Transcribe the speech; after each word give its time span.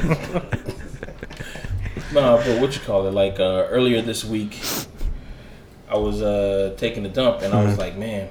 No, 2.12 2.42
but 2.44 2.60
what 2.60 2.74
you 2.74 2.80
call 2.80 3.06
it? 3.06 3.12
Like 3.12 3.38
uh, 3.38 3.66
earlier 3.68 4.02
this 4.02 4.24
week, 4.24 4.58
I 5.88 5.96
was 5.96 6.22
uh, 6.22 6.74
taking 6.76 7.06
a 7.06 7.08
dump, 7.08 7.42
and 7.42 7.54
I 7.54 7.64
was 7.64 7.78
like, 7.78 7.96
"Man, 7.96 8.28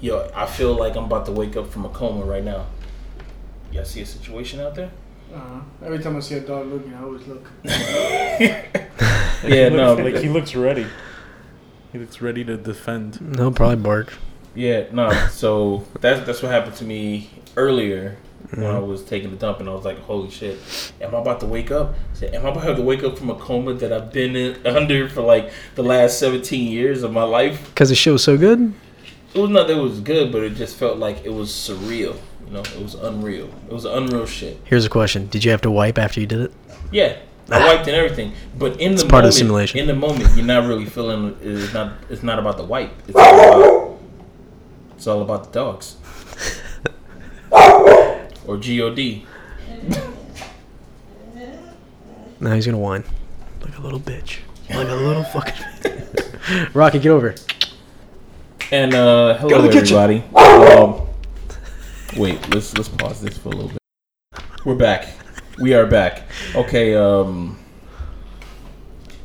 yo, 0.00 0.30
I 0.34 0.46
feel 0.46 0.74
like 0.74 0.96
I'm 0.96 1.04
about 1.04 1.26
to 1.26 1.32
wake 1.32 1.56
up 1.56 1.68
from 1.70 1.84
a 1.84 1.88
coma 1.88 2.24
right 2.24 2.44
now." 2.44 2.66
Y'all 3.72 3.84
see 3.84 4.00
a 4.02 4.06
situation 4.06 4.60
out 4.60 4.76
there? 4.76 4.90
Uh, 5.34 5.60
every 5.84 5.98
time 5.98 6.16
I 6.16 6.20
see 6.20 6.36
a 6.36 6.40
dog 6.40 6.68
looking, 6.68 6.94
I 6.94 7.02
always 7.02 7.26
look. 7.26 7.50
Yeah, 9.44 9.68
no, 9.68 9.94
like 9.94 10.16
he 10.16 10.28
looks 10.28 10.54
ready. 10.54 10.86
He 11.92 11.98
looks 11.98 12.20
ready 12.22 12.42
to 12.44 12.56
defend. 12.56 13.36
He'll 13.36 13.52
probably 13.52 13.76
bark. 13.76 14.12
Yeah, 14.54 14.86
no. 14.92 15.10
So 15.30 15.84
that's 16.00 16.24
that's 16.26 16.42
what 16.42 16.50
happened 16.50 16.76
to 16.76 16.84
me 16.84 17.30
earlier 17.56 18.16
when 18.50 18.66
I 18.66 18.78
was 18.78 19.04
taking 19.04 19.30
the 19.30 19.36
dump, 19.36 19.60
and 19.60 19.68
I 19.68 19.72
was 19.72 19.84
like, 19.84 19.98
"Holy 20.00 20.30
shit, 20.30 20.58
am 21.00 21.14
I 21.14 21.18
about 21.18 21.40
to 21.40 21.46
wake 21.46 21.70
up? 21.70 21.94
I 22.12 22.16
said, 22.16 22.34
Am 22.34 22.46
I 22.46 22.50
about 22.50 22.76
to 22.76 22.82
wake 22.82 23.02
up 23.02 23.18
from 23.18 23.30
a 23.30 23.34
coma 23.34 23.74
that 23.74 23.92
I've 23.92 24.12
been 24.12 24.36
in, 24.36 24.66
under 24.76 25.08
for 25.08 25.22
like 25.22 25.52
the 25.74 25.82
last 25.82 26.18
17 26.18 26.70
years 26.70 27.02
of 27.02 27.12
my 27.12 27.22
life?" 27.22 27.68
Because 27.68 27.88
the 27.88 27.94
show 27.94 28.12
was 28.12 28.24
so 28.24 28.36
good. 28.36 28.72
It 29.34 29.40
was 29.40 29.50
not 29.50 29.66
that 29.68 29.76
it 29.76 29.80
was 29.80 30.00
good, 30.00 30.32
but 30.32 30.42
it 30.42 30.54
just 30.54 30.76
felt 30.76 30.98
like 30.98 31.24
it 31.24 31.32
was 31.32 31.50
surreal. 31.50 32.16
You 32.46 32.52
know, 32.52 32.60
it 32.60 32.80
was 32.80 32.94
unreal. 32.94 33.50
It 33.66 33.72
was 33.72 33.84
unreal 33.84 34.26
shit. 34.26 34.58
Here's 34.64 34.84
a 34.84 34.90
question: 34.90 35.26
Did 35.28 35.44
you 35.44 35.50
have 35.50 35.60
to 35.62 35.70
wipe 35.70 35.98
after 35.98 36.20
you 36.20 36.26
did 36.26 36.40
it? 36.40 36.52
Yeah, 36.92 37.16
I 37.50 37.60
ah. 37.60 37.66
wiped 37.66 37.88
and 37.88 37.96
everything, 37.96 38.32
but 38.58 38.72
in 38.72 38.78
the 38.78 38.84
It's 38.94 39.02
moment, 39.02 39.10
part 39.10 39.24
of 39.24 39.28
the 39.28 39.32
simulation. 39.32 39.78
in 39.78 39.86
the 39.86 39.94
moment, 39.94 40.36
you're 40.36 40.46
not 40.46 40.66
really 40.66 40.86
feeling. 40.86 41.36
It's 41.40 41.72
not. 41.74 41.92
It's 42.08 42.22
not 42.22 42.38
about 42.38 42.56
the 42.56 42.64
wipe. 42.64 42.90
It's 43.08 43.16
all 43.16 43.34
about. 43.34 43.98
It's 44.96 45.06
all 45.06 45.22
about 45.22 45.44
the 45.44 45.50
dogs. 45.50 45.96
Or 48.46 48.56
God. 48.56 49.22
Now 52.38 52.52
he's 52.52 52.66
gonna 52.66 52.78
whine 52.78 53.02
like 53.62 53.78
a 53.78 53.80
little 53.80 53.98
bitch, 53.98 54.40
like 54.68 54.88
a 54.88 54.94
little 54.94 55.24
fucking. 55.24 56.68
Rocky, 56.74 56.98
get 56.98 57.08
over. 57.08 57.34
And 58.70 58.92
uh, 58.92 59.38
hello 59.38 59.62
to 59.62 59.68
the 59.68 59.76
everybody. 59.76 60.22
Um, 60.34 61.06
wait, 62.16 62.38
let's 62.54 62.76
let's 62.76 62.88
pause 62.88 63.22
this 63.22 63.38
for 63.38 63.48
a 63.48 63.52
little 63.52 63.70
bit. 63.70 63.78
We're 64.66 64.74
back. 64.74 65.08
We 65.58 65.72
are 65.72 65.86
back. 65.86 66.24
Okay. 66.54 66.94
Um, 66.94 67.58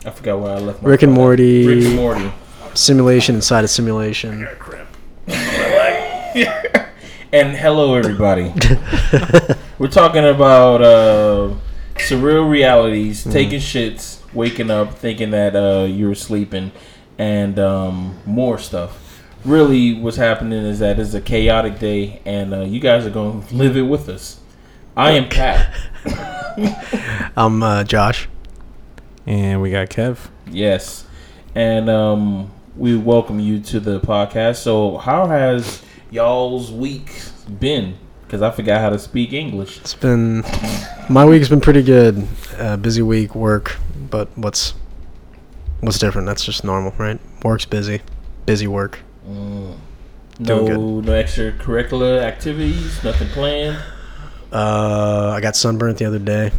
I 0.05 0.11
forgot 0.11 0.39
where 0.39 0.55
I 0.55 0.59
left. 0.59 0.81
My 0.81 0.89
Rick 0.89 1.03
and. 1.03 1.11
Morty. 1.11 1.67
Rick 1.67 1.85
and 1.85 1.95
Morty. 1.97 2.31
Simulation 2.75 3.35
inside 3.35 3.65
a 3.65 3.67
simulation. 3.67 4.47
And 7.33 7.55
hello 7.55 7.95
everybody. 7.95 8.53
We're 9.79 9.87
talking 9.87 10.25
about 10.25 10.81
uh, 10.81 11.55
surreal 11.95 12.49
realities, 12.49 13.23
taking 13.23 13.61
shits, 13.61 14.19
waking 14.33 14.69
up, 14.69 14.95
thinking 14.95 15.31
that 15.31 15.55
uh, 15.55 15.85
you 15.85 16.09
were 16.09 16.15
sleeping, 16.15 16.73
and 17.17 17.57
um, 17.57 18.17
more 18.25 18.57
stuff. 18.57 19.23
Really, 19.45 19.93
what's 19.93 20.17
happening 20.17 20.65
is 20.65 20.79
that 20.79 20.99
it's 20.99 21.13
a 21.13 21.21
chaotic 21.21 21.79
day, 21.79 22.21
and 22.25 22.53
uh, 22.53 22.61
you 22.63 22.81
guys 22.81 23.05
are 23.05 23.09
going 23.11 23.47
to 23.47 23.55
live 23.55 23.77
it 23.77 23.83
with 23.83 24.09
us. 24.09 24.41
I 24.97 25.11
am 25.11 25.29
Pat. 25.29 25.73
I'm 27.37 27.63
uh, 27.63 27.85
Josh. 27.85 28.27
And 29.25 29.61
we 29.61 29.71
got 29.71 29.87
Kev. 29.87 30.27
Yes, 30.47 31.05
and 31.55 31.89
um, 31.89 32.51
we 32.75 32.97
welcome 32.97 33.39
you 33.39 33.61
to 33.61 33.79
the 33.79 34.01
podcast. 34.01 34.57
So, 34.57 34.97
how 34.97 35.27
has 35.27 35.81
y'all's 36.11 36.71
week 36.71 37.09
been? 37.59 37.97
Because 38.23 38.41
I 38.41 38.51
forgot 38.51 38.79
how 38.81 38.89
to 38.89 38.99
speak 38.99 39.33
English. 39.33 39.79
It's 39.79 39.93
been 39.93 40.43
my 41.09 41.25
week's 41.25 41.49
been 41.49 41.61
pretty 41.61 41.81
good. 41.81 42.27
Uh, 42.57 42.77
busy 42.77 43.01
week, 43.01 43.35
work, 43.35 43.77
but 44.09 44.29
what's 44.37 44.73
what's 45.79 45.97
different? 45.97 46.27
That's 46.27 46.45
just 46.45 46.63
normal, 46.63 46.93
right? 46.97 47.19
Work's 47.43 47.65
busy, 47.65 48.01
busy 48.45 48.67
work. 48.67 48.99
No, 49.27 49.75
Doing 50.65 51.01
no 51.05 51.11
extracurricular 51.11 52.19
activities, 52.21 53.03
nothing 53.03 53.27
planned. 53.29 53.77
Uh, 54.51 55.33
I 55.35 55.39
got 55.39 55.55
sunburnt 55.55 55.97
the 55.97 56.05
other 56.05 56.19
day. 56.19 56.51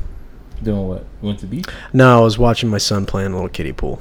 Doing 0.62 0.86
what? 0.86 1.04
Went 1.20 1.40
to 1.40 1.46
the 1.46 1.56
beach? 1.56 1.66
No, 1.92 2.18
I 2.18 2.20
was 2.20 2.38
watching 2.38 2.68
my 2.68 2.78
son 2.78 3.06
play 3.06 3.24
in 3.24 3.32
a 3.32 3.34
little 3.34 3.48
kiddie 3.48 3.72
pool. 3.72 4.00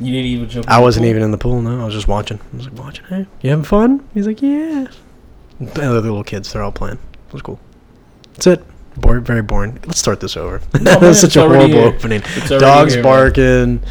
You 0.00 0.12
didn't 0.12 0.26
even 0.26 0.48
jump. 0.48 0.68
I 0.70 0.76
the 0.76 0.82
wasn't 0.82 1.04
pool? 1.04 1.10
even 1.10 1.22
in 1.22 1.30
the 1.30 1.38
pool. 1.38 1.62
No, 1.62 1.80
I 1.82 1.84
was 1.84 1.94
just 1.94 2.08
watching. 2.08 2.38
I 2.52 2.56
was 2.56 2.66
like 2.68 2.78
watching. 2.78 3.04
Hey, 3.06 3.26
you 3.42 3.50
having 3.50 3.64
fun? 3.64 4.06
He's 4.14 4.26
like, 4.26 4.42
yeah. 4.42 4.86
And 5.58 5.68
the 5.68 5.82
other 5.88 6.00
little 6.00 6.24
kids, 6.24 6.52
they're 6.52 6.62
all 6.62 6.72
playing. 6.72 6.98
It 7.28 7.32
was 7.32 7.42
cool. 7.42 7.58
That's 8.34 8.46
it. 8.46 8.64
Boring, 8.98 9.24
very 9.24 9.42
boring. 9.42 9.78
Let's 9.86 9.98
start 9.98 10.20
this 10.20 10.36
over. 10.36 10.60
man, 10.74 10.84
That's 11.00 11.20
such 11.20 11.36
a 11.36 11.40
horrible 11.40 11.66
here. 11.66 11.84
opening. 11.88 12.22
Dogs 12.48 12.94
here, 12.94 13.02
barking. 13.02 13.82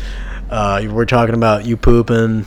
Uh, 0.49 0.83
we're 0.89 1.05
talking 1.05 1.35
about 1.35 1.65
you 1.65 1.77
pooping. 1.77 2.45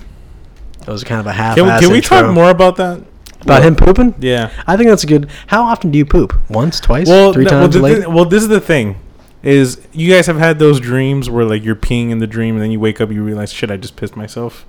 That 0.80 0.88
was 0.88 1.04
kind 1.04 1.20
of 1.20 1.26
a 1.26 1.32
half. 1.32 1.56
Can, 1.56 1.64
we- 1.66 1.80
can 1.80 1.90
we 1.92 2.00
talk 2.00 2.32
more 2.32 2.50
about 2.50 2.76
that? 2.76 3.02
about 3.42 3.62
him 3.62 3.76
pooping? 3.76 4.16
Yeah. 4.18 4.50
I 4.66 4.76
think 4.76 4.88
that's 4.88 5.04
a 5.04 5.06
good. 5.06 5.30
How 5.46 5.62
often 5.62 5.92
do 5.92 5.98
you 5.98 6.04
poop? 6.04 6.34
Once, 6.50 6.80
twice, 6.80 7.06
Well, 7.06 7.32
three 7.32 7.44
no, 7.44 7.50
well, 7.52 7.60
times 7.62 7.74
the 7.74 7.80
a 7.80 7.82
late? 7.82 8.00
thi- 8.02 8.06
well, 8.06 8.24
this 8.24 8.42
is 8.42 8.48
the 8.48 8.60
thing. 8.60 8.96
Is 9.42 9.80
you 9.92 10.12
guys 10.12 10.26
have 10.26 10.38
had 10.38 10.58
those 10.58 10.80
dreams 10.80 11.30
where 11.30 11.44
like 11.44 11.64
you're 11.64 11.76
peeing 11.76 12.10
in 12.10 12.18
the 12.18 12.26
dream 12.26 12.54
and 12.56 12.62
then 12.62 12.70
you 12.70 12.80
wake 12.80 13.00
up 13.00 13.10
you 13.12 13.22
realize 13.22 13.52
shit 13.52 13.70
I 13.70 13.76
just 13.76 13.94
pissed 13.96 14.16
myself 14.16 14.66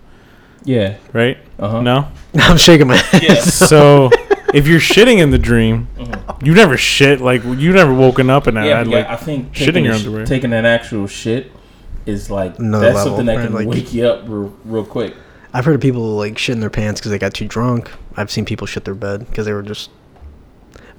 Yeah. 0.63 0.97
right 1.11 1.37
Uh 1.57 1.69
huh. 1.69 1.81
no 1.81 2.07
I'm 2.35 2.57
shaking 2.57 2.87
my 2.87 2.95
head. 3.11 3.23
Yes. 3.23 3.53
so 3.53 4.11
if 4.53 4.67
you're 4.67 4.79
shitting 4.79 5.17
in 5.19 5.31
the 5.31 5.39
dream 5.39 5.87
Mhm. 5.97 6.45
you 6.45 6.53
never 6.53 6.77
shit 6.77 7.19
like 7.19 7.43
you 7.43 7.73
never 7.73 7.93
woken 7.93 8.29
up 8.29 8.45
and 8.45 8.57
Yeah, 8.57 8.77
had 8.77 8.85
but 8.85 8.93
like 8.93 9.05
yeah, 9.07 9.13
I 9.13 9.15
think 9.15 9.53
shitting 9.53 9.65
taking 9.65 9.85
your 9.85 9.93
a 9.95 9.97
sh- 9.97 10.05
underwear. 10.05 10.25
taking 10.27 10.53
an 10.53 10.65
actual 10.65 11.07
shit 11.07 11.51
is 12.05 12.29
like 12.29 12.59
Another 12.59 12.85
that's 12.85 12.95
level, 12.97 13.17
something 13.17 13.25
that 13.25 13.43
can 13.45 13.53
Like- 13.53 13.67
wake 13.67 13.91
you 13.93 14.05
up 14.07 14.23
real, 14.27 14.53
real 14.65 14.85
quick. 14.85 15.15
I've 15.51 15.65
heard 15.65 15.75
of 15.75 15.81
people 15.81 16.01
like 16.15 16.35
shitting 16.35 16.59
their 16.59 16.69
pants 16.69 16.99
because 17.01 17.09
they 17.09 17.17
got 17.17 17.33
too 17.33 17.47
drunk. 17.47 17.89
I've 18.15 18.29
seen 18.29 18.45
people 18.45 18.67
shit 18.67 18.85
their 18.85 18.93
bed 18.93 19.25
because 19.27 19.47
they 19.47 19.53
were 19.53 19.63
just. 19.63 19.89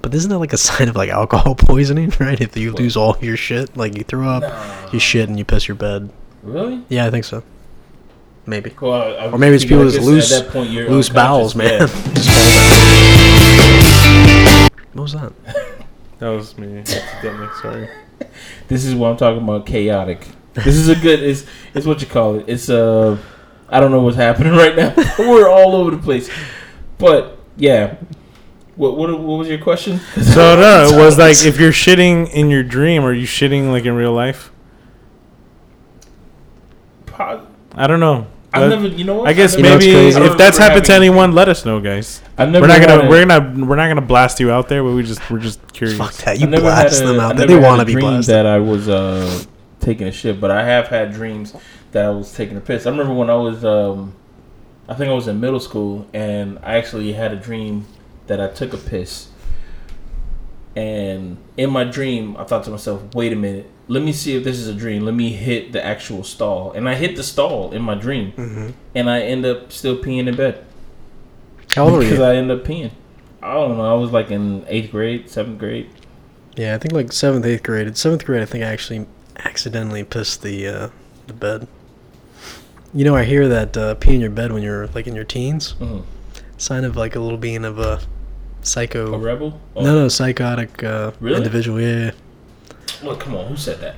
But 0.01 0.13
isn't 0.15 0.29
that 0.29 0.39
like 0.39 0.53
a 0.53 0.57
sign 0.57 0.89
of 0.89 0.95
like 0.95 1.09
alcohol 1.09 1.55
poisoning, 1.59 2.11
right? 2.19 2.39
If 2.39 2.57
you 2.57 2.71
lose 2.73 2.97
all 2.97 3.17
your 3.21 3.37
shit, 3.37 3.75
like 3.77 3.97
you 3.97 4.03
throw 4.03 4.27
up, 4.27 4.93
you 4.93 4.99
shit, 4.99 5.29
and 5.29 5.37
you 5.37 5.45
piss 5.45 5.67
your 5.67 5.75
bed. 5.75 6.09
Really? 6.43 6.83
Yeah, 6.89 7.05
I 7.05 7.11
think 7.11 7.25
so. 7.25 7.43
Maybe. 8.47 8.73
Well, 8.81 8.93
I- 8.93 9.25
I 9.25 9.31
Or 9.31 9.37
maybe 9.37 9.55
it's 9.55 9.65
people 9.65 9.85
with 9.85 9.97
loose, 9.99 10.41
point 10.49 10.71
loose 10.71 11.09
bowels, 11.09 11.55
man. 11.55 11.81
Yeah. 11.81 11.87
Just 12.13 12.29
hold 12.29 12.41
it. 14.65 14.71
What 14.93 15.03
was 15.03 15.13
that? 15.13 15.33
that 16.19 16.29
was 16.29 16.57
me 16.57 16.79
accidentally 16.79 17.47
sorry 17.61 17.89
This 18.67 18.85
is 18.85 18.95
what 18.95 19.09
I'm 19.11 19.17
talking 19.17 19.43
about. 19.43 19.65
Chaotic. 19.65 20.27
This 20.53 20.75
is 20.75 20.89
a 20.89 20.95
good. 20.95 21.21
It's 21.21 21.45
it's 21.73 21.85
what 21.85 22.01
you 22.01 22.07
call 22.07 22.39
it. 22.39 22.45
It's 22.47 22.69
uh, 22.69 23.17
I 23.69 23.79
don't 23.79 23.91
know 23.91 24.01
what's 24.01 24.17
happening 24.17 24.53
right 24.53 24.75
now. 24.75 24.93
We're 25.19 25.47
all 25.47 25.75
over 25.75 25.91
the 25.91 25.97
place. 26.01 26.29
But 26.97 27.37
yeah, 27.55 27.95
what 28.75 28.97
what 28.97 29.09
what 29.19 29.37
was 29.37 29.47
your 29.49 29.57
question? 29.59 29.99
so 30.21 30.55
no 30.55 30.87
it 30.91 30.97
was 30.97 31.17
like 31.17 31.37
if 31.45 31.59
you're 31.59 31.71
shitting 31.71 32.29
in 32.31 32.49
your 32.49 32.63
dream 32.63 33.03
are 33.03 33.13
you 33.13 33.27
shitting 33.27 33.71
like 33.71 33.85
in 33.85 33.93
real 33.93 34.13
life 34.13 34.51
Po- 37.05 37.45
I 37.75 37.87
don't 37.87 37.99
know 37.99 38.27
I've 38.53 38.69
never. 38.69 38.87
You 38.87 39.05
know 39.05 39.15
what? 39.15 39.29
I 39.29 39.33
guess 39.33 39.53
I've 39.55 39.61
never- 39.61 39.79
maybe 39.79 39.93
crazy? 39.93 40.21
If 40.21 40.37
that's 40.37 40.57
happened 40.57 40.85
to 40.85 40.93
anyone 40.93 41.31
let 41.33 41.47
us 41.47 41.63
know 41.65 41.79
guys 41.79 42.21
I've 42.37 42.49
never 42.49 42.63
we're 42.63 42.67
not 42.67 42.85
gonna 42.85 43.05
a- 43.05 43.09
we're 43.09 43.25
gonna 43.25 43.65
we're 43.65 43.75
not 43.77 43.87
gonna 43.87 44.01
blast 44.01 44.39
you 44.41 44.51
out 44.51 44.67
there 44.67 44.83
but 44.83 44.91
we 44.91 45.03
just 45.03 45.29
we're 45.29 45.39
just 45.39 45.71
curious 45.71 45.97
Fuck 45.97 46.13
that. 46.25 46.39
You 46.39 46.47
never 46.47 46.63
blast 46.63 47.01
a- 47.01 47.05
them 47.05 47.19
out 47.19 47.37
there. 47.37 47.47
They 47.47 47.57
want 47.57 47.79
to 47.79 47.85
be 47.85 47.93
dream 47.93 48.07
blasted. 48.07 48.35
That 48.35 48.45
I 48.45 48.59
was 48.59 48.89
uh, 48.89 49.43
taking 49.79 50.07
a 50.07 50.11
shit, 50.11 50.41
but 50.41 50.51
I 50.51 50.65
have 50.65 50.87
had 50.87 51.13
dreams 51.13 51.53
that 51.91 52.05
I 52.05 52.09
was 52.09 52.33
taking 52.33 52.57
a 52.57 52.61
piss. 52.61 52.85
I 52.85 52.89
remember 52.89 53.13
when 53.13 53.29
I 53.29 53.35
was, 53.35 53.63
um, 53.65 54.13
I 54.87 54.95
think 54.95 55.09
I 55.09 55.13
was 55.13 55.27
in 55.27 55.39
middle 55.39 55.59
school, 55.59 56.07
and 56.13 56.59
I 56.63 56.75
actually 56.77 57.13
had 57.13 57.31
a 57.33 57.37
dream 57.37 57.85
that 58.27 58.39
I 58.41 58.47
took 58.47 58.73
a 58.73 58.77
piss. 58.77 59.27
And 60.75 61.37
in 61.57 61.69
my 61.69 61.83
dream, 61.83 62.37
I 62.37 62.45
thought 62.45 62.63
to 62.63 62.71
myself, 62.71 63.01
"Wait 63.13 63.33
a 63.33 63.35
minute, 63.35 63.69
let 63.89 64.03
me 64.03 64.13
see 64.13 64.37
if 64.37 64.43
this 64.45 64.57
is 64.57 64.67
a 64.69 64.73
dream. 64.73 65.03
Let 65.03 65.15
me 65.15 65.29
hit 65.33 65.73
the 65.73 65.85
actual 65.85 66.23
stall." 66.23 66.71
And 66.71 66.87
I 66.87 66.95
hit 66.95 67.17
the 67.17 67.23
stall 67.23 67.71
in 67.73 67.81
my 67.81 67.95
dream, 67.95 68.31
Mm-hmm. 68.37 68.69
and 68.95 69.09
I 69.09 69.21
end 69.21 69.45
up 69.45 69.71
still 69.71 69.97
peeing 69.97 70.27
in 70.27 70.35
bed 70.35 70.63
How 71.75 71.89
old 71.89 71.99
because? 71.99 72.19
I 72.19 72.35
end 72.35 72.49
up 72.51 72.63
peeing. 72.63 72.91
I 73.43 73.53
don't 73.55 73.77
know. 73.77 73.83
I 73.83 73.99
was 73.99 74.11
like 74.11 74.31
in 74.31 74.63
eighth 74.69 74.91
grade, 74.91 75.29
seventh 75.29 75.57
grade. 75.59 75.89
Yeah, 76.55 76.75
I 76.75 76.77
think 76.77 76.93
like 76.93 77.11
seventh, 77.11 77.45
eighth 77.45 77.63
grade. 77.63 77.87
In 77.87 77.95
seventh 77.95 78.23
grade, 78.23 78.41
I 78.41 78.45
think 78.45 78.63
I 78.63 78.67
actually 78.67 79.07
accidentally 79.39 80.03
pissed 80.05 80.41
the 80.41 80.67
uh, 80.67 80.89
the 81.27 81.33
bed. 81.33 81.67
You 82.93 83.03
know, 83.03 83.15
I 83.15 83.23
hear 83.25 83.47
that 83.49 83.75
uh, 83.75 83.95
pee 83.95 84.15
in 84.15 84.21
your 84.21 84.29
bed 84.29 84.53
when 84.53 84.63
you're 84.63 84.87
like 84.87 85.07
in 85.07 85.15
your 85.15 85.23
teens, 85.25 85.75
Mhm. 85.81 86.03
Sign 86.61 86.83
of 86.85 86.95
like 86.95 87.15
a 87.15 87.19
little 87.19 87.37
being 87.37 87.65
of 87.65 87.79
a 87.79 87.99
psycho. 88.61 89.13
A 89.13 89.17
rebel? 89.17 89.59
Oh, 89.75 89.83
No, 89.83 89.95
no, 89.95 90.07
psychotic 90.07 90.83
uh, 90.83 91.11
Really? 91.19 91.37
individual. 91.37 91.81
Yeah, 91.81 92.05
yeah. 92.05 92.11
Look, 93.03 93.19
come 93.21 93.35
on. 93.35 93.47
Who 93.47 93.57
said 93.57 93.79
that? 93.81 93.95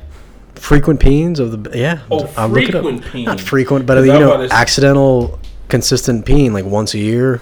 frequent 0.56 1.00
peeings 1.02 1.40
of 1.40 1.64
the 1.64 1.78
yeah. 1.78 2.04
Oh, 2.10 2.32
I'll 2.38 2.48
look 2.48 2.64
it 2.70 2.76
up. 2.76 2.84
frequent 2.84 3.04
peeing. 3.04 3.26
Not 3.26 3.42
frequent, 3.42 3.86
but 3.86 3.98
you 4.06 4.14
know, 4.14 4.30
about 4.32 4.38
to 4.38 4.44
s- 4.46 4.52
accidental, 4.52 5.40
consistent 5.68 6.26
peeing 6.26 6.52
like 6.54 6.64
once 6.64 6.94
a 6.94 7.00
year. 7.00 7.42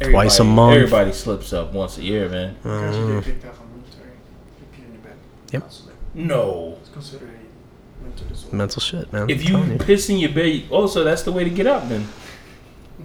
Twice 0.00 0.38
a 0.40 0.44
month. 0.44 0.76
Everybody 0.76 1.12
slips 1.12 1.52
up 1.52 1.72
once 1.72 1.96
a 1.98 2.02
year, 2.02 2.28
man. 2.28 2.56
Got 2.64 2.94
you 2.94 3.14
get 3.14 3.24
kicked 3.24 3.44
off. 3.46 3.58
I'm 3.60 3.92
sorry. 3.92 4.08
You 4.60 4.66
pee 4.76 4.82
in 4.86 4.92
your 4.94 5.02
bed. 5.02 5.16
Yep. 5.52 5.70
No. 6.14 6.78
It's 6.80 6.88
considered 6.90 7.28
a 7.30 8.04
mental 8.04 8.26
disorder. 8.26 8.56
Mental 8.56 8.80
shit, 8.80 9.12
man. 9.12 9.30
If 9.30 9.46
I'm 9.50 9.72
you 9.72 9.78
piss 9.78 10.08
in 10.10 10.18
your 10.18 10.32
bed, 10.32 10.64
also 10.70 11.04
that's 11.04 11.22
the 11.22 11.32
way 11.32 11.44
to 11.44 11.50
get 11.50 11.66
up, 11.66 11.88
Then 11.88 12.06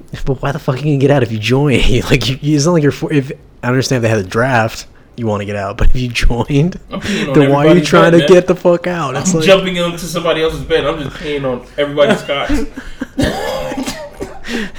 But 0.26 0.42
why 0.42 0.52
the 0.52 0.60
fuck 0.60 0.76
are 0.76 0.78
you 0.78 0.84
gonna 0.86 0.98
get 0.98 1.12
out 1.12 1.24
if 1.24 1.32
you 1.32 1.38
join? 1.40 1.74
like, 2.10 2.28
you, 2.30 2.56
it's 2.56 2.66
not 2.66 2.74
like 2.74 2.84
you're. 2.84 2.92
For, 2.92 3.12
if 3.12 3.32
I 3.62 3.68
understand 3.68 3.98
if 3.98 4.02
they 4.04 4.10
had 4.16 4.26
a 4.26 4.28
draft, 4.28 4.88
you 5.18 5.28
want 5.28 5.42
to 5.42 5.46
get 5.46 5.56
out, 5.56 5.78
but 5.78 5.90
if 5.90 5.96
you 5.96 6.10
joined, 6.10 6.80
I'm 6.92 7.02
peeing 7.02 7.30
on 7.30 7.40
then 7.40 7.52
why 7.52 7.68
are 7.68 7.76
you 7.76 7.84
trying 7.84 8.12
bed, 8.12 8.28
to 8.28 8.34
man. 8.34 8.42
get 8.42 8.48
the 8.48 8.56
fuck 8.56 8.88
out? 8.88 9.16
It's 9.16 9.32
I'm 9.34 9.40
like, 9.40 9.46
jumping 9.46 9.76
into 9.76 10.00
somebody 10.00 10.42
else's 10.42 10.64
bed. 10.64 10.86
I'm 10.86 11.02
just 11.02 11.16
peeing 11.18 11.44
on 11.46 11.68
everybody's 11.78 12.22
cot. 12.24 12.50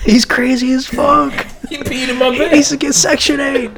he's 0.05 0.25
crazy 0.25 0.73
as 0.73 0.87
fuck. 0.87 1.33
he 1.69 1.77
peed 1.79 2.09
in 2.09 2.19
my 2.19 2.31
he 2.33 2.39
bed. 2.39 2.53
needs 2.53 2.69
to 2.71 2.77
get 2.77 2.95
Section 2.95 3.41
Eight. 3.41 3.75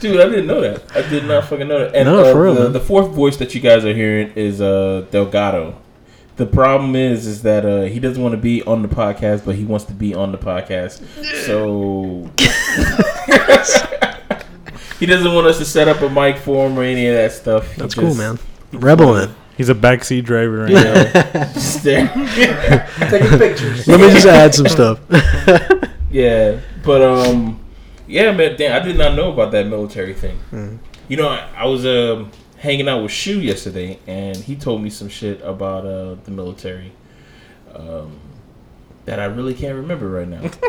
Dude, 0.00 0.20
I 0.20 0.28
didn't 0.28 0.46
know 0.46 0.60
that. 0.60 0.82
I 0.94 1.08
did 1.08 1.24
not 1.24 1.44
fucking 1.48 1.66
know 1.68 1.78
that. 1.78 1.94
And 1.94 2.06
No, 2.08 2.24
uh, 2.24 2.32
for 2.32 2.42
real, 2.42 2.54
the, 2.54 2.68
the 2.68 2.80
fourth 2.80 3.10
voice 3.12 3.36
that 3.38 3.54
you 3.54 3.60
guys 3.60 3.84
are 3.84 3.94
hearing 3.94 4.32
is 4.34 4.60
uh, 4.60 5.06
Delgado. 5.10 5.80
The 6.36 6.46
problem 6.46 6.96
is, 6.96 7.26
is 7.26 7.42
that 7.42 7.64
uh, 7.64 7.82
he 7.82 8.00
doesn't 8.00 8.20
want 8.22 8.32
to 8.32 8.40
be 8.40 8.62
on 8.64 8.82
the 8.82 8.88
podcast, 8.88 9.44
but 9.44 9.54
he 9.54 9.64
wants 9.64 9.84
to 9.86 9.92
be 9.92 10.14
on 10.14 10.32
the 10.32 10.38
podcast. 10.38 11.02
So 11.46 12.28
he 14.98 15.06
doesn't 15.06 15.32
want 15.32 15.46
us 15.46 15.58
to 15.58 15.64
set 15.64 15.86
up 15.88 16.00
a 16.00 16.08
mic 16.10 16.36
for 16.38 16.66
him 16.68 16.78
or 16.78 16.82
any 16.82 17.06
of 17.06 17.14
that 17.14 17.32
stuff. 17.32 17.72
He 17.74 17.82
That's 17.82 17.94
just- 17.94 18.04
cool, 18.06 18.14
man. 18.14 18.38
Rebel 18.72 19.16
it. 19.16 19.30
He's 19.56 19.68
a 19.68 19.74
backseat 19.74 20.24
driver 20.24 20.64
right 20.64 20.72
now. 20.72 20.94
Yeah, 20.94 21.12
just 21.54 21.84
there. 21.84 22.08
Taking 23.08 23.38
pictures. 23.38 23.86
Let 23.86 24.00
me 24.00 24.10
just 24.10 24.26
add 24.26 24.52
some 24.52 24.66
stuff. 24.66 24.98
Yeah, 26.10 26.58
but 26.84 27.00
um, 27.02 27.60
yeah, 28.08 28.32
man. 28.32 28.56
Damn, 28.56 28.82
I 28.82 28.84
did 28.84 28.98
not 28.98 29.14
know 29.14 29.32
about 29.32 29.52
that 29.52 29.68
military 29.68 30.12
thing. 30.14 30.36
Mhm. 30.50 30.78
You 31.06 31.18
know, 31.18 31.28
I, 31.28 31.48
I 31.56 31.66
was 31.66 31.86
um 31.86 32.32
hanging 32.64 32.88
out 32.88 33.02
with 33.02 33.12
Shu 33.12 33.40
yesterday, 33.40 33.98
and 34.06 34.36
he 34.36 34.56
told 34.56 34.82
me 34.82 34.90
some 34.90 35.08
shit 35.08 35.40
about 35.42 35.86
uh 35.86 36.16
the 36.24 36.30
military, 36.30 36.92
um, 37.74 38.18
that 39.04 39.20
I 39.20 39.26
really 39.26 39.54
can't 39.54 39.76
remember 39.76 40.08
right 40.08 40.28
now. 40.28 40.50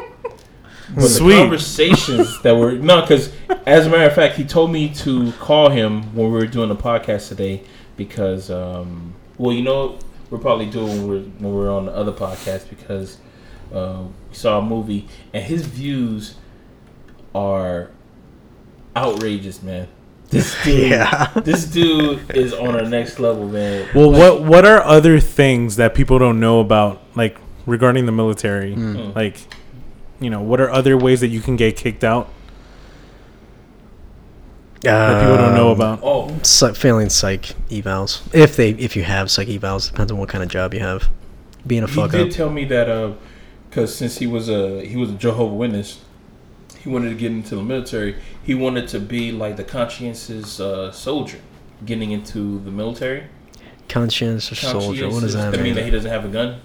But 0.94 1.08
Sweet. 1.08 1.34
the 1.34 1.42
conversations 1.42 2.42
that 2.44 2.56
were 2.56 2.74
no, 2.92 3.02
because 3.02 3.34
as 3.66 3.88
a 3.88 3.90
matter 3.90 4.06
of 4.08 4.14
fact, 4.14 4.36
he 4.36 4.44
told 4.44 4.72
me 4.72 4.94
to 4.96 5.32
call 5.34 5.70
him 5.70 6.14
when 6.16 6.28
we 6.28 6.34
were 6.34 6.46
doing 6.46 6.70
the 6.70 6.76
podcast 6.76 7.30
today 7.30 7.64
because, 7.98 8.52
um, 8.52 9.16
well, 9.38 9.52
you 9.52 9.64
know, 9.64 9.98
we're 10.30 10.38
probably 10.38 10.68
doing 10.68 10.88
when 10.88 11.08
we're, 11.08 11.30
when 11.40 11.56
we're 11.56 11.72
on 11.72 11.88
the 11.88 11.92
other 11.92 12.12
podcast 12.12 12.70
because 12.70 13.18
uh, 13.74 14.04
we 14.30 14.36
saw 14.36 14.60
a 14.60 14.62
movie 14.62 15.08
and 15.34 15.44
his 15.44 15.66
views 15.66 16.36
are 17.34 17.90
outrageous, 18.96 19.64
man. 19.64 19.88
This 20.36 20.56
dude, 20.64 20.90
Yeah. 20.92 21.32
this 21.44 21.66
dude 21.66 22.36
is 22.36 22.54
on 22.54 22.76
a 22.80 22.88
next 22.88 23.20
level, 23.20 23.48
man. 23.48 23.88
Well, 23.96 24.12
what 24.12 24.44
what 24.44 24.66
are 24.66 24.82
other 24.84 25.20
things 25.20 25.76
that 25.78 25.96
people 25.96 26.20
don't 26.20 26.40
know 26.40 26.60
about, 26.60 27.02
like 27.16 27.38
regarding 27.66 28.06
the 28.06 28.12
military? 28.12 28.76
Mm. 28.76 29.16
Like, 29.16 29.38
you 30.20 30.30
know, 30.30 30.42
what 30.42 30.60
are 30.62 30.70
other 30.70 30.98
ways 30.98 31.20
that 31.22 31.28
you 31.30 31.42
can 31.42 31.56
get 31.56 31.76
kicked 31.78 32.04
out 32.04 32.30
that 34.82 35.22
people 35.22 35.38
don't 35.38 35.56
know 35.56 35.72
Um, 35.72 35.76
about? 35.76 36.00
Oh, 36.04 36.36
psy- 36.44 36.74
failing 36.74 37.10
psych 37.10 37.56
evals. 37.70 38.22
If 38.34 38.56
they, 38.56 38.70
if 38.72 38.96
you 38.96 39.04
have 39.04 39.32
psych 39.32 39.48
evals, 39.48 39.90
depends 39.90 40.12
on 40.12 40.18
what 40.18 40.30
kind 40.30 40.44
of 40.44 40.50
job 40.50 40.74
you 40.74 40.80
have. 40.82 41.10
Being 41.66 41.84
a 41.84 41.88
fuck 41.88 41.96
he 41.96 42.02
fuck 42.02 42.12
did 42.12 42.28
up. 42.28 42.34
tell 42.34 42.50
me 42.52 42.66
that 42.66 43.16
because 43.70 43.96
since 43.96 44.18
he 44.20 44.28
was 44.28 44.50
a 44.50 44.86
he 44.86 44.96
was 44.98 45.10
a 45.10 45.16
Jehovah 45.16 45.54
Witness, 45.56 46.02
he 46.86 46.92
wanted 46.92 47.10
to 47.10 47.16
get 47.16 47.32
into 47.32 47.56
the 47.56 47.64
military. 47.64 48.16
He 48.44 48.54
wanted 48.54 48.88
to 48.90 49.00
be 49.00 49.32
like 49.32 49.58
the 49.58 49.64
conscientious 49.64 50.60
uh, 50.60 50.92
soldier, 50.92 51.40
getting 51.84 52.12
into 52.12 52.60
the 52.60 52.70
military. 52.70 53.24
Conscientious 53.90 54.60
soldier. 54.60 55.10
What 55.10 55.22
does 55.22 55.34
that 55.34 55.52
That 55.52 55.62
mean 55.62 55.74
that 55.74 55.84
he 55.84 55.90
doesn't 55.90 56.12
have 56.12 56.26
a 56.26 56.28
gun. 56.28 56.62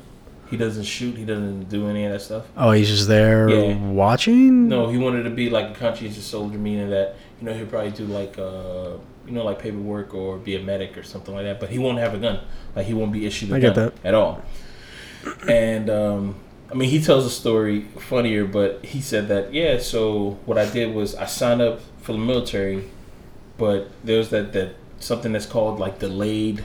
He 0.50 0.58
doesn't 0.58 0.84
shoot. 0.84 1.16
He 1.16 1.24
doesn't 1.24 1.70
do 1.70 1.88
any 1.88 2.04
of 2.04 2.12
that 2.12 2.20
stuff. 2.20 2.44
Oh, 2.54 2.72
he's 2.72 2.88
just 2.88 3.08
there 3.08 3.48
Yeah. 3.48 3.74
watching. 3.76 4.68
No, 4.68 4.90
he 4.90 4.98
wanted 4.98 5.22
to 5.22 5.30
be 5.30 5.48
like 5.48 5.70
a 5.70 5.74
conscientious 5.74 6.24
soldier, 6.26 6.58
meaning 6.58 6.90
that 6.90 7.16
you 7.40 7.46
know 7.46 7.54
he'll 7.54 7.66
probably 7.66 7.92
do 7.92 8.04
like 8.04 8.38
uh 8.38 8.98
you 9.26 9.32
know 9.32 9.44
like 9.44 9.58
paperwork 9.58 10.12
or 10.12 10.36
be 10.36 10.54
a 10.56 10.62
medic 10.62 10.98
or 10.98 11.02
something 11.02 11.34
like 11.34 11.44
that. 11.44 11.60
But 11.60 11.70
he 11.70 11.78
won't 11.78 11.96
have 11.98 12.12
a 12.12 12.18
gun. 12.18 12.40
Like 12.76 12.84
he 12.84 12.92
won't 12.92 13.12
be 13.12 13.24
issued 13.24 13.52
a 13.52 13.56
I 13.56 13.60
gun 13.60 13.92
at 14.04 14.12
all. 14.14 14.42
And 15.48 15.88
um, 15.88 16.34
I 16.70 16.74
mean, 16.74 16.88
he 16.90 17.02
tells 17.02 17.26
a 17.26 17.30
story 17.30 17.82
funnier, 17.98 18.44
but 18.44 18.84
he 18.84 19.00
said 19.00 19.28
that 19.28 19.52
yeah. 19.52 19.78
So 19.78 20.38
what 20.46 20.56
I 20.58 20.68
did 20.70 20.94
was 20.94 21.14
I 21.14 21.26
signed 21.26 21.60
up 21.60 21.80
for 22.00 22.12
the 22.12 22.18
military, 22.18 22.84
but 23.58 23.90
there's 24.04 24.30
that 24.30 24.52
that 24.52 24.74
something 25.00 25.32
that's 25.32 25.46
called 25.46 25.78
like 25.80 25.98
delayed 25.98 26.62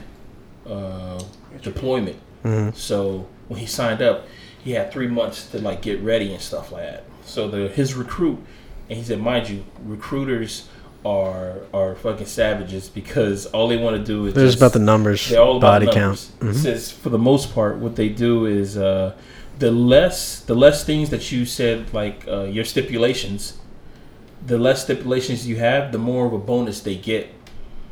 uh, 0.68 1.20
deployment. 1.62 2.16
hmm 2.42 2.70
So 2.74 3.26
when 3.48 3.60
he 3.60 3.66
signed 3.66 4.02
up, 4.02 4.26
he 4.62 4.72
had 4.72 4.92
three 4.92 5.08
months 5.08 5.46
to 5.50 5.58
like 5.60 5.82
get 5.82 6.00
ready 6.02 6.32
and 6.32 6.40
stuff 6.42 6.70
like 6.72 6.82
that. 6.84 7.04
So 7.24 7.48
the 7.48 7.68
his 7.68 7.94
recruit, 7.94 8.38
and 8.88 8.98
he 8.98 9.04
said, 9.04 9.20
mind 9.20 9.48
you, 9.48 9.64
recruiters 9.84 10.68
are 11.04 11.58
are 11.72 11.94
fucking 11.96 12.26
savages 12.26 12.88
because 12.88 13.46
all 13.46 13.68
they 13.68 13.76
want 13.76 13.96
to 13.96 14.02
do 14.04 14.26
is 14.26 14.34
They're 14.34 14.46
just 14.46 14.58
about 14.58 14.72
the 14.72 14.78
numbers, 14.80 15.28
they're 15.28 15.40
all 15.40 15.56
about 15.56 15.82
body 15.82 15.86
count. 15.86 15.96
numbers. 15.96 16.30
Mhm. 16.40 16.50
It 16.50 16.54
says 16.62 16.90
for 16.92 17.10
the 17.10 17.18
most 17.18 17.52
part, 17.54 17.76
what 17.78 17.96
they 17.96 18.08
do 18.08 18.46
is 18.46 18.76
uh, 18.76 19.12
the 19.58 19.70
less 19.70 20.40
the 20.40 20.54
less 20.54 20.84
things 20.84 21.10
that 21.10 21.32
you 21.32 21.46
said 21.46 21.92
like 21.94 22.26
uh, 22.28 22.44
your 22.44 22.64
stipulations, 22.64 23.58
the 24.44 24.58
less 24.58 24.82
stipulations 24.84 25.46
you 25.46 25.56
have, 25.56 25.92
the 25.92 25.98
more 25.98 26.26
of 26.26 26.32
a 26.32 26.38
bonus 26.38 26.80
they 26.80 26.96
get. 26.96 27.32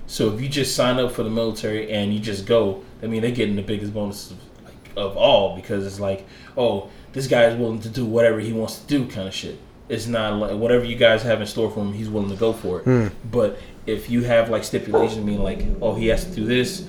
So 0.06 0.32
if 0.32 0.40
you 0.40 0.48
just 0.48 0.76
sign 0.76 0.98
up 0.98 1.12
for 1.12 1.22
the 1.22 1.30
military 1.30 1.90
and 1.90 2.12
you 2.12 2.20
just 2.20 2.46
go, 2.46 2.82
I 3.02 3.06
mean 3.06 3.22
they're 3.22 3.30
getting 3.30 3.56
the 3.56 3.62
biggest 3.62 3.94
bonus 3.94 4.30
of, 4.30 4.38
like, 4.64 4.92
of 4.96 5.16
all 5.16 5.56
because 5.56 5.86
it's 5.86 6.00
like, 6.00 6.26
oh, 6.56 6.90
this 7.12 7.26
guy 7.26 7.44
is 7.44 7.56
willing 7.56 7.80
to 7.80 7.88
do 7.88 8.04
whatever 8.04 8.40
he 8.40 8.52
wants 8.52 8.78
to 8.78 8.86
do, 8.86 9.06
kind 9.06 9.28
of 9.28 9.34
shit. 9.34 9.58
It's 9.88 10.06
not 10.06 10.38
like 10.38 10.56
whatever 10.56 10.84
you 10.84 10.96
guys 10.96 11.22
have 11.22 11.40
in 11.40 11.46
store 11.46 11.70
for 11.70 11.80
him, 11.80 11.92
he's 11.92 12.08
willing 12.08 12.30
to 12.30 12.36
go 12.36 12.52
for 12.52 12.80
it. 12.80 12.84
Hmm. 12.84 13.08
But 13.30 13.58
if 13.86 14.10
you 14.10 14.24
have 14.24 14.50
like 14.50 14.64
stipulations, 14.64 15.24
meaning 15.24 15.42
like, 15.42 15.64
oh, 15.80 15.94
he 15.94 16.06
has 16.08 16.24
to 16.24 16.30
do 16.30 16.44
this, 16.44 16.86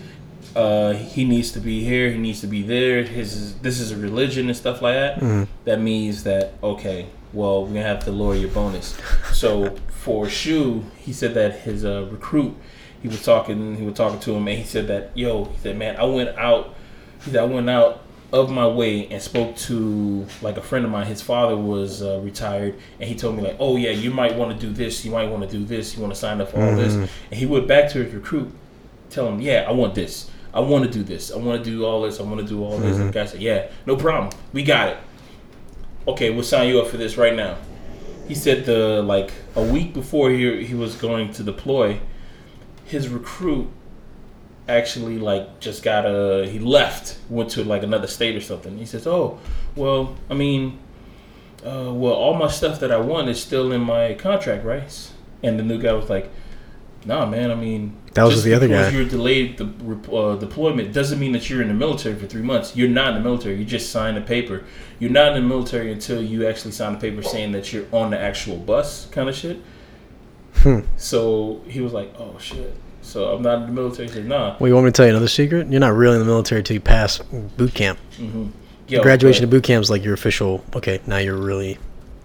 uh, 0.56 0.94
he 0.94 1.26
needs 1.26 1.52
to 1.52 1.60
be 1.60 1.84
here, 1.84 2.10
he 2.12 2.18
needs 2.18 2.42
to 2.42 2.48
be 2.48 2.62
there. 2.62 3.04
His 3.04 3.56
this 3.60 3.80
is 3.80 3.92
a 3.92 3.98
religion 3.98 4.48
and 4.48 4.56
stuff 4.58 4.82
like 4.82 4.96
that. 4.96 5.20
Mhm. 5.20 5.48
That 5.66 5.82
means 5.82 6.24
that 6.24 6.54
okay, 6.64 7.08
well, 7.34 7.64
we're 7.64 7.74
gonna 7.74 7.84
have 7.84 8.06
to 8.06 8.12
lower 8.12 8.36
your 8.36 8.50
bonus. 8.50 8.98
so 9.34 9.76
for 9.90 10.30
Shu, 10.30 10.84
he 10.98 11.12
said 11.14 11.34
that 11.34 11.60
his 11.62 11.84
uh, 11.84 12.08
recruit, 12.12 12.56
he 13.02 13.08
was 13.08 13.22
talking, 13.24 13.76
he 13.78 13.84
was 13.86 13.96
talking 13.96 14.20
to 14.22 14.34
him, 14.36 14.48
and 14.48 14.58
he 14.58 14.64
said 14.64 14.88
that 14.88 15.12
yo, 15.16 15.46
he 15.46 15.58
said, 15.62 15.78
man, 15.78 15.98
I 15.98 16.06
went 16.06 16.38
out, 16.38 16.74
he 17.24 17.32
said 17.32 17.42
I 17.42 17.46
went 17.46 17.70
out 17.70 18.02
of 18.34 18.50
my 18.52 18.68
way 18.68 19.08
and 19.12 19.22
spoke 19.22 19.56
to 19.56 20.26
like 20.42 20.58
a 20.58 20.62
friend 20.62 20.84
of 20.86 20.92
mine. 20.92 21.06
His 21.06 21.22
father 21.22 21.56
was 21.58 22.02
uh, 22.02 22.20
retired, 22.24 22.76
and 23.00 23.08
he 23.10 23.16
told 23.16 23.36
me 23.38 23.44
like, 23.44 23.56
"Oh 23.60 23.76
yeah, 23.78 23.92
you 23.92 24.12
might 24.12 24.36
want 24.36 24.58
to 24.60 24.68
do 24.68 24.74
this. 24.74 25.06
You 25.06 25.12
might 25.12 25.30
want 25.30 25.44
to 25.50 25.58
do 25.58 25.64
this. 25.64 25.96
You 25.96 26.02
want 26.02 26.14
to 26.14 26.20
sign 26.20 26.40
up 26.42 26.50
for 26.52 26.62
all 26.62 26.76
this." 26.76 26.94
Mhm. 26.96 27.08
And 27.32 27.40
he 27.40 27.46
went 27.46 27.68
back 27.68 27.90
to 27.92 28.04
his 28.04 28.14
recruit, 28.14 28.52
tell 29.10 29.28
him, 29.30 29.40
"Yeah, 29.42 29.66
I 29.68 29.72
want 29.72 29.96
this. 29.96 30.30
I 30.56 30.62
want 30.62 30.86
to 30.86 30.90
do 30.90 31.04
this. 31.04 31.32
I 31.32 31.38
want 31.38 31.64
to 31.64 31.70
do 31.70 31.86
all 31.86 32.02
this. 32.02 32.20
I 32.20 32.24
want 32.24 32.40
to 32.40 32.48
do 32.48 32.64
all 32.64 32.78
this." 32.78 32.98
And 32.98 33.10
the 33.10 33.14
guy 33.14 33.26
said, 33.26 33.42
"Yeah, 33.42 33.68
no 33.86 33.96
problem. 33.96 34.32
We 34.54 34.64
got 34.64 34.90
it. 34.90 34.98
Okay, 36.08 36.32
we'll 36.32 36.44
sign 36.44 36.70
you 36.70 36.80
up 36.80 36.88
for 36.88 36.98
this 36.98 37.18
right 37.18 37.36
now." 37.36 37.58
He 38.28 38.34
said 38.34 38.66
the 38.66 39.04
like 39.04 39.32
a 39.56 39.64
week 39.64 39.94
before 39.94 40.32
he 40.32 40.66
he 40.66 40.74
was 40.74 40.96
going 40.96 41.32
to 41.34 41.44
deploy, 41.44 42.00
his 42.86 43.10
recruit 43.10 43.68
actually 44.68 45.20
like 45.20 45.60
just 45.60 45.84
got 45.84 46.06
a 46.06 46.48
he 46.50 46.60
left 46.60 47.18
went 47.30 47.50
to 47.52 47.64
like 47.64 47.84
another 47.84 48.08
state 48.08 48.36
or 48.36 48.42
something 48.42 48.78
he 48.78 48.86
says 48.86 49.06
oh 49.06 49.38
well 49.76 50.16
i 50.30 50.34
mean 50.34 50.80
uh, 51.64 51.92
well 51.94 52.14
all 52.14 52.34
my 52.34 52.48
stuff 52.48 52.80
that 52.80 52.92
i 52.92 52.98
want 52.98 53.30
is 53.30 53.40
still 53.40 53.72
in 53.72 53.82
my 53.82 54.16
contract 54.16 54.66
right 54.66 55.12
and 55.44 55.60
the 55.60 55.64
new 55.64 55.80
guy 55.80 55.94
was 55.94 56.10
like 56.10 56.32
nah 57.06 57.26
man 57.26 57.52
i 57.52 57.56
mean 57.56 57.94
That 58.14 58.24
was 58.24 58.44
the 58.44 58.54
other 58.54 58.68
guy. 58.68 58.90
you're 58.90 59.06
delayed 59.06 59.58
the 59.58 59.66
uh, 60.16 60.36
deployment 60.38 60.92
doesn't 60.94 61.20
mean 61.20 61.32
that 61.34 61.50
you're 61.50 61.62
in 61.62 61.68
the 61.68 61.74
military 61.74 62.16
for 62.16 62.26
three 62.28 62.42
months 62.42 62.76
you're 62.76 62.90
not 62.90 63.10
in 63.10 63.16
the 63.16 63.30
military 63.30 63.56
you 63.56 63.66
just 63.66 63.92
signed 63.92 64.18
a 64.18 64.22
paper 64.22 64.64
you're 65.00 65.12
not 65.12 65.36
in 65.36 65.44
the 65.44 65.48
military 65.48 65.92
until 65.92 66.22
you 66.22 66.48
actually 66.48 66.72
sign 66.72 66.96
a 66.96 66.98
paper 67.00 67.22
saying 67.22 67.52
that 67.52 67.72
you're 67.72 67.86
on 67.92 68.10
the 68.12 68.20
actual 68.20 68.58
bus 68.58 69.08
kind 69.12 69.30
of 69.30 69.36
shit 69.36 69.58
Hmm. 70.64 70.80
so 70.98 71.62
he 71.68 71.82
was 71.82 71.92
like 71.94 72.14
oh 72.18 72.38
shit 72.40 72.74
so 73.02 73.36
i'm 73.36 73.42
not 73.44 73.60
in 73.62 73.66
the 73.68 73.72
military 73.74 74.08
he 74.08 74.14
said 74.14 74.26
nah 74.26 74.56
Well, 74.58 74.70
you 74.70 74.74
want 74.74 74.86
me 74.86 74.92
to 74.92 74.96
tell 74.96 75.06
you 75.06 75.12
another 75.12 75.28
secret? 75.28 75.68
You're 75.68 75.82
not 75.82 75.94
really 75.94 76.14
in 76.16 76.20
the 76.22 76.26
military 76.26 76.64
till 76.64 76.76
you 76.76 76.80
pass 76.82 77.20
boot 77.58 77.74
camp. 77.76 78.00
Mm-hmm. 78.18 78.48
Graduation 79.02 79.42
to 79.42 79.48
boot 79.48 79.64
camp 79.64 79.84
is 79.84 79.90
like 79.92 80.04
your 80.04 80.14
official. 80.14 80.64
Okay, 80.76 81.02
now 81.06 81.18
you're 81.18 81.36
really, 81.36 81.78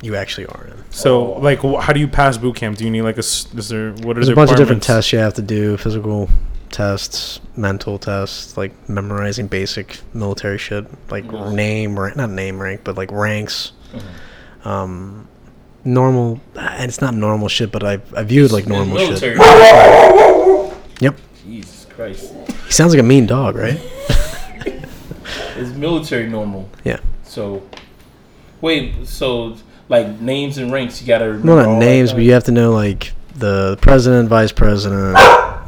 you 0.02 0.16
actually 0.16 0.46
are 0.46 0.66
in. 0.66 0.84
So, 0.90 1.32
like, 1.40 1.60
wh- 1.60 1.80
how 1.80 1.92
do 1.92 2.00
you 2.00 2.08
pass 2.08 2.36
boot 2.38 2.56
camp? 2.56 2.78
Do 2.78 2.84
you 2.84 2.90
need 2.90 3.02
like 3.02 3.16
a? 3.16 3.20
s- 3.20 3.46
Is 3.54 3.68
there 3.68 3.92
what 3.92 4.12
are 4.16 4.20
There's 4.20 4.26
the 4.26 4.32
a 4.32 4.36
bunch 4.36 4.50
of 4.50 4.56
different 4.56 4.82
requirements? 4.82 4.86
tests 4.86 5.12
you 5.12 5.18
have 5.18 5.34
to 5.34 5.42
do: 5.42 5.76
physical 5.76 6.28
tests, 6.70 7.40
mental 7.56 7.98
tests, 7.98 8.56
like 8.56 8.72
memorizing 8.88 9.46
basic 9.48 10.00
military 10.14 10.56
shit, 10.58 10.86
like 11.10 11.24
Yes. 11.30 11.52
name, 11.52 11.98
rank, 11.98 12.16
not 12.16 12.30
name 12.30 12.60
rank, 12.60 12.82
but 12.84 12.96
like 12.96 13.10
ranks. 13.12 13.72
Mhm. 13.92 14.66
Um, 14.66 15.28
normal, 15.84 16.40
and 16.58 16.84
it's 16.88 17.00
not 17.00 17.14
normal 17.14 17.48
shit, 17.48 17.70
but 17.72 17.82
I 17.84 17.98
I 18.16 18.22
view 18.22 18.44
it 18.44 18.52
like 18.52 18.66
normal 18.66 18.98
shit. 18.98 19.36
Yep. 21.00 21.16
Jesus 21.44 21.86
Christ. 21.94 22.32
He 22.66 22.72
sounds 22.72 22.92
like 22.92 23.00
a 23.00 23.06
mean 23.06 23.26
dog, 23.26 23.56
right? 23.56 23.80
It's 25.56 25.70
military 25.76 26.26
normal. 26.28 26.68
Yeah. 26.84 26.98
So, 27.22 27.62
wait. 28.62 29.06
So, 29.06 29.56
like 29.90 30.20
names 30.20 30.56
and 30.56 30.72
ranks, 30.72 31.00
you 31.02 31.06
gotta 31.06 31.26
remember. 31.26 31.46
No, 31.46 31.56
not 31.72 31.78
names, 31.78 32.12
but 32.14 32.22
you 32.22 32.32
have 32.32 32.44
to 32.44 32.52
know 32.52 32.70
like 32.72 33.12
the 33.34 33.76
president, 33.82 34.28
vice 34.30 34.52
president, 34.52 35.12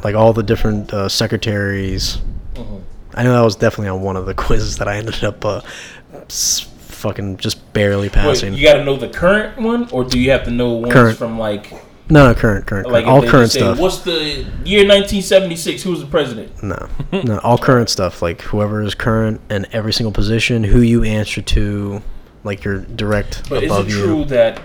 like 0.03 0.15
all 0.15 0.33
the 0.33 0.41
different 0.43 0.91
uh, 0.91 1.07
secretaries. 1.09 2.17
Mhm. 2.55 2.81
I 3.13 3.23
know 3.23 3.33
that 3.33 3.41
was 3.43 3.55
definitely 3.55 3.89
on 3.89 4.01
one 4.01 4.15
of 4.15 4.25
the 4.25 4.33
quizzes 4.45 4.77
that 4.77 4.87
I 4.87 4.97
ended 4.97 5.23
up 5.23 5.43
uh, 5.45 5.61
s- 6.29 6.61
fucking 6.61 7.37
just 7.37 7.73
barely 7.73 8.07
Wait, 8.07 8.13
passing. 8.13 8.53
you 8.53 8.63
gotta 8.63 8.83
know 8.83 8.95
the 8.95 9.09
current 9.09 9.59
one, 9.61 9.89
or 9.91 10.03
do 10.03 10.17
you 10.19 10.31
have 10.31 10.45
to 10.45 10.51
know 10.51 10.71
ones 10.73 10.93
Current. 10.93 11.17
from 11.17 11.37
like, 11.37 11.71
no, 12.09 12.27
no, 12.27 12.33
current, 12.33 12.65
current, 12.65 12.89
like 12.89 13.05
current. 13.05 13.23
all 13.25 13.29
current 13.29 13.51
say, 13.51 13.59
stuff. 13.59 13.77
What's 13.79 13.99
the 13.99 14.45
year 14.65 14.87
1976? 14.87 15.83
Who 15.83 15.91
was 15.91 15.99
the 15.99 16.05
president? 16.07 16.63
No, 16.63 16.87
no, 17.23 17.39
all 17.39 17.57
current 17.57 17.89
stuff. 17.89 18.21
Like 18.21 18.41
whoever 18.41 18.81
is 18.81 18.95
current 18.95 19.41
in 19.49 19.65
every 19.73 19.91
single 19.93 20.11
position, 20.13 20.63
who 20.63 20.79
you 20.81 21.03
answer 21.03 21.41
to, 21.41 22.01
like 22.43 22.63
your 22.63 22.79
direct 22.79 23.49
But 23.49 23.63
is 23.63 23.71
above 23.71 23.87
it 23.87 23.91
you. 23.93 24.03
true 24.03 24.25
that 24.25 24.61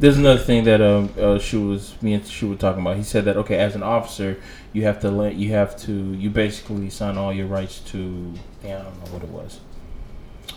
there's 0.00 0.16
another 0.18 0.40
thing 0.40 0.64
that 0.64 0.80
um 0.80 1.10
uh, 1.20 1.38
she 1.38 1.56
was 1.56 2.00
me 2.02 2.14
and 2.14 2.26
she 2.26 2.44
were 2.46 2.54
talking 2.56 2.80
about? 2.82 2.96
He 2.96 3.02
said 3.02 3.24
that 3.24 3.36
okay, 3.36 3.56
as 3.58 3.74
an 3.74 3.82
officer, 3.82 4.40
you 4.72 4.84
have 4.84 5.00
to 5.00 5.10
let 5.10 5.34
you 5.36 5.50
have 5.52 5.76
to 5.82 5.92
you 5.92 6.30
basically 6.30 6.88
sign 6.90 7.16
all 7.18 7.32
your 7.32 7.46
rights 7.46 7.80
to. 7.92 8.32
Yeah, 8.64 8.80
I 8.80 8.82
don't 8.82 9.04
know 9.04 9.12
what 9.12 9.22
it 9.22 9.28
was. 9.30 9.60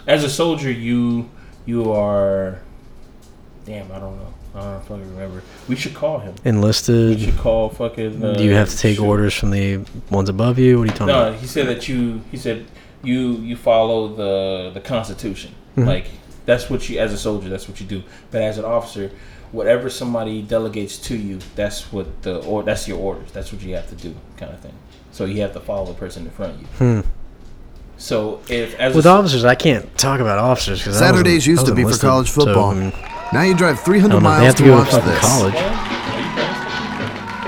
As 0.07 0.23
a 0.23 0.29
soldier, 0.29 0.71
you 0.71 1.29
you 1.65 1.91
are. 1.91 2.59
Damn, 3.65 3.91
I 3.91 3.99
don't 3.99 4.17
know. 4.17 4.33
I 4.55 4.59
don't 4.63 4.81
fucking 4.85 5.09
remember. 5.15 5.43
We 5.69 5.75
should 5.75 5.93
call 5.93 6.19
him. 6.19 6.33
We 6.43 6.49
Enlisted. 6.49 7.19
should 7.21 7.37
call 7.37 7.69
fucking. 7.69 8.23
Uh, 8.23 8.33
Do 8.33 8.43
you 8.43 8.51
have 8.53 8.69
to 8.69 8.77
take 8.77 8.97
shoot. 8.97 9.05
orders 9.05 9.33
from 9.33 9.51
the 9.51 9.77
ones 10.09 10.29
above 10.29 10.59
you? 10.59 10.77
What 10.79 10.83
are 10.83 10.85
you 10.87 10.91
talking 10.91 11.07
No, 11.07 11.27
about? 11.29 11.39
he 11.39 11.47
said 11.47 11.67
that 11.67 11.87
you. 11.87 12.21
He 12.31 12.37
said 12.37 12.65
you 13.03 13.37
you 13.37 13.55
follow 13.55 14.07
the 14.13 14.71
the 14.73 14.81
Constitution. 14.81 15.53
Mhm. 15.77 15.85
Like 15.87 16.05
that's 16.51 16.69
what 16.69 16.87
you 16.89 16.99
as 16.99 17.13
a 17.13 17.17
soldier. 17.17 17.49
That's 17.49 17.67
what 17.69 17.79
you 17.81 17.87
do. 17.87 18.03
But 18.31 18.41
as 18.41 18.57
an 18.57 18.65
officer, 18.65 19.11
whatever 19.51 19.89
somebody 19.89 20.41
delegates 20.41 20.97
to 21.09 21.15
you, 21.15 21.39
that's 21.55 21.91
what 21.93 22.21
the 22.23 22.39
or 22.43 22.63
that's 22.63 22.87
your 22.87 22.99
orders. 22.99 23.31
That's 23.31 23.51
what 23.53 23.61
you 23.61 23.75
have 23.75 23.87
to 23.89 23.95
do, 23.95 24.13
kind 24.37 24.51
of 24.53 24.59
thing. 24.59 24.73
So 25.11 25.25
you 25.25 25.41
have 25.41 25.53
to 25.53 25.59
follow 25.59 25.85
the 25.87 25.93
person 25.93 26.25
in 26.25 26.31
front 26.31 26.55
of 26.55 26.61
you. 26.61 26.67
Hmm. 26.67 27.01
So 27.97 28.39
if 28.49 28.79
as 28.79 28.95
With 28.95 29.05
a, 29.05 29.09
officers, 29.09 29.45
I 29.45 29.55
can't 29.55 29.85
talk 29.97 30.19
about 30.19 30.39
officers 30.39 30.79
because 30.79 30.97
Saturdays 30.97 31.45
used 31.45 31.65
to 31.67 31.75
be 31.75 31.83
for 31.83 31.97
college 31.97 32.29
football. 32.29 32.73
Now 33.33 33.43
you 33.43 33.55
drive 33.55 33.79
300 33.79 34.15
I 34.15 34.19
know. 34.19 34.19
They 34.19 34.23
miles 34.23 34.45
have 34.47 34.55
to 34.55 34.63
to 34.63 34.69
go 34.69 34.75
watch 34.77 34.89
fucking 34.89 35.09
this. 35.09 35.19
college. 35.21 35.53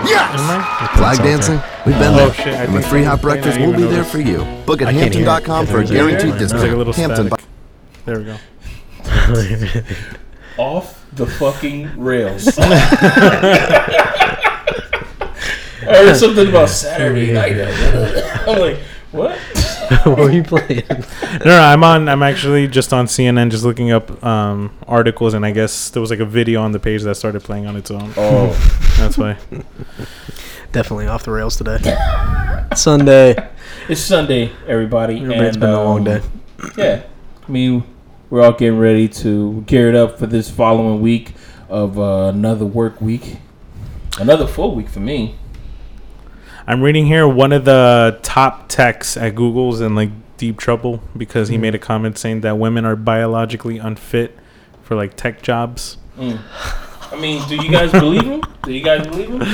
Yes! 0.06 0.98
Flag 0.98 1.18
dancing? 1.20 1.60
We've 1.86 1.98
been 1.98 2.14
Oh, 2.14 2.18
there. 2.18 2.34
shit, 2.34 2.48
I 2.48 2.64
and 2.64 2.74
with 2.74 2.84
think 2.84 2.92
free 2.92 3.04
hot 3.04 3.22
breakfast, 3.22 3.58
we'll 3.60 3.72
be 3.72 3.80
even 3.84 3.94
there 3.94 4.04
for 4.04 4.20
you. 4.20 4.44
Book 4.66 4.82
at 4.82 4.90
I 4.90 4.92
can't 4.94 5.14
hear 5.14 5.24
it 5.24 5.28
Hampton.com 5.28 5.66
for 5.66 5.78
a 5.78 5.82
because 5.82 5.90
there's 5.90 5.92
a- 5.92 5.94
guaranteed 6.18 6.34
There's 6.40 6.54
like 6.54 6.62
a 6.62 6.64
discount. 6.66 6.78
little 6.78 6.94
Hampton. 6.94 7.28
static. 7.28 7.46
There 8.06 8.18
we 8.20 8.24
go. 8.26 8.36
off 10.58 11.06
the 11.14 11.26
fucking 11.26 12.00
rails. 12.00 12.58
I 12.60 12.78
heard 15.86 16.16
something 16.16 16.48
about 16.48 16.70
Saturday 16.70 17.34
night. 17.34 17.56
I'm 18.48 18.60
like, 18.60 18.78
what? 19.12 19.38
what 20.04 20.20
are 20.20 20.32
you 20.32 20.44
playing? 20.44 20.84
No, 20.90 21.46
no, 21.46 21.60
I'm 21.60 21.84
on. 21.84 22.10
I'm 22.10 22.24
actually 22.24 22.68
just 22.68 22.94
on 22.94 23.06
CNN, 23.06 23.52
just 23.52 23.64
looking 23.64 23.92
up 23.92 24.24
um, 24.24 24.76
articles, 24.88 25.34
and 25.34 25.46
I 25.46 25.52
guess 25.52 25.90
there 25.90 26.02
was 26.02 26.10
like 26.10 26.20
a 26.20 26.26
video 26.26 26.62
on 26.62 26.72
the 26.72 26.80
page 26.80 27.04
that 27.04 27.16
started 27.16 27.44
playing 27.44 27.68
on 27.68 27.76
its 27.76 27.92
own. 27.92 28.14
Oh, 28.18 28.48
That's 28.98 29.18
why. 29.18 29.38
Definitely 30.72 31.08
off 31.08 31.24
the 31.24 31.32
rails 31.32 31.58
today. 31.58 31.78
Sunday. 32.76 33.50
it's 33.88 34.02
Sunday, 34.02 34.52
everybody. 34.68 35.18
Everybody's 35.18 35.56
and, 35.56 35.60
been 35.60 35.70
a 35.70 35.84
long 35.84 36.00
um, 36.00 36.04
day. 36.04 36.22
Yeah, 36.78 37.04
I 37.48 37.52
mean, 37.52 37.84
we're 38.34 38.42
all 38.42 38.52
getting 38.52 38.80
ready 38.80 39.08
to 39.08 39.62
gear 39.68 39.90
it 39.90 39.96
up 39.96 40.18
for 40.18 40.26
this 40.26 40.50
following 40.50 41.00
week 41.02 41.34
of 41.70 42.00
uh, 42.00 42.32
another 42.34 42.66
work 42.66 43.00
week, 43.00 43.38
another 44.20 44.48
full 44.48 44.74
week 44.74 44.90
for 44.90 45.02
me. 45.02 45.36
I'm 46.66 46.82
reading 46.82 47.06
here 47.06 47.28
one 47.28 47.54
of 47.54 47.64
the 47.64 48.20
top 48.24 48.70
techs 48.70 49.16
at 49.18 49.36
Google's 49.36 49.82
in 49.82 49.94
like 49.94 50.10
deep 50.38 50.58
trouble 50.58 51.04
because 51.16 51.50
he 51.50 51.60
made 51.60 51.76
a 51.76 51.78
comment 51.78 52.18
saying 52.18 52.42
that 52.42 52.58
women 52.58 52.86
are 52.86 52.96
biologically 52.96 53.78
unfit 53.78 54.36
for 54.82 54.96
like 54.96 55.16
tech 55.16 55.44
jobs. 55.44 55.98
Mm. 56.18 56.40
I 57.12 57.16
mean, 57.22 57.48
do 57.48 57.56
you 57.58 57.70
guys 57.70 57.92
believe 57.92 58.24
him? 58.24 58.42
Do 58.64 58.74
you 58.74 58.84
guys 58.84 59.06
believe 59.06 59.30
him? 59.30 59.44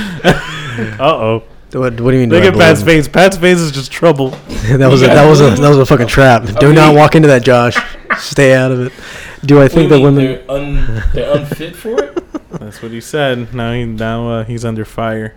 Uh 0.98 1.02
oh. 1.02 1.42
What, 1.72 2.00
what 2.00 2.10
do 2.12 2.16
you 2.16 2.20
mean? 2.20 2.30
do 2.30 2.36
Look 2.36 2.44
I 2.44 2.48
at 2.48 2.54
Pat's 2.54 2.82
believe 2.82 3.04
face. 3.04 3.08
Pat's 3.08 3.36
face 3.36 3.58
is 3.58 3.72
just 3.72 3.92
trouble. 3.92 4.30
that 4.48 4.88
was 4.88 5.02
a, 5.02 5.06
that 5.06 5.28
was 5.28 5.40
a 5.42 5.50
that 5.50 5.68
was 5.68 5.76
a 5.76 5.84
fucking 5.84 6.06
trap. 6.06 6.44
Do 6.58 6.66
mean- 6.66 6.76
not 6.76 6.94
walk 6.94 7.14
into 7.14 7.28
that, 7.28 7.42
Josh. 7.42 7.76
Stay 8.32 8.54
out 8.54 8.70
of 8.72 8.80
it. 8.80 8.92
Do 9.44 9.58
I 9.58 9.62
What 9.62 9.72
do 9.72 9.80
you 9.80 9.88
think 9.88 9.90
that 9.90 9.96
mean, 9.96 10.04
women? 10.04 10.24
they're, 10.24 10.50
un, 10.50 11.02
they're 11.12 11.36
unfit 11.36 11.76
for 11.76 12.02
it? 12.02 12.18
That's 12.50 12.82
what 12.82 12.92
he 12.92 13.00
said. 13.00 13.54
Now 13.54 13.72
he 13.72 13.84
now 13.84 14.28
uh, 14.28 14.44
he's 14.44 14.64
under 14.64 14.84
fire. 14.84 15.34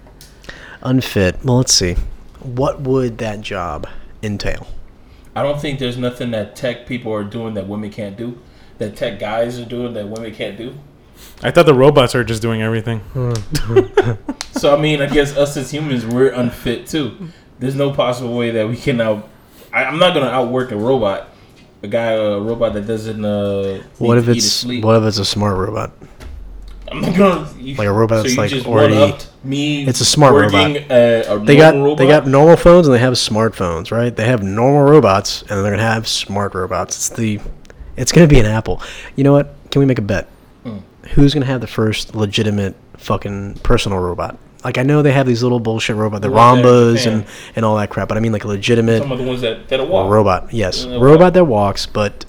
unfit. 0.82 1.44
Well, 1.44 1.58
let's 1.58 1.74
see. 1.74 1.96
What 2.40 2.82
would 2.82 3.18
that 3.20 3.42
job 3.42 3.88
entail? 4.22 4.68
I 5.36 5.42
don't 5.44 5.60
think 5.60 5.80
there's 5.80 5.98
nothing 5.98 6.32
that 6.32 6.56
tech 6.56 6.86
people 6.86 7.12
are 7.14 7.24
doing 7.24 7.54
that 7.56 7.68
women 7.68 7.90
can't 7.90 8.18
do. 8.18 8.38
That 8.80 8.96
tech 8.96 9.20
guys 9.20 9.60
are 9.60 9.66
doing 9.66 9.94
that 9.94 10.08
women 10.10 10.34
can't 10.34 10.58
do. 10.58 10.76
I 11.42 11.52
thought 11.52 11.66
the 11.66 11.74
robots 11.74 12.16
are 12.16 12.24
just 12.24 12.42
doing 12.42 12.62
everything. 12.62 13.02
So 14.54 14.76
I 14.76 14.80
mean, 14.80 15.02
I 15.02 15.08
guess 15.08 15.36
us 15.36 15.58
as 15.58 15.72
humans, 15.72 16.06
we're 16.06 16.30
unfit 16.32 16.88
too. 16.88 17.30
There's 17.60 17.76
no 17.76 17.92
possible 17.92 18.36
way 18.38 18.52
that 18.52 18.68
we 18.68 18.78
can 18.78 19.02
out. 19.02 19.28
I, 19.74 19.84
I'm 19.84 19.98
not 20.00 20.14
gonna 20.14 20.28
outwork 20.30 20.72
a 20.72 20.78
robot, 20.78 21.30
a 21.84 21.88
guy, 21.88 22.12
a 22.14 22.40
robot 22.40 22.74
that 22.74 22.88
doesn't. 22.88 23.24
Uh, 23.24 23.82
What 24.00 24.18
if 24.18 24.28
it's 24.30 24.64
what 24.66 24.96
if 24.98 25.04
it's 25.04 25.20
a 25.20 25.26
smart 25.26 25.58
robot? 25.58 25.92
I'm 26.92 27.02
not 27.02 27.16
gonna 27.16 27.50
you- 27.60 27.76
Like 27.76 27.88
a 27.88 27.92
robot 27.92 28.18
so 28.26 28.36
that's, 28.36 28.38
like, 28.54 28.66
already- 28.68 29.16
me. 29.44 29.86
It's 29.88 30.00
a 30.00 30.06
smart 30.06 30.34
robot. 30.36 30.78
Uh, 30.90 31.24
a 31.28 31.40
They 31.40 31.56
got 31.58 31.76
normal 31.76 31.96
they 31.96 32.08
got 32.08 32.28
normal 32.28 32.56
phones 32.56 32.88
and 32.88 32.96
they 32.96 33.00
have 33.00 33.14
smartphones, 33.14 33.92
right? 33.92 34.16
They 34.16 34.26
have 34.26 34.42
normal 34.44 34.84
robots 34.84 35.42
and 35.50 35.64
they're 35.64 35.72
gonna 35.72 35.82
have 35.84 36.08
smart 36.08 36.54
robots. 36.56 36.96
It's 36.96 37.10
the 37.10 37.40
it's 37.98 38.12
gonna 38.12 38.28
be 38.28 38.40
an 38.40 38.46
Apple. 38.46 38.82
You 39.16 39.24
know 39.24 39.34
what? 39.34 39.54
Can 39.72 39.80
we 39.80 39.86
make 39.86 40.00
a 40.00 40.04
bet? 40.04 40.28
Hmm. 40.64 40.78
Who's 41.16 41.34
gonna 41.34 41.46
have 41.48 41.62
the 41.62 41.68
first 41.68 42.16
legitimate 42.16 42.76
fucking 42.98 43.56
personal 43.64 44.00
robot? 44.00 44.38
Like 44.64 44.78
I 44.78 44.84
know 44.84 45.02
they 45.02 45.12
have 45.12 45.28
these 45.28 45.44
little 45.44 45.60
bullshit 45.60 45.96
robot, 45.96 46.22
the 46.22 46.30
Roombas 46.30 47.06
and 47.06 47.26
and 47.56 47.66
all 47.66 47.76
that 47.78 47.90
crap, 47.90 48.08
but 48.08 48.18
I 48.18 48.22
mean 48.22 48.32
like 48.32 48.44
a 48.44 48.48
legitimate 48.48 49.00
some 49.02 49.12
of 49.12 49.18
the 49.20 49.26
ones 49.26 49.42
that 49.42 49.68
that 49.70 49.80
a 49.80 49.84
walk. 49.84 50.10
robot. 50.10 50.54
Yes, 50.54 50.86
robot 50.86 51.34
that 51.34 51.46
walks, 51.46 51.86
but 51.86 52.26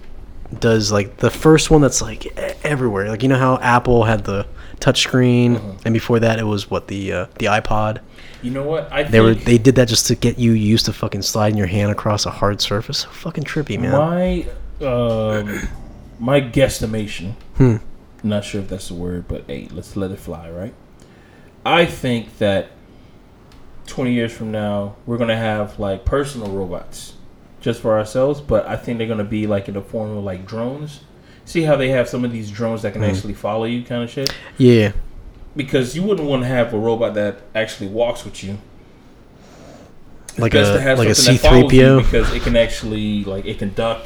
does 0.60 0.92
like 0.92 1.16
the 1.18 1.30
first 1.30 1.70
one 1.70 1.80
that's 1.80 2.00
like 2.02 2.26
everywhere. 2.64 3.08
Like 3.08 3.22
you 3.22 3.28
know 3.28 3.38
how 3.38 3.56
Apple 3.58 4.04
had 4.04 4.24
the 4.24 4.46
touchscreen, 4.80 5.56
Mm-hmm. 5.56 5.78
and 5.86 5.92
before 5.94 6.20
that 6.20 6.38
it 6.38 6.44
was 6.44 6.70
what 6.70 6.88
the 6.88 7.12
uh, 7.12 7.26
the 7.38 7.46
iPod. 7.46 8.00
You 8.42 8.50
know 8.50 8.62
what? 8.64 8.92
I 8.92 9.02
think 9.02 9.12
They 9.12 9.20
were 9.20 9.34
they 9.34 9.56
did 9.58 9.76
that 9.76 9.88
just 9.88 10.06
to 10.08 10.14
get 10.14 10.38
you 10.38 10.52
used 10.52 10.84
to 10.86 10.92
fucking 10.92 11.22
sliding 11.22 11.56
your 11.56 11.66
hand 11.66 11.90
across 11.90 12.26
a 12.26 12.30
hard 12.30 12.60
surface. 12.60 12.98
So 12.98 13.08
fucking 13.08 13.44
trippy, 13.44 13.78
man. 13.80 13.92
My 13.92 14.46
um, 14.86 15.68
my 16.18 16.40
guesstimation. 16.40 17.34
Hmm. 17.56 17.76
I'm 18.22 18.28
not 18.30 18.44
sure 18.44 18.60
if 18.60 18.68
that's 18.68 18.88
the 18.88 18.94
word, 18.94 19.26
but 19.28 19.44
hey, 19.46 19.68
let's 19.70 19.96
let 19.96 20.10
it 20.10 20.18
fly, 20.18 20.50
right? 20.50 20.74
I 21.64 21.86
think 21.86 22.38
that 22.38 22.68
20 23.86 24.12
years 24.12 24.32
from 24.32 24.50
now, 24.50 24.96
we're 25.06 25.18
gonna 25.18 25.36
have 25.36 25.78
like 25.78 26.04
personal 26.04 26.48
robots 26.50 27.14
just 27.60 27.80
for 27.80 27.96
ourselves, 27.98 28.40
but 28.40 28.66
I 28.66 28.76
think 28.76 28.98
they're 28.98 29.06
gonna 29.08 29.24
be 29.24 29.46
like 29.46 29.68
in 29.68 29.74
the 29.74 29.80
form 29.82 30.16
of 30.16 30.24
like 30.24 30.46
drones. 30.46 31.00
See 31.46 31.62
how 31.62 31.76
they 31.76 31.88
have 31.90 32.08
some 32.08 32.24
of 32.24 32.32
these 32.32 32.50
drones 32.50 32.82
that 32.82 32.92
can 32.92 33.02
Hmm. 33.02 33.10
actually 33.10 33.34
follow 33.34 33.64
you, 33.64 33.82
kind 33.82 34.02
of 34.02 34.10
shit. 34.10 34.32
Yeah, 34.58 34.92
Because 35.56 35.94
you 35.94 36.02
wouldn't 36.02 36.28
want 36.28 36.42
to 36.42 36.48
have 36.48 36.72
a 36.74 36.78
robot 36.78 37.14
that 37.14 37.40
actually 37.54 37.88
walks 37.88 38.24
with 38.24 38.42
you. 38.42 38.58
It's 40.30 40.38
like 40.38 40.52
best 40.52 40.70
a 40.72 40.74
to 40.74 40.80
have 40.80 40.98
like 40.98 41.08
a 41.08 41.14
something 41.14 41.38
C 41.38 41.42
that 41.42 41.50
three 41.50 41.60
follows 41.60 41.72
you 41.72 41.80
PO. 41.82 42.00
because 42.02 42.34
it 42.34 42.42
can 42.42 42.56
actually 42.56 43.24
like 43.24 43.44
it 43.46 43.58
can 43.58 43.72
duck. 43.74 44.02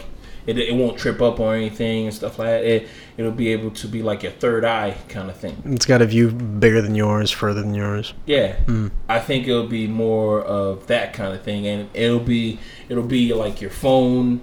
It, 0.48 0.58
it 0.58 0.74
won't 0.74 0.96
trip 0.98 1.20
up 1.20 1.38
or 1.40 1.54
anything 1.54 2.06
and 2.06 2.14
stuff 2.14 2.38
like 2.38 2.48
that. 2.48 2.64
It 2.64 2.88
it'll 3.16 3.32
be 3.32 3.48
able 3.52 3.70
to 3.72 3.86
be 3.86 4.02
like 4.02 4.22
your 4.22 4.32
third 4.32 4.64
eye 4.64 4.96
kind 5.08 5.28
of 5.30 5.36
thing. 5.36 5.62
It's 5.66 5.86
got 5.86 6.00
a 6.02 6.06
view 6.06 6.30
bigger 6.30 6.80
than 6.82 6.94
yours, 6.94 7.30
further 7.30 7.60
than 7.62 7.74
yours. 7.74 8.14
Yeah, 8.26 8.54
Hmm. 8.66 8.88
I 9.08 9.18
think 9.20 9.46
it'll 9.46 9.66
be 9.66 9.86
more 9.86 10.42
of 10.42 10.86
that 10.86 11.12
kind 11.12 11.34
of 11.34 11.42
thing, 11.42 11.66
and 11.66 11.88
it'll 11.94 12.18
be 12.18 12.58
it'll 12.88 13.02
be 13.20 13.34
like 13.34 13.60
your 13.60 13.70
phone. 13.70 14.40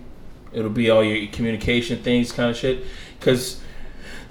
It'll 0.53 0.69
be 0.69 0.89
all 0.89 1.03
your 1.03 1.27
communication 1.31 2.01
things, 2.03 2.31
kind 2.31 2.49
of 2.51 2.55
shit. 2.55 2.85
Because 3.19 3.59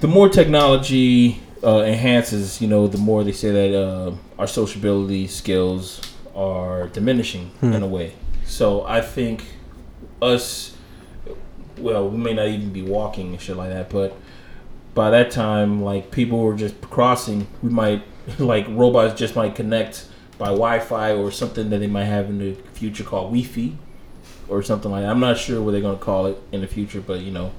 the 0.01 0.09
more 0.09 0.29
technology 0.29 1.41
uh, 1.63 1.83
enhances, 1.83 2.61
you 2.63 2.69
know, 2.69 2.87
the 2.87 2.99
more 2.99 3.25
they 3.25 3.33
say 3.33 3.51
that 3.51 3.79
uh, 3.79 4.13
our 4.39 4.47
sociability 4.47 5.27
skills 5.27 6.01
are 6.35 6.89
diminishing 6.89 7.51
in 7.63 7.83
a 7.83 7.87
way. 7.87 8.13
So 8.45 8.85
I 8.87 9.01
think 9.01 9.45
us, 10.23 10.74
well, 11.79 12.09
we 12.09 12.17
may 12.19 12.35
not 12.35 12.49
even 12.49 12.73
be 12.73 12.83
walking 12.83 13.33
and 13.33 13.41
shit 13.41 13.57
like 13.57 13.71
that, 13.71 13.91
but 13.91 14.17
by 14.95 15.11
that 15.11 15.31
time, 15.31 15.83
like 15.83 16.11
people 16.11 16.41
were 16.41 16.55
just 16.55 16.81
crossing. 16.83 17.47
We 17.63 17.71
might 17.71 18.03
like 18.39 18.67
robots 18.69 19.19
just 19.19 19.37
might 19.37 19.55
connect 19.55 20.07
by 20.39 20.47
Wi-Fi 20.47 21.13
or 21.13 21.31
something 21.31 21.71
that 21.71 21.79
they 21.79 21.87
might 21.87 22.05
have 22.05 22.29
in 22.29 22.39
the 22.39 22.55
future 22.73 23.05
called 23.05 23.27
Wi-Fi 23.33 23.77
or 24.49 24.63
something 24.63 24.91
like 24.91 25.03
that. 25.03 25.11
I'm 25.11 25.21
not 25.21 25.39
sure 25.39 25.61
what 25.63 25.73
they're 25.73 25.81
gonna 25.81 25.99
call 25.99 26.27
it 26.27 26.39
in 26.53 26.61
the 26.61 26.67
future, 26.67 27.01
but 27.01 27.21
you 27.21 27.31
know, 27.31 27.53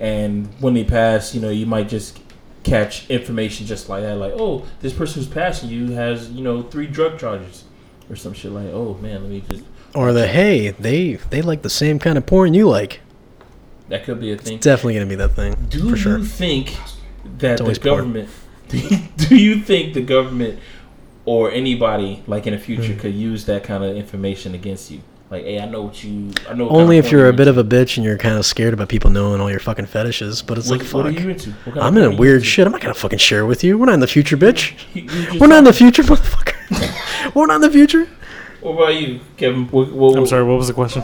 and 0.00 0.48
when 0.60 0.74
they 0.74 0.84
pass, 0.84 1.34
you 1.34 1.40
know, 1.40 1.50
you 1.50 1.66
might 1.66 1.88
just 1.88 2.18
catch 2.64 3.08
information 3.08 3.66
just 3.66 3.88
like 3.88 4.02
that, 4.02 4.16
like, 4.16 4.34
oh, 4.36 4.64
this 4.80 4.92
person 4.92 5.22
who's 5.22 5.30
passing 5.30 5.70
you 5.70 5.92
has, 5.92 6.30
you 6.30 6.42
know, 6.42 6.62
three 6.62 6.86
drug 6.86 7.18
charges 7.18 7.64
or 8.10 8.16
some 8.16 8.32
shit 8.32 8.52
like, 8.52 8.68
oh 8.68 8.94
man, 9.00 9.22
let 9.22 9.30
me 9.30 9.42
just. 9.48 9.64
Or 9.94 10.12
the 10.12 10.26
hey, 10.26 10.70
they 10.70 11.14
they 11.14 11.42
like 11.42 11.62
the 11.62 11.70
same 11.70 11.98
kind 11.98 12.18
of 12.18 12.26
porn 12.26 12.54
you 12.54 12.68
like. 12.68 13.00
That 13.88 14.04
could 14.04 14.20
be 14.20 14.32
a 14.32 14.36
thing. 14.36 14.54
It's 14.56 14.64
definitely 14.64 14.94
gonna 14.94 15.06
be 15.06 15.14
that 15.16 15.30
thing 15.34 15.54
Do 15.70 15.90
for 15.90 15.96
sure. 15.96 16.18
you 16.18 16.24
think 16.24 16.76
that 17.38 17.58
the 17.58 17.78
government? 17.78 18.28
Do 18.68 18.76
you, 18.78 18.98
do 19.16 19.36
you 19.36 19.60
think 19.62 19.94
the 19.94 20.02
government 20.02 20.58
or 21.24 21.50
anybody 21.50 22.22
like 22.26 22.46
in 22.46 22.52
the 22.52 22.58
future 22.58 22.92
Hmm. 22.92 22.98
could 22.98 23.14
use 23.14 23.46
that 23.46 23.64
kind 23.64 23.82
of 23.82 23.96
information 23.96 24.54
against 24.54 24.90
you? 24.90 25.00
Like, 25.30 25.44
hey, 25.44 25.58
I 25.60 25.64
know 25.66 25.82
what 25.82 26.02
you. 26.04 26.32
I 26.48 26.52
know. 26.54 26.68
Only 26.68 26.98
if 26.98 27.10
you're 27.10 27.28
a 27.28 27.32
bit 27.32 27.48
of 27.48 27.56
a 27.58 27.64
bitch 27.64 27.96
and 27.96 28.04
you're 28.04 28.16
kind 28.18 28.36
of 28.38 28.44
scared 28.46 28.74
about 28.74 28.88
people 28.90 29.10
knowing 29.10 29.40
all 29.40 29.50
your 29.50 29.60
fucking 29.60 29.86
fetishes. 29.86 30.40
But 30.42 30.56
it's 30.58 30.68
What, 30.70 30.80
like, 30.80 30.88
what 30.90 31.06
are 31.06 31.12
fuck. 31.12 31.22
you 31.22 31.28
into? 31.30 31.50
What 31.50 31.74
kind 31.76 31.78
I'm 31.80 31.96
of 31.96 32.02
in 32.02 32.12
a 32.12 32.16
weird 32.16 32.36
into? 32.38 32.46
shit. 32.48 32.66
I'm 32.66 32.72
not 32.72 32.80
gonna 32.82 32.92
fucking 32.94 33.18
share 33.18 33.46
with 33.46 33.62
you. 33.64 33.78
We're 33.78 33.86
not 33.86 33.94
in 33.94 34.00
the 34.00 34.06
future, 34.06 34.36
bitch. 34.36 34.72
You- 34.94 35.02
you 35.32 35.38
We're 35.40 35.46
not 35.48 35.58
in 35.58 35.64
the 35.64 35.72
future, 35.72 36.02
motherfucker. 36.02 37.34
We're 37.34 37.46
not 37.46 37.56
in 37.56 37.60
the 37.62 37.70
future. 37.70 38.06
What 38.60 38.72
about 38.72 38.94
you, 39.00 39.20
Kevin? 39.38 39.66
What, 39.68 39.92
what, 39.92 40.16
I'm 40.18 40.26
sorry. 40.26 40.44
What 40.44 40.58
was 40.58 40.68
the 40.68 40.74
question? 40.74 41.02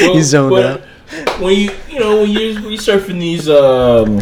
Well, 0.00 0.14
He's 0.14 0.26
zoned 0.26 0.56
out. 0.56 0.80
When 1.40 1.54
you 1.56 1.70
you 1.90 2.00
know 2.00 2.20
when 2.22 2.30
you 2.30 2.54
when 2.54 2.72
you 2.72 2.78
surfing 2.78 3.18
these 3.20 3.48
um 3.48 4.20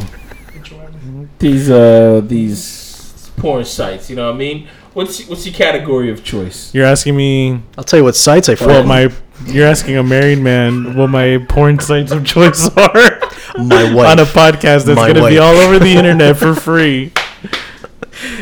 these 1.38 1.70
uh 1.70 2.20
these 2.24 3.30
porn 3.36 3.64
sites, 3.64 4.08
you 4.10 4.16
know 4.16 4.26
what 4.26 4.34
I 4.34 4.38
mean? 4.38 4.68
What's 4.94 5.26
what's 5.28 5.44
your 5.46 5.54
category 5.54 6.10
of 6.10 6.24
choice? 6.24 6.72
You're 6.74 6.86
asking 6.86 7.16
me 7.16 7.60
I'll 7.76 7.84
tell 7.84 7.98
you 7.98 8.04
what 8.04 8.16
sites 8.16 8.48
I 8.48 8.52
what 8.52 8.58
follow. 8.60 8.82
my. 8.84 9.12
You're 9.44 9.66
asking 9.66 9.96
a 9.98 10.02
married 10.02 10.38
man 10.38 10.96
what 10.96 11.08
my 11.08 11.44
porn 11.48 11.78
sites 11.78 12.10
of 12.10 12.24
choice 12.24 12.68
are 12.74 13.20
My 13.58 13.92
wife. 13.94 14.08
on 14.08 14.18
a 14.18 14.24
podcast 14.24 14.86
that's 14.86 14.94
gonna 14.98 15.28
be 15.28 15.36
all 15.38 15.54
over 15.56 15.78
the 15.78 15.90
internet 15.92 16.38
for 16.38 16.54
free. 16.68 17.12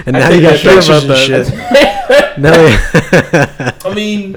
and 0.07 0.13
now 0.13 0.29
you 0.31 0.41
got 0.41 0.61
that's 0.61 0.63
fair 0.63 0.77
pictures 0.77 1.05
about 1.05 1.31
and 1.31 1.47
that. 1.47 2.37
shit. 2.37 3.83
now 3.83 3.91
I 3.91 3.93
mean, 3.95 4.37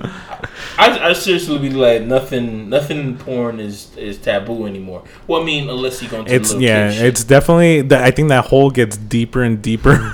I, 0.78 1.10
I 1.10 1.14
seriously 1.14 1.58
be 1.58 1.70
like 1.72 2.04
nothing 2.04 2.70
nothing 2.70 3.18
porn 3.18 3.60
is 3.60 3.96
is 3.98 4.18
taboo 4.18 4.68
anymore. 4.68 5.04
Well, 5.26 5.42
I 5.42 5.46
mean, 5.46 5.70
unless 5.70 6.02
you 6.04 6.10
go 6.10 6.20
into 6.20 6.34
It's 6.34 6.50
the 6.50 6.58
little 6.58 6.70
yeah, 6.70 6.92
it's 6.92 7.24
definitely. 7.24 7.82
The, 7.82 8.02
I 8.02 8.12
think 8.12 8.30
that 8.30 8.46
hole 8.46 8.70
gets 8.70 8.96
deeper 8.96 9.44
and 9.44 9.62
deeper 9.62 10.12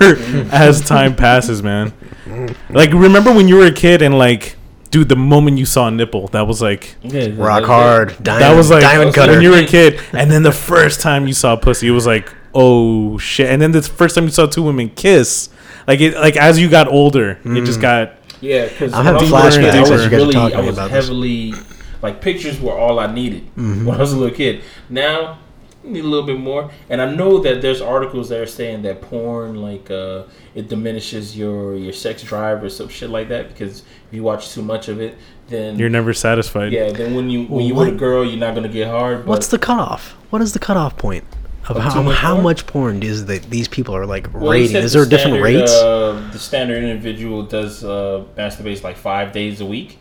as 0.52 0.80
time 0.86 1.16
passes, 1.16 1.62
man. 1.62 1.92
Like 2.70 2.92
remember 2.92 3.32
when 3.32 3.48
you 3.48 3.56
were 3.56 3.66
a 3.66 3.72
kid 3.72 4.00
and 4.00 4.16
like, 4.16 4.56
dude, 4.90 5.08
the 5.08 5.16
moment 5.16 5.58
you 5.58 5.66
saw 5.66 5.88
a 5.88 5.90
nipple, 5.90 6.28
that 6.28 6.46
was 6.46 6.62
like 6.62 6.96
Yeah, 7.02 7.28
Rock 7.34 7.62
that- 7.62 7.66
hard. 7.66 8.08
Diamond, 8.22 8.42
that 8.42 8.56
was 8.56 8.70
like 8.70 8.82
diamond 8.82 9.14
cutter. 9.14 9.32
when 9.32 9.42
you 9.42 9.50
were 9.50 9.58
a 9.58 9.66
kid, 9.66 10.00
and 10.12 10.30
then 10.30 10.42
the 10.42 10.52
first 10.52 11.00
time 11.00 11.26
you 11.26 11.34
saw 11.34 11.56
pussy, 11.56 11.88
it 11.88 11.92
was 11.92 12.06
like, 12.06 12.32
oh 12.54 13.18
shit, 13.18 13.50
and 13.50 13.60
then 13.60 13.72
the 13.72 13.82
first 13.82 14.14
time 14.14 14.24
you 14.24 14.30
saw 14.30 14.46
two 14.46 14.62
women 14.62 14.88
kiss, 14.88 15.50
like 15.86 16.00
it, 16.00 16.14
like 16.14 16.36
as 16.36 16.58
you 16.58 16.70
got 16.70 16.88
older, 16.88 17.38
it 17.44 17.64
just 17.64 17.80
mm. 17.80 17.82
got 17.82 18.14
Yeah, 18.44 18.68
because 18.68 18.92
I'm 18.92 19.04
having 19.04 19.28
flashbacks 19.28 19.72
I 19.72 19.80
as 19.82 19.90
was 19.90 20.04
you 20.04 20.10
guys 20.10 20.12
are 20.12 20.16
really, 20.22 20.34
talking 20.34 20.56
I 20.58 20.60
was 20.60 20.76
about 20.76 20.90
this. 20.90 21.04
heavily 21.06 21.54
like 22.02 22.20
pictures 22.20 22.60
were 22.60 22.76
all 22.76 22.98
I 23.00 23.12
needed 23.12 23.42
when 23.56 23.90
I 23.90 23.98
was 23.98 24.12
a 24.12 24.16
little 24.16 24.34
kid. 24.36 24.62
Now 24.88 25.38
you 25.82 25.90
need 25.90 26.04
a 26.04 26.08
little 26.08 26.26
bit 26.26 26.38
more, 26.38 26.70
and 26.88 27.00
I 27.02 27.14
know 27.14 27.38
that 27.40 27.60
there's 27.60 27.80
articles 27.82 28.28
that 28.30 28.40
are 28.40 28.46
saying 28.46 28.82
that 28.82 29.00
porn 29.02 29.60
like 29.60 29.90
uh, 29.90 30.24
it 30.54 30.68
diminishes 30.68 31.36
your 31.36 31.76
your 31.76 31.92
sex 31.92 32.22
drive 32.22 32.62
or 32.62 32.70
some 32.70 32.88
shit 32.88 33.10
like 33.10 33.28
that 33.28 33.48
because 33.48 33.80
if 33.80 34.12
you 34.12 34.22
watch 34.22 34.52
too 34.52 34.62
much 34.62 34.88
of 34.88 35.00
it, 35.00 35.16
then 35.48 35.78
you're 35.78 35.90
never 35.90 36.12
satisfied. 36.14 36.72
yeah, 36.72 36.90
then 36.92 37.14
when 37.14 37.28
you 37.30 37.40
when 37.40 37.50
Well, 37.50 37.60
you 37.66 37.74
with 37.74 37.88
a 37.88 37.92
girl, 37.92 38.24
you're 38.24 38.38
not 38.38 38.54
gonna 38.54 38.68
get 38.68 38.88
hard. 38.88 39.18
But 39.20 39.28
What's 39.28 39.48
the 39.48 39.58
cutoff? 39.58 40.10
What 40.30 40.40
is 40.42 40.52
the 40.54 40.58
cutoff 40.58 40.96
point 40.96 41.24
of 41.68 41.76
Of 41.76 41.82
how 41.82 42.02
much 42.02 42.16
how 42.16 42.32
porn? 42.34 42.42
much 42.44 42.66
porn 42.66 43.02
is 43.02 43.26
that 43.26 43.42
these 43.50 43.68
people 43.68 43.94
are 43.96 44.06
like 44.06 44.32
Well, 44.34 44.52
rating? 44.52 44.70
said 44.72 44.84
Is 44.84 44.92
the 44.92 45.00
there 45.00 45.08
different 45.08 45.36
standard, 45.36 45.60
rates? 45.60 45.72
Uh, 45.72 46.28
the 46.32 46.38
standard 46.38 46.82
individual 46.84 47.42
does 47.42 47.84
uh, 47.84 48.24
masturbates 48.36 48.82
like 48.82 48.96
five 48.96 49.32
days 49.32 49.60
a 49.60 49.66
week. 49.66 49.98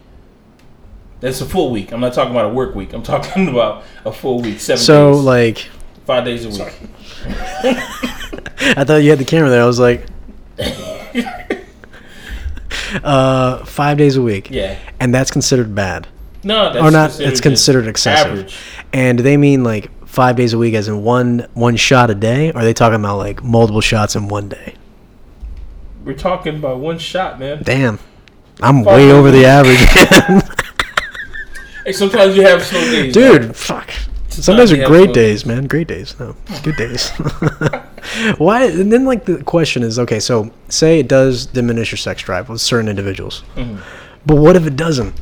That's 1.21 1.39
a 1.39 1.45
full 1.45 1.71
week. 1.71 1.93
I'm 1.93 2.01
not 2.01 2.13
talking 2.13 2.31
about 2.31 2.51
a 2.51 2.53
work 2.53 2.75
week. 2.75 2.91
I'm 2.91 3.03
talking 3.03 3.47
about 3.49 3.83
a 4.05 4.11
full 4.11 4.41
week, 4.41 4.59
seven 4.59 4.83
so 4.83 5.13
days, 5.13 5.21
like, 5.23 5.57
five 6.05 6.25
days 6.25 6.45
a 6.45 6.49
week. 6.49 6.73
I 8.75 8.83
thought 8.83 8.97
you 9.03 9.09
had 9.09 9.19
the 9.19 9.25
camera 9.25 9.49
there. 9.49 9.63
I 9.63 9.65
was 9.65 9.79
like, 9.79 10.05
uh, 13.03 13.63
five 13.65 13.97
days 13.97 14.15
a 14.17 14.21
week, 14.21 14.49
Yeah. 14.49 14.77
and 14.99 15.13
that's 15.13 15.31
considered 15.31 15.73
bad, 15.75 16.07
No, 16.43 16.71
that's 16.73 16.83
or 16.85 16.91
not? 16.91 17.09
Considered 17.11 17.31
It's 17.31 17.41
considered 17.41 17.87
excessive. 17.87 18.31
Average. 18.31 18.55
And 18.91 19.19
they 19.19 19.37
mean 19.37 19.63
like 19.63 19.89
five 20.13 20.35
days 20.35 20.53
a 20.53 20.57
week, 20.57 20.73
as 20.75 20.87
in 20.87 21.03
one 21.03 21.47
one 21.55 21.75
shot 21.75 22.09
a 22.11 22.15
day? 22.15 22.51
Or 22.51 22.59
are 22.59 22.63
they 22.63 22.73
talking 22.73 22.99
about 22.99 23.17
like 23.17 23.43
multiple 23.43 23.81
shots 23.81 24.15
in 24.15 24.27
one 24.27 24.47
day? 24.47 24.75
We're 26.05 26.13
talking 26.13 26.55
about 26.57 26.79
one 26.79 26.99
shot, 26.99 27.39
man. 27.39 27.63
Damn, 27.63 27.97
I'm 28.61 28.83
Fuck 28.83 28.93
way 28.95 29.11
over 29.11 29.31
the 29.31 29.45
average, 29.45 30.43
Hey, 31.85 31.91
sometimes 31.91 32.35
you 32.37 32.43
have 32.43 32.63
slow 32.63 32.79
days, 32.81 33.13
dude. 33.13 33.41
man. 33.41 33.53
Fuck. 33.53 33.89
Sometimes 34.29 34.71
you 34.71 34.81
are 34.83 34.87
great 34.87 35.05
slow 35.05 35.13
days, 35.13 35.45
man. 35.45 35.67
Great 35.67 35.87
days. 35.87 36.15
No, 36.19 36.35
good 36.63 36.75
days. 36.77 37.09
Why? 38.37 38.65
And 38.65 38.91
then, 38.91 39.05
like, 39.05 39.25
the 39.25 39.43
question 39.43 39.83
is, 39.83 39.99
okay, 39.99 40.19
so 40.19 40.51
say 40.69 40.99
it 40.99 41.07
does 41.07 41.45
diminish 41.45 41.91
your 41.91 41.97
sex 41.97 42.21
drive 42.23 42.49
with 42.49 42.61
certain 42.61 42.87
individuals, 42.89 43.43
Mhm. 43.55 43.79
but 44.25 44.35
what 44.37 44.55
if 44.55 44.65
it 44.65 44.75
doesn't? 44.75 45.13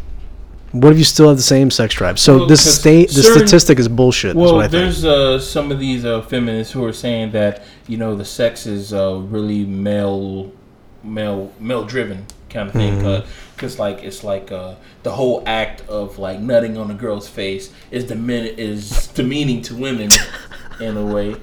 What 0.71 0.93
if 0.93 0.97
you 0.97 1.03
still 1.03 1.27
have 1.27 1.38
the 1.38 1.43
same 1.43 1.69
sex 1.69 1.93
drive? 1.95 2.17
So 2.17 2.38
Well, 2.38 2.45
the 2.47 2.53
'cause 2.55 2.79
state, 2.79 3.10
the 3.10 3.23
statistic 3.23 3.77
is 3.79 3.88
bullshit. 3.89 4.31
is 4.31 4.36
Well, 4.36 4.55
what 4.55 4.65
I 4.65 4.67
think. 4.69 4.71
there's 4.84 5.03
uh, 5.05 5.39
some 5.39 5.71
of 5.71 5.79
these 5.79 6.05
uh, 6.05 6.21
feminists 6.21 6.71
who 6.73 6.84
are 6.86 6.93
saying 6.93 7.31
that 7.31 7.63
you 7.88 7.97
know 7.97 8.15
the 8.15 8.23
sex 8.25 8.65
is 8.65 8.93
uh, 8.93 9.15
really 9.29 9.65
male, 9.65 10.51
male, 11.03 11.51
male 11.60 11.84
driven 11.84 12.25
kind 12.49 12.67
of 12.69 12.73
thing. 12.73 13.01
Mm-hmm. 13.01 13.27
Because 13.55 13.77
like 13.79 14.03
it's 14.03 14.23
like 14.23 14.51
uh, 14.51 14.75
the 15.03 15.12
whole 15.12 15.43
act 15.45 15.88
of 15.89 16.17
like 16.17 16.39
nutting 16.39 16.77
on 16.77 16.89
a 16.89 16.93
girl's 16.95 17.27
face 17.27 17.69
is 17.91 18.05
demean 18.05 18.45
is 18.57 19.07
demeaning 19.07 19.62
to 19.63 19.75
women 19.75 20.10
in 20.79 20.95
a 20.97 21.05
way. 21.05 21.36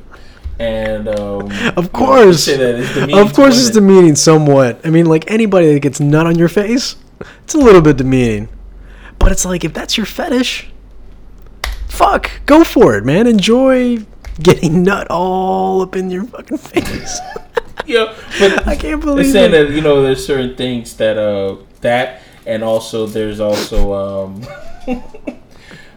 And 0.59 1.07
um, 1.07 1.43
Of 1.47 1.53
you 1.53 1.73
know, 1.83 1.89
course. 1.93 2.49
it's 2.49 2.95
demeaning 2.95 3.19
Of 3.25 3.33
course, 3.35 3.61
it's 3.61 3.71
demeaning 3.71 4.17
somewhat. 4.17 4.81
I 4.85 4.91
mean, 4.91 5.07
like 5.07 5.31
anybody 5.31 5.73
that 5.73 5.81
gets 5.81 6.01
nut 6.01 6.27
on 6.27 6.37
your 6.37 6.49
face, 6.49 6.97
it's 7.45 7.55
a 7.55 7.59
little 7.59 7.81
bit 7.83 7.97
demeaning. 7.99 8.49
But 9.19 9.33
it's 9.33 9.45
like 9.45 9.65
if 9.65 9.73
that's 9.75 9.97
your 9.97 10.07
fetish, 10.07 10.69
fuck, 11.89 12.31
go 12.47 12.65
for 12.65 12.97
it, 12.97 13.05
man. 13.05 13.27
Enjoy 13.27 13.99
getting 14.43 14.83
nut 14.83 15.07
all 15.11 15.83
up 15.83 15.97
in 15.97 16.11
your 16.11 16.25
fucking 16.25 16.59
face. 16.59 17.19
Yeah, 17.87 18.15
but 18.39 18.69
I 18.69 18.77
can't 18.77 19.01
believe 19.01 19.21
it. 19.21 19.33
They're 19.33 19.49
saying 19.51 19.55
it. 19.55 19.69
that 19.69 19.75
you 19.75 19.81
know 19.81 20.03
there's 20.03 20.27
certain 20.27 20.55
things 20.57 20.95
that 20.99 21.17
uh 21.17 21.57
that 21.81 22.21
and 22.45 22.63
also 22.63 23.07
there's 23.07 23.41
also 23.41 23.95
um 23.95 24.43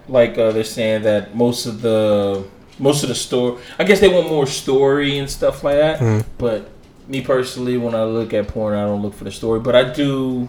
like 0.08 0.38
uh, 0.38 0.52
they're 0.54 0.64
saying 0.64 1.02
that 1.02 1.36
most 1.36 1.66
of 1.66 1.82
the 1.82 2.46
most 2.80 3.04
of 3.04 3.10
the 3.10 3.16
story 3.16 3.62
I 3.78 3.84
guess 3.84 4.00
they 4.00 4.08
want 4.08 4.30
more 4.30 4.48
story 4.48 5.18
and 5.18 5.30
stuff 5.30 5.66
like 5.66 5.76
that. 5.76 6.00
Mhm. 6.00 6.26
But 6.38 6.70
me 7.10 7.20
personally, 7.20 7.78
when 7.78 7.94
I 7.94 8.04
look 8.06 8.34
at 8.34 8.48
porn, 8.48 8.74
I 8.78 8.86
don't 8.86 9.02
look 9.02 9.14
for 9.14 9.26
the 9.26 9.32
story, 9.32 9.60
but 9.60 9.76
I 9.76 9.84
do 9.92 10.48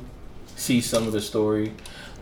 see 0.54 0.80
some 0.80 1.08
of 1.08 1.12
the 1.12 1.20
story. 1.20 1.72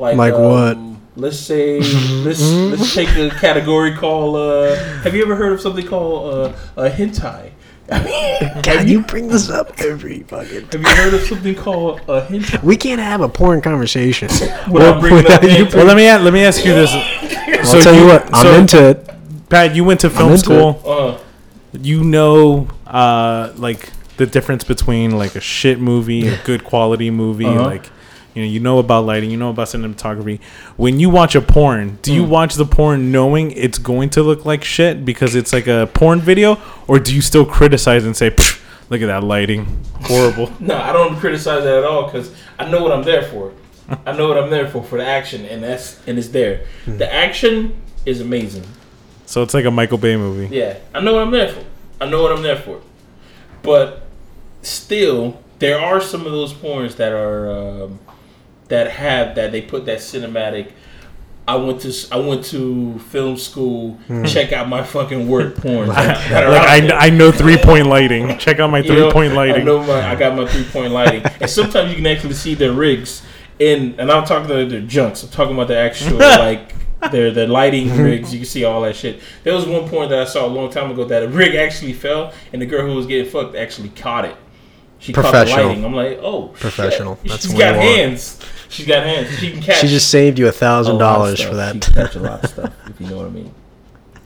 Like, 0.01 0.17
Like 0.17 0.35
what? 0.35 0.77
um, 0.77 0.87
Let's 1.17 1.39
say 1.39 1.81
let's 2.25 2.41
let's 2.41 2.95
take 2.95 3.09
a 3.17 3.31
category 3.31 3.95
called. 3.95 4.37
Uh, 4.37 4.75
have 5.03 5.15
you 5.15 5.23
ever 5.23 5.37
heard 5.37 5.53
of 5.53 5.61
something 5.61 5.87
called 5.87 6.35
uh, 6.35 6.53
a 6.77 6.89
hentai? 6.89 7.51
Can 8.63 8.87
you 8.87 9.03
bring 9.03 9.27
this 9.29 9.51
up 9.51 9.73
every 9.81 10.21
fucking. 10.23 10.67
Have 10.71 10.81
you 10.81 10.89
heard 10.89 11.13
of 11.15 11.21
something 11.23 11.55
called 11.57 12.01
a 12.09 12.23
hentai? 12.23 12.63
We 12.63 12.77
can't 12.77 13.01
have 13.01 13.21
a 13.21 13.29
porn 13.29 13.61
conversation. 13.61 14.29
Without 14.71 15.03
without 15.03 15.43
you. 15.43 15.67
Well, 15.75 15.85
let 15.85 15.97
me 15.97 16.09
a- 16.09 16.19
let 16.19 16.33
me 16.33 16.45
ask 16.45 16.65
you 16.65 16.73
this. 16.73 16.91
I'll 16.95 17.83
tell 17.83 17.95
you, 17.95 18.07
what, 18.07 18.25
I'm 18.33 18.43
so, 18.43 18.55
into 18.55 18.89
it. 18.91 19.11
Pat, 19.51 19.75
you 19.75 19.83
went 19.85 20.01
to 20.01 20.11
film 20.11 20.37
school. 20.39 20.81
Uh, 20.87 21.19
You 21.73 22.03
know, 22.05 22.69
uh, 22.87 23.53
like 23.57 23.91
the 24.17 24.27
difference 24.27 24.65
between 24.65 25.19
like 25.19 25.35
a 25.35 25.41
shit 25.41 25.81
movie, 25.81 26.29
a 26.29 26.39
good 26.45 26.63
quality 26.65 27.11
movie, 27.11 27.45
Uh-huh. 27.47 27.65
like. 27.65 27.91
You 28.35 28.43
know, 28.43 28.49
you 28.49 28.61
know 28.61 28.79
about 28.79 29.07
lighting, 29.07 29.31
you 29.31 29.37
know 29.37 29.51
about 29.51 29.67
cinematography. 29.69 30.39
When 30.77 31.01
you 31.01 31.11
watch 31.11 31.35
a 31.35 31.41
porn, 31.41 31.99
do 32.03 32.13
you 32.15 32.25
Mm. 32.25 32.29
watch 32.29 32.55
the 32.55 32.65
porn 32.65 33.11
knowing 33.11 33.51
it's 33.53 33.79
going 33.79 34.11
to 34.11 34.23
look 34.23 34.45
like 34.45 34.63
shit 34.63 35.05
because 35.05 35.35
it's 35.35 35.53
like 35.53 35.67
a 35.67 35.89
porn 35.95 36.21
video, 36.21 36.59
or 36.87 36.99
do 37.01 37.13
you 37.15 37.21
still 37.23 37.45
criticize 37.45 38.05
and 38.05 38.17
say, 38.17 38.31
"Look 38.89 39.03
at 39.03 39.07
that 39.07 39.25
lighting, 39.25 39.67
horrible"? 40.03 40.51
no, 40.61 40.77
I 40.77 40.93
don't 40.93 41.17
criticize 41.17 41.65
that 41.65 41.75
at 41.79 41.85
all 41.85 42.05
because 42.05 42.31
I 42.59 42.71
know 42.71 42.83
what 42.83 42.93
I'm 42.93 43.03
there 43.03 43.23
for. 43.23 43.53
I 44.07 44.13
know 44.13 44.29
what 44.29 44.39
I'm 44.39 44.51
there 44.51 44.69
for 44.69 44.85
for 44.85 44.99
the 44.99 45.05
action, 45.07 45.45
and 45.47 45.63
that's 45.65 45.99
and 46.07 46.17
it's 46.17 46.29
there. 46.29 46.61
Hmm. 46.85 46.99
The 46.99 47.13
action 47.13 47.73
is 48.07 48.21
amazing. 48.21 48.63
So 49.27 49.43
it's 49.43 49.55
like 49.55 49.65
a 49.65 49.71
Michael 49.73 49.99
Bay 49.99 50.17
movie. 50.17 50.55
Yeah, 50.55 50.77
I 50.95 51.01
know 51.01 51.15
what 51.15 51.23
I'm 51.23 51.33
there 51.33 51.49
for. 51.49 51.65
I 52.01 52.07
know 52.09 52.23
what 52.23 52.31
I'm 52.31 52.43
there 52.43 52.57
for. 52.57 52.81
But 53.63 54.07
still, 54.63 55.41
there 55.59 55.81
are 55.81 56.01
some 56.01 56.27
of 56.27 56.33
those 56.33 56.53
porns 56.53 56.97
that 56.97 57.13
are 57.13 57.51
um, 57.51 57.99
that 58.71 58.91
have 58.93 59.35
that 59.37 59.53
they 59.53 59.61
put 59.63 59.85
that 59.87 59.99
cinematic. 59.99 60.73
I 61.47 61.57
went 61.57 61.81
to 61.83 61.93
I 62.13 62.17
went 62.19 62.45
to 62.47 62.99
film 63.11 63.37
school. 63.37 63.95
Hmm. 64.07 64.25
Check 64.25 64.53
out 64.53 64.69
my 64.69 64.83
fucking 64.83 65.29
work 65.29 65.57
porn. 65.63 65.89
that, 65.89 66.31
that 66.31 66.45
are 66.45 66.51
Like 66.51 66.93
I. 66.93 67.07
I 67.07 67.11
know 67.11 67.31
three 67.33 67.57
point 67.57 67.87
lighting. 67.87 68.39
Check 68.39 68.61
out 68.61 68.71
my 68.71 68.79
You 68.83 68.85
three 68.85 68.97
know, 69.01 69.11
point 69.13 69.33
I 69.33 69.37
lighting. 69.37 69.65
know 69.65 69.83
my 69.83 70.09
I 70.11 70.15
got 70.15 70.37
my 70.37 70.47
three 70.47 70.65
point 70.65 70.93
lighting, 70.93 71.23
and 71.41 71.51
sometimes 71.51 71.91
you 71.91 71.97
can 71.97 72.07
actually 72.07 72.35
see 72.35 72.55
their 72.55 72.73
rigs. 72.73 73.23
In 73.59 73.95
and 73.99 74.11
I'm 74.11 74.25
talking 74.25 74.47
about 74.51 74.71
their 74.71 74.81
junks. 74.81 75.23
I'm 75.23 75.29
talking 75.29 75.55
about 75.55 75.69
the 75.69 75.77
actual 75.77 76.17
like 76.19 76.73
their 77.11 77.31
the 77.31 77.47
lighting 77.47 77.95
rigs. 77.97 78.33
You 78.33 78.39
can 78.39 78.47
see 78.47 78.65
all 78.65 78.81
that 78.83 78.95
shit. 78.97 79.21
There 79.43 79.55
was 79.55 79.67
one 79.67 79.89
point 79.89 80.11
that 80.11 80.21
I 80.21 80.25
saw 80.25 80.47
a 80.47 80.49
long 80.49 80.71
time 80.71 80.91
ago 80.91 81.05
that 81.05 81.25
a 81.25 81.29
rig 81.29 81.55
actually 81.57 81.93
fell, 81.93 82.33
and 82.53 82.63
the 82.63 82.67
girl 82.67 82.87
who 82.87 82.95
was 82.95 83.07
getting 83.07 83.31
fucked 83.31 83.57
actually 83.57 83.89
caught 83.91 84.25
it. 84.25 84.37
She 85.01 85.13
Professional. 85.13 85.67
lighting. 85.69 85.85
I'm 85.85 85.95
like, 85.95 86.19
oh, 86.23 86.49
shit. 86.53 86.61
Professional. 86.61 87.19
That's 87.25 87.47
She's 87.47 87.55
got 87.59 87.75
hands. 87.75 88.39
She's 88.69 88.87
got 88.87 89.03
hands. 89.05 89.31
She 89.39 89.51
can 89.51 89.63
catch. 89.63 89.81
She 89.81 89.89
just 89.89 90.11
saved 90.11 90.39
you 90.39 90.47
a 90.47 90.51
a 90.51 90.53
thousand 90.53 90.99
dollars 90.99 91.41
for 91.41 91.55
that. 91.55 91.75
She 91.75 91.81
can 91.93 91.95
catch 92.05 92.15
a 92.17 92.21
lot 92.21 92.45
of 92.45 92.51
stuff, 92.51 92.73
if 92.87 93.01
you 93.01 93.07
know 93.09 93.17
what 93.17 93.27
I 93.27 93.31
mean. 93.31 93.53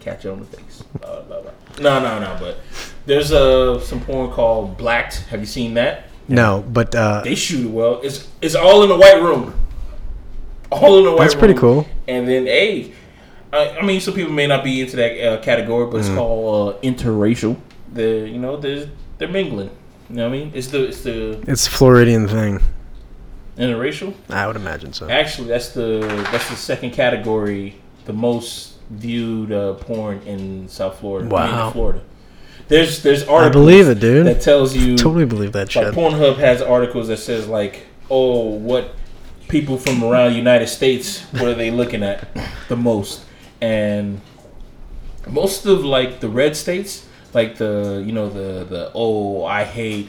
Catch 0.00 0.24
it 0.24 0.30
on 0.30 0.40
the 0.40 0.46
face. 0.46 0.82
Blah, 1.00 1.22
blah, 1.22 1.40
blah. 1.42 1.50
No, 1.80 2.00
no, 2.00 2.18
no. 2.18 2.36
But 2.40 2.58
there's 3.06 3.32
uh, 3.32 3.80
some 3.80 4.00
porn 4.00 4.30
called 4.32 4.76
Blacked. 4.76 5.20
Have 5.30 5.40
you 5.40 5.46
seen 5.46 5.74
that? 5.74 6.08
no, 6.28 6.64
but 6.68 6.94
uh, 6.94 7.20
They 7.22 7.34
shoot 7.34 7.66
it 7.66 7.70
well. 7.70 8.00
It's 8.02 8.28
it's 8.42 8.54
all 8.54 8.82
in 8.82 8.88
the 8.88 8.96
white 8.96 9.22
room. 9.22 9.54
All 10.70 10.98
in 10.98 11.04
the 11.04 11.10
white 11.12 11.18
That's 11.20 11.34
room. 11.34 11.40
pretty 11.40 11.54
cool. 11.54 11.86
And 12.08 12.26
then, 12.26 12.46
hey, 12.46 12.92
I, 13.52 13.78
I 13.78 13.82
mean, 13.82 14.00
some 14.00 14.14
people 14.14 14.32
may 14.32 14.46
not 14.48 14.64
be 14.64 14.80
into 14.80 14.96
that 14.96 15.20
uh, 15.24 15.40
category, 15.42 15.86
but 15.90 15.98
it's 15.98 16.08
Mm. 16.08 16.16
called 16.16 16.74
uh, 16.74 16.78
interracial. 16.80 17.56
The 17.92 18.28
you 18.28 18.38
know, 18.38 18.56
they're 18.56 18.88
they're 19.18 19.28
mingling. 19.28 19.70
You 20.10 20.16
know 20.16 20.28
what 20.28 20.34
I 20.34 20.38
mean? 20.38 20.52
It's 20.54 20.68
the 20.68 20.84
it's 20.86 21.02
the 21.02 21.42
it's 21.46 21.66
a 21.66 21.70
Floridian 21.70 22.28
thing. 22.28 22.60
interracial. 23.56 24.14
I 24.28 24.46
would 24.46 24.56
imagine 24.56 24.92
so. 24.92 25.08
Actually, 25.08 25.48
that's 25.48 25.70
the 25.70 26.00
that's 26.30 26.48
the 26.50 26.56
second 26.56 26.92
category, 26.92 27.80
the 28.04 28.12
most 28.12 28.74
viewed 28.90 29.52
uh, 29.52 29.74
porn 29.74 30.20
in 30.26 30.68
South 30.68 30.98
Florida. 31.00 31.34
I 31.34 31.46
mean, 31.46 31.66
in 31.66 31.72
Florida. 31.72 32.02
There's 32.68 33.02
there's 33.02 33.26
I 33.28 33.48
believe 33.48 33.88
it, 33.88 34.00
dude. 34.00 34.26
that 34.26 34.40
tells 34.40 34.74
you 34.76 34.96
totally 34.96 35.26
believe 35.26 35.52
that 35.52 35.74
like 35.74 35.86
shit. 35.86 35.94
Pornhub 35.94 36.36
has 36.36 36.62
articles 36.62 37.08
that 37.08 37.18
says 37.18 37.46
like, 37.46 37.86
oh, 38.10 38.50
what 38.50 38.94
people 39.48 39.76
from 39.76 40.02
around 40.02 40.32
the 40.32 40.38
United 40.38 40.68
States, 40.68 41.22
what 41.32 41.44
are 41.44 41.54
they 41.54 41.70
looking 41.70 42.02
at 42.02 42.28
the 42.68 42.76
most? 42.76 43.24
And 43.60 44.20
most 45.28 45.66
of 45.66 45.84
like 45.84 46.20
the 46.20 46.28
red 46.28 46.56
states, 46.56 47.06
like 47.34 47.56
the 47.56 48.02
you 48.06 48.12
know 48.12 48.28
the 48.28 48.64
the 48.64 48.90
oh 48.94 49.44
I 49.44 49.64
hate 49.64 50.08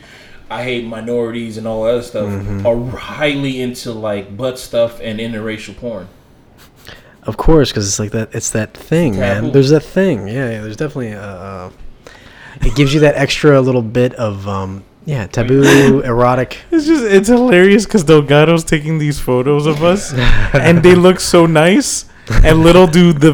I 0.50 0.64
hate 0.64 0.86
minorities 0.86 1.58
and 1.58 1.66
all 1.68 1.84
that 1.84 1.92
other 1.92 2.02
stuff, 2.04 2.30
Mm-hmm. 2.30 2.66
are 2.68 2.98
highly 2.98 3.62
into 3.62 3.92
like 3.92 4.38
butt 4.38 4.60
stuff 4.60 5.00
and 5.02 5.20
interracial 5.20 5.76
porn. 5.76 6.08
Of 7.24 7.38
course, 7.38 7.72
because 7.72 7.88
it's 7.88 7.98
like 8.00 8.12
that. 8.12 8.30
It's 8.36 8.52
that 8.52 8.76
thing, 8.78 9.18
man. 9.18 9.52
There's 9.52 9.72
that 9.72 9.82
thing. 9.82 10.28
Yeah, 10.28 10.52
yeah 10.52 10.62
there's 10.62 10.78
definitely 10.78 11.14
a. 11.14 11.22
Uh, 11.22 11.70
it 12.62 12.76
gives 12.76 12.94
you 12.94 13.00
that 13.02 13.16
extra 13.16 13.60
little 13.62 13.82
bit 13.82 14.14
of 14.16 14.48
um, 14.48 14.84
yeah, 15.06 15.26
taboo, 15.26 16.02
erotic. 16.06 16.60
It's 16.70 16.86
just 16.86 17.04
it's 17.04 17.28
hilarious 17.28 17.86
because 17.86 18.04
Delgado's 18.04 18.64
taking 18.64 19.00
these 19.00 19.20
photos 19.20 19.66
of 19.66 19.84
us, 19.84 20.14
and 20.54 20.84
they 20.84 20.94
look 20.94 21.20
so 21.20 21.48
nice. 21.48 22.06
And 22.44 22.60
little 22.64 22.88
do 22.88 23.14
the 23.14 23.34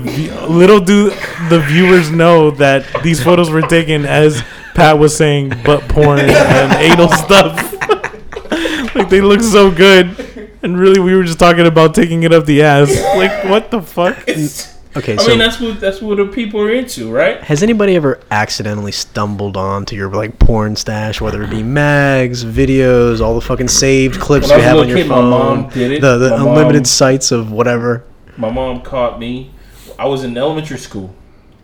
little 0.50 0.80
do 0.80 1.12
the 1.50 1.64
viewers 1.68 2.12
know 2.12 2.52
that 2.52 2.86
these 3.04 3.24
photos 3.24 3.50
were 3.50 3.62
taken 3.62 4.06
as 4.06 4.44
Pat 4.74 5.00
was 5.00 5.16
saying 5.16 5.50
butt 5.64 5.88
porn 5.90 6.20
and 6.20 6.74
anal 6.74 7.10
stuff. 7.10 7.56
like 8.96 9.10
they 9.10 9.22
look 9.22 9.42
so 9.42 9.72
good, 9.72 10.50
and 10.62 10.78
really 10.78 11.00
we 11.00 11.16
were 11.16 11.24
just 11.24 11.40
talking 11.40 11.66
about 11.66 11.96
taking 11.96 12.24
it 12.24 12.34
up 12.34 12.46
the 12.46 12.64
ass. 12.64 12.90
Like 13.16 13.46
what 13.46 13.72
the 13.72 13.82
fuck? 13.82 14.24
It's, 14.28 14.70
Okay, 14.94 15.14
I 15.14 15.18
so 15.22 15.30
mean 15.30 15.40
that's 15.40 15.58
what 15.62 15.80
that's 15.80 16.02
what 16.02 16.18
the 16.18 16.26
people 16.26 16.60
are 16.60 16.70
into, 16.70 17.10
right? 17.10 17.42
has 17.44 17.64
anybody 17.64 17.96
ever 17.96 18.20
accidentally 18.30 18.92
stumbled 18.92 19.56
onto 19.56 19.96
your 19.96 20.10
like 20.12 20.38
porn 20.38 20.76
stash, 20.76 21.22
whether 21.22 21.42
it 21.44 21.50
be 21.50 21.64
mags, 21.64 22.44
videos, 22.44 23.22
all 23.22 23.34
the 23.36 23.40
fucking 23.40 23.70
saved 23.70 24.20
clips 24.20 24.50
you 24.50 24.58
have 24.60 24.78
on 24.80 24.90
your 24.90 24.98
kid, 24.98 25.08
my 25.08 25.16
phone, 25.16 25.30
mom 25.30 25.70
did 25.70 25.92
it. 25.94 26.02
the 26.02 26.18
the 26.18 26.32
My 26.32 26.38
mom- 26.40 26.48
unlimited 26.50 26.86
sites 26.88 27.32
of 27.32 27.54
whatever? 27.54 28.04
My 28.42 28.50
mom 28.50 28.82
caught 28.82 29.20
me. 29.20 29.52
I 29.98 30.08
was 30.08 30.24
in 30.24 30.36
elementary 30.38 30.80
school. 30.80 31.16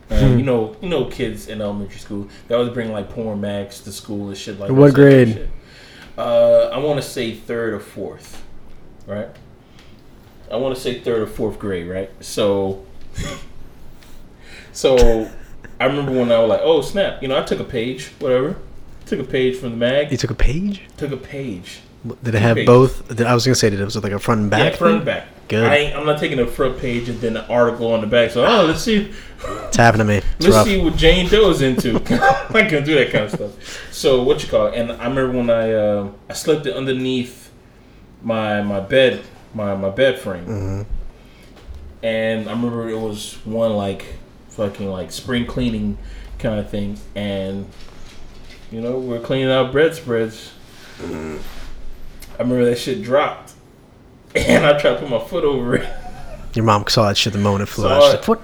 Hmm. 0.08 0.14
And 0.14 0.40
you 0.40 0.46
know, 0.46 0.76
you 0.80 0.88
know, 0.88 1.04
kids 1.06 1.48
in 1.48 1.60
elementary 1.60 1.98
school 1.98 2.28
they 2.46 2.54
always 2.54 2.72
bring 2.72 2.92
like 2.92 3.10
porn 3.10 3.40
mags 3.40 3.80
to 3.82 3.92
school 3.92 4.28
and 4.28 4.36
shit 4.36 4.58
like. 4.58 4.70
What 4.70 4.94
grade? 4.94 5.50
Uh, 6.16 6.70
I 6.72 6.78
want 6.78 7.02
to 7.02 7.06
say 7.06 7.34
third 7.34 7.74
or 7.74 7.80
fourth, 7.80 8.42
right? 9.06 9.28
I 10.50 10.56
want 10.56 10.74
to 10.74 10.80
say 10.80 11.00
third 11.00 11.20
or 11.20 11.26
fourth 11.26 11.58
grade, 11.58 11.88
right? 11.88 12.10
So, 12.20 12.86
so 14.72 15.30
I 15.78 15.84
remember 15.84 16.12
when 16.12 16.32
I 16.32 16.38
was 16.38 16.48
like, 16.48 16.60
"Oh 16.62 16.80
snap!" 16.80 17.20
You 17.20 17.28
know, 17.28 17.38
I 17.38 17.42
took 17.42 17.60
a 17.60 17.64
page, 17.64 18.06
whatever. 18.18 18.56
Took 19.04 19.20
a 19.20 19.24
page 19.24 19.58
from 19.58 19.70
the 19.70 19.76
mag. 19.76 20.10
You 20.10 20.16
took 20.16 20.30
a 20.30 20.34
page. 20.34 20.82
Took 20.96 21.12
a 21.12 21.16
page. 21.16 21.80
Did 22.22 22.34
it 22.34 22.42
have 22.42 22.56
pages. 22.56 22.66
both? 22.66 23.20
I 23.20 23.34
was 23.34 23.44
gonna 23.44 23.54
say, 23.54 23.70
did 23.70 23.80
it 23.80 23.84
was 23.84 23.96
it 23.96 24.02
like 24.02 24.12
a 24.12 24.18
front 24.18 24.42
and 24.42 24.50
back? 24.50 24.72
yeah, 24.72 24.78
front 24.78 24.96
and 24.96 25.04
back. 25.04 25.28
Good. 25.48 25.64
I 25.64 25.76
ain't, 25.76 25.96
I'm 25.96 26.04
not 26.06 26.18
taking 26.20 26.38
a 26.40 26.46
front 26.46 26.78
page 26.78 27.08
and 27.08 27.18
then 27.20 27.36
an 27.36 27.44
article 27.50 27.92
on 27.92 28.02
the 28.02 28.06
back. 28.06 28.30
So, 28.30 28.44
oh, 28.44 28.66
let's 28.66 28.82
see. 28.82 29.12
It's 29.44 29.76
happened 29.76 30.00
to 30.00 30.04
me. 30.04 30.16
It's 30.38 30.46
Let's 30.46 30.56
rough. 30.56 30.66
see 30.66 30.80
what 30.80 30.96
Jane 30.96 31.28
Doe's 31.28 31.62
into. 31.62 31.96
I 32.54 32.62
can 32.68 32.84
do 32.84 32.94
that 32.96 33.10
kind 33.10 33.24
of 33.24 33.30
stuff. 33.32 33.92
So 33.92 34.22
what 34.22 34.42
you 34.42 34.48
call 34.48 34.66
it? 34.68 34.74
And 34.74 34.92
I 34.92 35.08
remember 35.08 35.32
when 35.36 35.50
I 35.50 35.72
uh, 35.72 36.10
I 36.28 36.32
slipped 36.34 36.66
it 36.66 36.74
underneath 36.76 37.50
my 38.22 38.62
my 38.62 38.78
bed 38.80 39.22
my 39.54 39.74
my 39.74 39.90
bed 39.90 40.18
frame, 40.20 40.46
Mhm. 40.46 40.86
and 42.02 42.48
I 42.48 42.52
remember 42.52 42.88
it 42.88 42.98
was 42.98 43.34
one 43.44 43.72
like 43.74 44.04
fucking 44.50 44.88
like 44.90 45.10
spring 45.10 45.46
cleaning 45.46 45.98
kind 46.38 46.60
of 46.60 46.70
thing, 46.70 46.98
and 47.16 47.66
you 48.70 48.80
know 48.80 48.98
we're 48.98 49.20
cleaning 49.20 49.50
out 49.50 49.72
bread 49.72 49.94
spreads. 49.94 50.52
I 51.02 51.38
remember 52.38 52.64
that 52.66 52.78
shit 52.78 53.02
dropped, 53.02 53.54
and 54.46 54.66
I 54.66 54.78
tried 54.78 54.94
to 54.94 55.00
put 55.00 55.10
my 55.10 55.18
foot 55.18 55.44
over 55.44 55.76
it. 55.76 55.88
Your 56.54 56.64
mom 56.64 56.84
saw 56.88 57.08
that 57.08 57.16
shit 57.16 57.32
the 57.32 57.38
moment 57.38 57.62
it 57.62 57.66
flew 57.66 57.88
out. 57.88 58.02
She's 58.02 58.14
like, 58.14 58.28
what? 58.28 58.42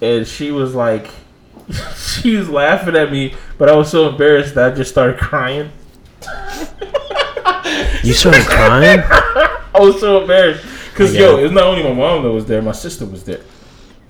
and 0.00 0.26
she 0.26 0.50
was 0.50 0.74
like, 0.74 1.10
she 1.96 2.36
was 2.36 2.48
laughing 2.48 2.96
at 2.96 3.10
me, 3.10 3.34
but 3.58 3.68
I 3.68 3.76
was 3.76 3.90
so 3.90 4.08
embarrassed 4.08 4.54
that 4.54 4.72
I 4.72 4.74
just 4.74 4.90
started 4.90 5.18
crying. 5.18 5.70
You 8.02 8.12
started 8.12 8.46
crying? 8.46 9.00
I 9.10 9.80
was 9.80 10.00
so 10.00 10.20
embarrassed 10.22 10.64
because 10.90 11.14
yo, 11.14 11.38
it. 11.38 11.46
it 11.46 11.52
not 11.52 11.64
only 11.64 11.82
my 11.82 11.92
mom 11.92 12.22
that 12.22 12.30
was 12.30 12.46
there, 12.46 12.62
my 12.62 12.72
sister 12.72 13.04
was 13.04 13.24
there. 13.24 13.40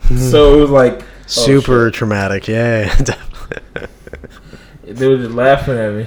Hmm. 0.03 0.19
so 0.19 0.59
it 0.59 0.61
was 0.61 0.71
like 0.71 1.03
oh, 1.03 1.07
Super 1.27 1.91
traumatic. 1.91 2.47
Yeah, 2.47 2.95
they 4.85 5.09
were 5.09 5.17
just 5.17 5.35
laughing 5.35 5.77
at 5.77 5.95
me, 5.95 6.07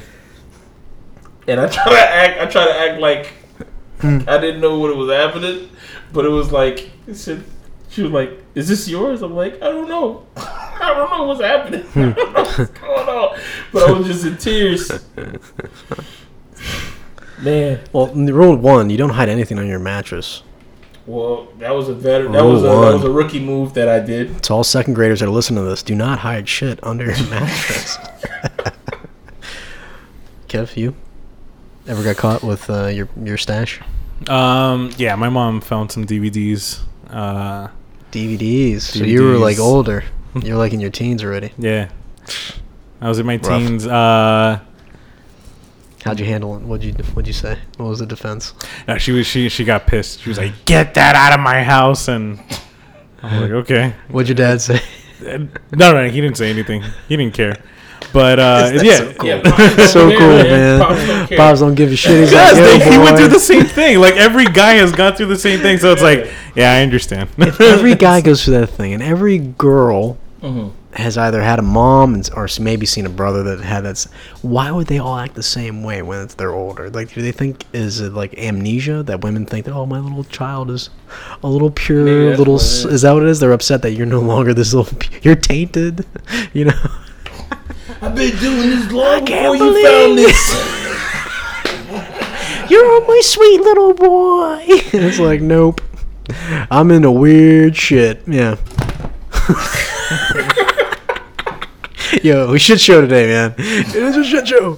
and 1.47 1.59
I 1.59 1.67
try 1.67 1.83
to 1.85 1.99
act. 1.99 2.39
I 2.39 2.45
try 2.45 2.65
to 2.65 2.79
act 2.79 3.01
like 3.01 3.33
Hmm. 3.99 4.19
I 4.27 4.37
didn't 4.37 4.61
know 4.61 4.79
what 4.79 4.91
it 4.91 4.95
was 4.95 5.11
happening, 5.11 5.69
but 6.13 6.25
it 6.25 6.29
was 6.29 6.51
like 6.51 6.89
it 7.07 7.15
said, 7.15 7.43
she 7.89 8.01
was 8.01 8.11
like, 8.11 8.31
"Is 8.55 8.67
this 8.67 8.87
yours?" 8.87 9.21
I'm 9.21 9.35
like, 9.35 9.55
"I 9.55 9.71
don't 9.71 9.89
know." 9.89 10.25
I 10.37 10.93
don't 10.95 11.11
know 11.11 11.23
what's 11.23 11.41
happening. 11.41 11.85
I 11.95 12.13
don't 12.13 12.33
know 12.33 12.41
what's 12.41 12.55
hmm. 12.55 12.85
going 12.85 13.09
on. 13.09 13.39
But 13.73 13.89
I 13.89 13.91
was 13.91 14.07
just 14.07 14.25
in 14.25 14.37
tears. 14.37 14.89
Man, 17.41 17.79
Well, 17.91 18.07
rule 18.07 18.55
one: 18.55 18.89
you 18.89 18.97
don't 18.97 19.11
hide 19.11 19.29
anything 19.29 19.59
on 19.59 19.67
your 19.67 19.79
mattress. 19.79 20.43
well, 21.05 21.47
that 21.57 21.71
was 21.71 21.89
a 21.89 21.93
veteran. 21.93 22.33
That 22.33 22.43
was 22.43 22.63
a, 22.63 22.67
that 22.67 22.93
was 22.93 23.03
a 23.03 23.11
rookie 23.11 23.39
move 23.39 23.73
that 23.73 23.89
I 23.89 23.99
did. 23.99 24.43
To 24.43 24.53
all 24.53 24.63
second 24.63 24.93
graders 24.93 25.19
that 25.19 25.27
are 25.27 25.31
listening 25.31 25.63
to 25.63 25.69
this, 25.69 25.83
do 25.83 25.95
not 25.95 26.19
hide 26.19 26.47
shit 26.47 26.79
under 26.83 27.05
your 27.05 27.15
mattress. 27.29 27.97
Kev, 30.47 30.77
you 30.77 30.95
ever 31.87 32.03
got 32.03 32.17
caught 32.17 32.43
with 32.43 32.69
uh, 32.69 32.87
your 32.87 33.07
your 33.23 33.37
stash? 33.37 33.79
Um, 34.27 34.91
yeah, 34.97 35.15
my 35.15 35.29
mom 35.29 35.61
found 35.61 35.91
some 35.91 36.05
DVDs. 36.05 36.81
Uh, 37.09 37.69
DVDs. 38.11 38.81
So 38.81 39.03
you 39.03 39.23
were 39.23 39.37
like 39.37 39.59
older. 39.59 40.03
You're 40.43 40.57
like 40.57 40.73
in 40.73 40.79
your 40.79 40.91
teens 40.91 41.23
already. 41.23 41.51
yeah, 41.57 41.89
I 43.01 43.07
was 43.07 43.17
in 43.19 43.25
my 43.25 43.37
Rough. 43.37 43.45
teens. 43.61 43.87
Uh, 43.87 44.59
How'd 46.05 46.19
you 46.19 46.25
handle 46.25 46.55
it? 46.55 46.61
What'd 46.61 46.83
you 46.85 46.93
What'd 47.13 47.27
you 47.27 47.33
say? 47.33 47.57
What 47.77 47.89
was 47.89 47.99
the 47.99 48.05
defense? 48.05 48.53
no, 48.87 48.97
she 48.97 49.11
was 49.11 49.27
she 49.27 49.49
she 49.49 49.63
got 49.65 49.85
pissed. 49.87 50.21
She 50.21 50.29
was 50.29 50.37
like, 50.37 50.53
"Get 50.65 50.93
that 50.93 51.15
out 51.15 51.33
of 51.37 51.43
my 51.43 51.61
house!" 51.63 52.07
And 52.07 52.39
I'm 53.23 53.41
like, 53.41 53.51
"Okay." 53.51 53.93
What'd 54.09 54.29
your 54.29 54.35
dad 54.35 54.61
say? 54.61 54.81
No, 55.21 55.91
no, 55.91 56.07
he 56.09 56.21
didn't 56.21 56.37
say 56.37 56.49
anything. 56.49 56.81
He 57.09 57.17
didn't 57.17 57.33
care. 57.33 57.57
But 58.11 58.39
uh, 58.39 58.69
That's 58.71 58.83
yeah, 58.83 58.97
so 58.97 59.13
cool. 59.13 59.29
Yeah, 59.29 59.41
Pops 59.43 59.91
so 59.91 60.09
cool, 60.17 60.27
man. 60.27 60.79
Pops 60.79 61.07
don't 61.07 61.27
care. 61.27 61.37
Bob's 61.37 61.59
don't 61.59 61.75
give 61.75 61.91
a 61.91 61.95
shit. 61.95 62.19
He's 62.21 62.31
Yes, 62.31 62.55
like, 62.57 62.83
they- 62.83 62.91
he 62.91 62.97
went 62.97 63.17
through 63.17 63.27
the 63.27 63.39
same 63.39 63.65
thing. 63.65 63.99
Like 63.99 64.15
every 64.15 64.45
guy 64.45 64.73
has 64.73 64.91
gone 64.91 65.13
through 65.15 65.27
the 65.27 65.37
same 65.37 65.59
thing. 65.59 65.77
So 65.77 65.91
it's 65.91 66.01
like, 66.01 66.27
yeah, 66.55 66.73
I 66.73 66.81
understand. 66.81 67.29
every 67.59 67.95
guy 67.95 68.21
goes 68.29 68.43
through 68.43 68.59
that 68.59 68.67
thing, 68.67 68.93
and 68.93 69.03
every 69.03 69.37
girl 69.37 70.17
Mhm. 70.41 70.71
has 70.93 71.17
either 71.17 71.41
had 71.41 71.59
a 71.59 71.61
mom 71.61 72.15
and, 72.15 72.27
or 72.33 72.47
maybe 72.61 72.85
seen 72.85 73.05
a 73.05 73.09
brother 73.09 73.43
that 73.43 73.59
had 73.59 73.81
that. 73.83 74.07
Why 74.41 74.71
would 74.71 74.87
they 74.87 74.97
all 74.97 75.17
act 75.17 75.35
the 75.35 75.43
same 75.43 75.83
way 75.83 76.01
when 76.01 76.21
it's, 76.21 76.33
they're 76.33 76.53
older? 76.53 76.89
Like, 76.89 77.13
do 77.13 77.21
they 77.21 77.33
think 77.33 77.65
is 77.73 77.99
it 77.99 78.13
like 78.13 78.33
amnesia 78.39 79.03
that 79.03 79.21
women 79.21 79.45
think 79.45 79.65
that 79.65 79.73
oh 79.73 79.85
my 79.85 79.99
little 79.99 80.23
child 80.23 80.71
is 80.71 80.89
a 81.43 81.47
little 81.47 81.69
pure 81.69 82.29
that's 82.29 82.39
little? 82.39 82.53
what 82.55 82.61
it 82.61 82.65
s- 82.65 82.85
is. 82.85 82.93
Is 82.93 83.01
that 83.03 83.11
what 83.11 83.23
it 83.23 83.29
is? 83.29 83.39
They're 83.41 83.51
upset 83.51 83.81
that 83.83 83.91
you're 83.91 84.05
no 84.07 84.21
longer 84.21 84.53
this 84.53 84.73
little. 84.73 84.97
You're 85.21 85.35
tainted, 85.35 86.05
you 86.53 86.65
know. 86.65 86.81
I've 88.01 88.15
been 88.15 88.35
doing 88.37 88.69
this 88.69 88.91
long 88.91 89.25
can't 89.25 89.53
before 89.53 89.67
you 89.67 89.85
found 89.85 90.17
this. 90.17 90.53
You're 92.69 93.07
my 93.07 93.21
sweet 93.23 93.61
little 93.61 93.93
boy. 93.93 94.59
it's 94.67 95.19
like, 95.19 95.41
nope. 95.41 95.81
I'm 96.71 96.91
into 96.91 97.11
weird 97.11 97.75
shit. 97.75 98.21
Yeah. 98.25 98.55
Yo, 102.23 102.51
we 102.51 102.59
shit 102.59 102.79
show 102.79 103.01
today, 103.01 103.27
man. 103.27 103.53
It 103.57 103.95
is 103.95 104.15
a 104.15 104.23
shit 104.23 104.47
show. 104.47 104.77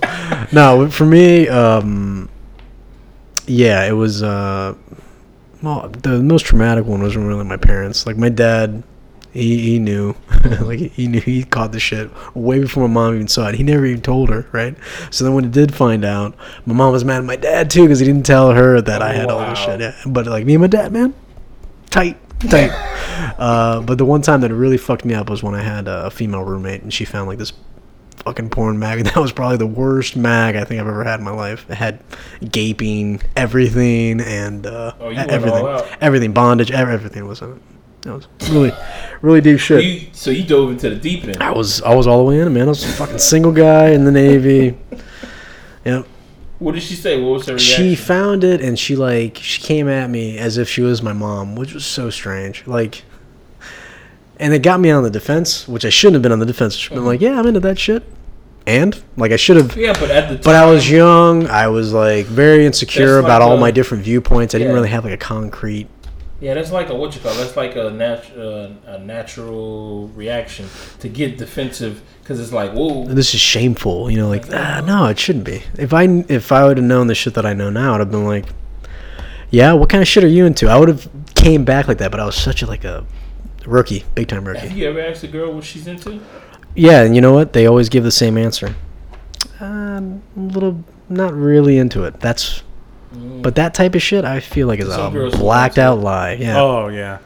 No, 0.52 0.90
for 0.90 1.06
me, 1.06 1.48
um, 1.48 2.28
yeah, 3.46 3.86
it 3.86 3.94
was. 3.94 4.24
Uh, 4.24 4.74
well, 5.62 5.90
the 5.90 6.24
most 6.24 6.46
traumatic 6.46 6.86
one 6.86 7.04
was 7.04 7.16
really 7.16 7.46
my 7.46 7.58
parents. 7.58 8.08
Like 8.08 8.18
my 8.18 8.30
dad, 8.30 8.84
he 9.32 9.62
he 9.62 9.80
knew, 9.80 10.16
like 10.62 10.80
he 10.80 11.08
knew 11.08 11.22
he 11.22 11.44
caught 11.44 11.72
the 11.72 11.80
shit 11.80 12.10
way 12.36 12.60
before 12.60 12.88
my 12.88 12.94
mom 12.94 13.16
even 13.16 13.28
saw 13.28 13.48
it. 13.48 13.56
He 13.56 13.64
never 13.64 13.86
even 13.86 14.02
told 14.02 14.30
her, 14.30 14.48
right? 14.52 14.76
So 15.10 15.24
then 15.24 15.34
when 15.34 15.46
he 15.46 15.50
did 15.50 15.74
find 15.74 16.04
out, 16.04 16.36
my 16.66 16.74
mom 16.74 16.92
was 16.92 17.06
mad 17.06 17.20
at 17.20 17.24
my 17.24 17.38
dad 17.38 17.70
too 17.70 17.84
because 17.84 18.00
he 18.00 18.06
didn't 18.06 18.26
tell 18.26 18.52
her 18.52 18.82
that 18.82 19.02
I 19.02 19.14
had 19.14 19.30
all 19.30 19.40
this 19.50 19.60
shit. 19.60 19.80
Yeah. 19.80 19.96
But 20.06 20.28
like 20.28 20.46
me 20.46 20.56
and 20.56 20.62
my 20.62 20.68
dad, 20.68 20.92
man, 20.92 21.14
tight, 21.90 22.18
tight. 22.42 22.72
uh, 23.40 23.82
but 23.82 23.98
the 23.98 24.06
one 24.06 24.22
time 24.22 24.42
that 24.42 24.52
it 24.52 24.56
really 24.56 24.78
fucked 24.78 25.06
me 25.06 25.14
up 25.14 25.30
was 25.30 25.42
when 25.42 25.56
I 25.56 25.62
had 25.62 25.88
a 25.88 26.12
female 26.12 26.44
roommate 26.44 26.82
and 26.82 26.94
she 26.94 27.06
found 27.06 27.28
like 27.28 27.38
this 27.38 27.54
fucking 28.18 28.50
porn 28.50 28.80
mag. 28.80 29.04
That 29.06 29.16
was 29.16 29.32
probably 29.32 29.58
the 29.58 29.68
worst 29.68 30.16
mag 30.16 30.56
I 30.56 30.64
think 30.64 30.82
I've 30.82 30.88
ever 30.88 31.04
had 31.04 31.20
in 31.20 31.26
my 31.26 31.32
life. 31.32 31.66
It 31.70 31.76
had 31.76 32.04
gaping, 32.50 33.22
everything, 33.36 34.20
and 34.20 34.66
uh, 34.66 34.94
Oh, 35.00 35.10
everything, 35.10 35.96
everything, 36.02 36.34
bondage, 36.34 36.72
everything 36.72 37.28
was 37.28 37.42
in 37.42 37.54
it. 37.54 37.62
That 38.02 38.14
was 38.14 38.28
really, 38.50 38.72
really 39.22 39.42
deep 39.42 39.60
shit. 39.60 39.84
You, 39.84 40.08
so 40.12 40.32
you 40.32 40.44
dove 40.44 40.72
into 40.72 40.90
the 40.90 40.96
deep 40.96 41.24
end. 41.26 41.42
I 41.42 41.52
was, 41.52 41.82
I 41.84 41.94
was 41.94 42.08
all 42.08 42.18
the 42.18 42.24
way 42.24 42.40
in, 42.40 42.52
man. 42.54 42.64
I 42.64 42.70
was 42.70 42.84
a 42.84 42.88
fucking 42.88 43.20
single 43.20 43.52
guy 43.52 43.90
in 43.90 44.06
the 44.06 44.12
Navy. 44.12 44.78
Yep. 45.86 46.08
What 46.62 46.76
did 46.76 46.84
she 46.84 46.94
say? 46.94 47.20
What 47.20 47.32
was 47.32 47.48
her 47.48 47.54
reaction? 47.54 47.90
She 47.90 47.96
found 47.96 48.44
it 48.44 48.62
and 48.62 48.78
she 48.78 48.96
like 48.96 49.38
she 49.38 49.62
came 49.64 49.88
at 49.88 50.12
me 50.12 50.38
as 50.38 50.60
if 50.60 50.70
she 50.70 50.82
was 50.82 51.02
my 51.02 51.12
mom, 51.12 51.56
which 51.56 51.74
was 51.74 51.84
so 51.86 52.12
strange. 52.12 52.68
Like, 52.68 53.04
and 54.38 54.54
it 54.54 54.62
got 54.62 54.80
me 54.80 54.92
on 54.92 55.02
the 55.02 55.10
defense, 55.10 55.68
which 55.68 55.86
I 55.86 55.90
shouldn't 55.90 56.16
have 56.16 56.22
been 56.22 56.32
on 56.32 56.38
the 56.38 56.46
defense. 56.46 56.76
I 56.76 56.78
should 56.78 56.92
have 56.92 56.96
been 56.98 57.00
mm-hmm. 57.00 57.08
like, 57.08 57.22
yeah, 57.22 57.40
I'm 57.40 57.48
into 57.48 57.62
that 57.62 57.80
shit, 57.80 58.04
and 58.68 59.02
like 59.18 59.32
I 59.32 59.38
should 59.38 59.58
have. 59.58 59.76
yeah, 59.76 59.94
but 59.94 60.12
at 60.12 60.30
the 60.30 60.36
time, 60.36 60.44
But 60.44 60.56
I 60.56 60.70
was 60.70 60.88
young. 60.88 61.48
I 61.48 61.68
was 61.68 61.94
like 61.94 62.28
very 62.28 62.68
insecure 62.68 63.18
about 63.18 63.42
like 63.42 63.50
all 63.50 63.58
a- 63.58 63.60
my 63.60 63.72
different 63.72 64.04
viewpoints. 64.04 64.54
I 64.54 64.60
didn't 64.60 64.74
really 64.74 64.90
have 64.90 65.04
like 65.04 65.14
a 65.14 65.18
concrete. 65.18 65.88
Yeah, 66.42 66.56
that's 66.56 66.72
like 66.72 66.90
a 66.90 66.96
what 66.96 67.14
you 67.16 67.22
call. 67.22 67.36
That's 67.36 67.56
like 67.56 67.76
a 67.76 67.92
nat- 67.92 68.36
uh, 68.36 68.70
a 68.88 68.98
natural 69.00 70.08
reaction 70.16 70.68
to 71.00 71.08
get 71.08 71.38
defensive 71.38 72.02
because 72.22 72.40
it's 72.40 72.52
like, 72.52 72.72
whoa. 72.72 73.06
This 73.06 73.34
is 73.36 73.40
shameful, 73.40 74.10
you 74.10 74.18
know. 74.18 74.28
Like, 74.28 74.52
ah, 74.52 74.82
no, 74.84 75.06
it 75.06 75.20
shouldn't 75.20 75.46
be. 75.46 75.62
If 75.78 75.94
I 75.94 76.06
if 76.28 76.52
I 76.52 76.66
would 76.66 76.78
have 76.78 76.86
known 76.86 77.06
the 77.08 77.14
shit 77.16 77.36
that 77.36 77.46
I 77.46 77.54
know 77.54 77.70
now, 77.70 77.94
I'd 77.94 78.00
have 78.00 78.10
been 78.10 78.26
like, 78.26 78.46
yeah, 79.52 79.74
what 79.74 79.90
kind 79.90 80.02
of 80.02 80.08
shit 80.08 80.24
are 80.24 80.28
you 80.28 80.46
into? 80.48 80.68
I 80.68 80.78
would 80.80 80.90
have 80.90 81.08
came 81.36 81.64
back 81.64 81.88
like 81.88 82.00
that, 82.00 82.10
but 82.10 82.20
I 82.20 82.26
was 82.26 82.36
such 82.36 82.64
a 82.64 82.66
like 82.66 82.86
a 82.86 83.06
rookie, 83.68 84.04
big 84.16 84.28
time 84.28 84.46
Have 84.46 84.64
rookie. 84.64 84.74
you 84.74 84.90
ever 84.90 85.00
asked 85.00 85.24
a 85.24 85.28
girl 85.28 85.54
what 85.54 85.64
she's 85.64 85.86
into? 85.86 86.20
Yeah, 86.74 87.04
and 87.04 87.14
you 87.14 87.22
know 87.22 87.34
what? 87.34 87.54
They 87.54 87.68
always 87.68 87.88
give 87.88 88.04
the 88.04 88.12
same 88.12 88.36
answer. 88.38 88.74
Um, 89.60 90.24
a 90.36 90.40
little, 90.40 90.84
not 91.08 91.34
really 91.36 91.78
into 91.78 92.04
it. 92.06 92.20
That's. 92.20 92.64
But 93.14 93.56
that 93.56 93.74
type 93.74 93.96
of 93.96 94.02
shit, 94.02 94.24
I 94.26 94.40
feel 94.40 94.68
like 94.68 94.80
is 94.80 94.88
Some 94.94 95.14
a 95.16 95.20
girls 95.20 95.36
blacked 95.36 95.78
out 95.78 96.00
lie. 96.00 96.34
Yeah, 96.34 96.62
Oh 96.62 96.88
yeah. 96.88 97.20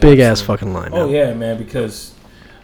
big 0.00 0.18
ass 0.20 0.40
fucking 0.40 0.72
lie. 0.72 0.88
Oh 0.92 1.08
yeah, 1.08 1.32
man. 1.34 1.56
Because 1.58 2.14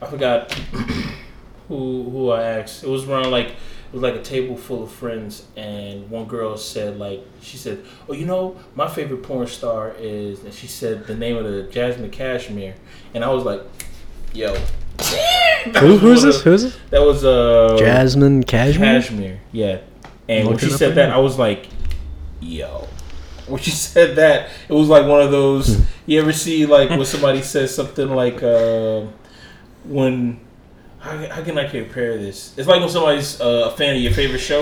I 0.02 0.06
forgot 0.06 0.52
who 1.68 2.08
who 2.10 2.30
I 2.30 2.42
asked. 2.42 2.84
It 2.84 2.88
was 2.88 3.08
around 3.08 3.30
like 3.30 3.48
it 3.48 3.94
was 3.94 4.02
like 4.02 4.14
a 4.14 4.22
table 4.22 4.56
full 4.56 4.82
of 4.84 4.92
friends, 4.92 5.44
and 5.56 6.08
one 6.10 6.26
girl 6.26 6.56
said 6.56 6.98
like 6.98 7.24
she 7.40 7.56
said, 7.56 7.84
"Oh, 8.08 8.12
you 8.12 8.26
know, 8.26 8.56
my 8.74 8.88
favorite 8.88 9.22
porn 9.22 9.46
star 9.46 9.94
is," 9.98 10.44
and 10.44 10.52
she 10.54 10.66
said 10.66 11.06
the 11.06 11.14
name 11.16 11.36
of 11.36 11.44
the 11.44 11.64
Jasmine 11.64 12.10
Cashmere, 12.10 12.74
and 13.14 13.24
I 13.24 13.30
was 13.30 13.44
like, 13.44 13.62
"Yo." 14.32 14.54
That 14.98 15.76
Who, 15.80 15.96
who's 15.96 16.22
this? 16.22 16.42
Who's 16.42 16.62
this? 16.64 16.78
That 16.90 17.00
was 17.00 17.24
uh 17.24 17.76
Jasmine 17.78 18.44
Cashmere. 18.44 19.00
Cashmere, 19.00 19.40
yeah. 19.52 19.78
And 20.28 20.44
when 20.46 20.52
Look 20.54 20.60
she 20.60 20.72
up 20.72 20.78
said 20.78 20.94
that, 20.94 21.08
now. 21.08 21.16
I 21.16 21.18
was 21.18 21.38
like, 21.38 21.66
"Yo." 22.40 22.88
When 23.46 23.60
she 23.60 23.70
said 23.88 24.16
that, 24.16 24.50
it 24.68 24.72
was 24.72 24.88
like 24.88 25.06
one 25.06 25.22
of 25.22 25.30
those. 25.30 25.76
Hmm. 25.76 25.82
You 26.06 26.20
ever 26.20 26.32
see 26.32 26.66
like 26.66 26.90
when 26.90 27.04
somebody 27.04 27.42
says 27.54 27.74
something 27.74 28.08
like, 28.10 28.42
uh, 28.42 29.02
"When 29.84 30.40
how, 30.98 31.16
how 31.28 31.42
can 31.42 31.58
I 31.58 31.68
compare 31.68 32.18
this?" 32.18 32.54
It's 32.56 32.68
like 32.68 32.80
when 32.80 32.88
somebody's 32.88 33.40
uh, 33.40 33.70
a 33.72 33.76
fan 33.76 33.96
of 33.96 34.02
your 34.02 34.12
favorite 34.12 34.40
show. 34.40 34.60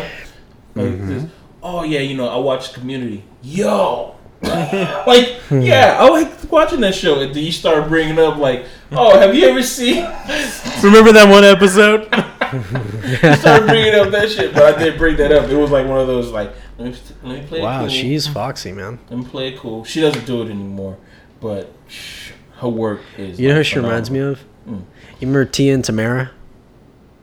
Like 0.74 0.86
Mm-hmm. 0.92 1.26
oh 1.62 1.82
yeah, 1.82 2.00
you 2.00 2.16
know 2.16 2.28
I 2.28 2.36
watch 2.36 2.72
Community. 2.72 3.24
Yo. 3.42 4.14
like 4.42 5.34
yeah, 5.50 5.96
I 5.98 6.08
like 6.08 6.52
watching 6.52 6.80
that 6.82 6.94
show, 6.94 7.18
and 7.18 7.34
then 7.34 7.42
you 7.42 7.50
start 7.50 7.88
bringing 7.88 8.20
up 8.20 8.36
like, 8.36 8.66
oh, 8.92 9.18
have 9.18 9.34
you 9.34 9.46
ever 9.48 9.64
seen? 9.64 9.96
Remember 10.84 11.10
that 11.12 11.28
one 11.28 11.42
episode? 11.42 12.02
You 13.22 13.34
started 13.34 13.66
bringing 13.66 13.94
up 13.94 14.10
that 14.12 14.30
shit, 14.30 14.54
but 14.54 14.62
I 14.62 14.78
did 14.78 14.96
bring 14.96 15.16
that 15.16 15.32
up. 15.32 15.50
It 15.50 15.56
was 15.56 15.72
like 15.72 15.88
one 15.88 15.98
of 15.98 16.06
those 16.06 16.30
like, 16.30 16.52
let 16.78 16.92
me, 16.92 16.98
let 17.24 17.40
me 17.40 17.46
play. 17.46 17.60
Wow, 17.60 17.80
cool. 17.80 17.88
she's 17.88 18.26
foxy, 18.26 18.72
man. 18.72 18.98
let 19.10 19.18
me 19.18 19.24
play 19.24 19.48
it 19.48 19.58
cool. 19.58 19.84
She 19.84 20.00
doesn't 20.00 20.26
do 20.26 20.42
it 20.42 20.50
anymore, 20.50 20.96
but 21.40 21.72
sh- 21.88 22.30
her 22.58 22.68
work 22.68 23.00
is. 23.16 23.38
You 23.40 23.48
know 23.48 23.54
who 23.54 23.60
like, 23.60 23.66
she 23.66 23.78
reminds 23.78 24.10
me 24.10 24.20
of? 24.20 24.40
Mm. 24.66 24.84
You 25.20 25.26
remember 25.26 25.44
Tia 25.44 25.74
and 25.74 25.84
Tamera? 25.84 26.30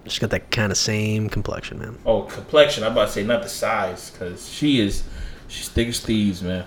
She's 0.05 0.19
got 0.19 0.29
that 0.31 0.51
kind 0.51 0.71
of 0.71 0.77
same 0.77 1.29
complexion, 1.29 1.79
man. 1.79 1.97
Oh, 2.05 2.23
complexion. 2.23 2.83
I'm 2.83 2.91
about 2.91 3.07
to 3.07 3.13
say 3.13 3.23
not 3.23 3.41
the 3.41 3.49
size, 3.49 4.11
because 4.11 4.47
she 4.49 4.79
is, 4.79 5.03
she's 5.47 5.69
thick 5.69 5.87
as 5.87 5.99
thieves, 5.99 6.43
man. 6.43 6.65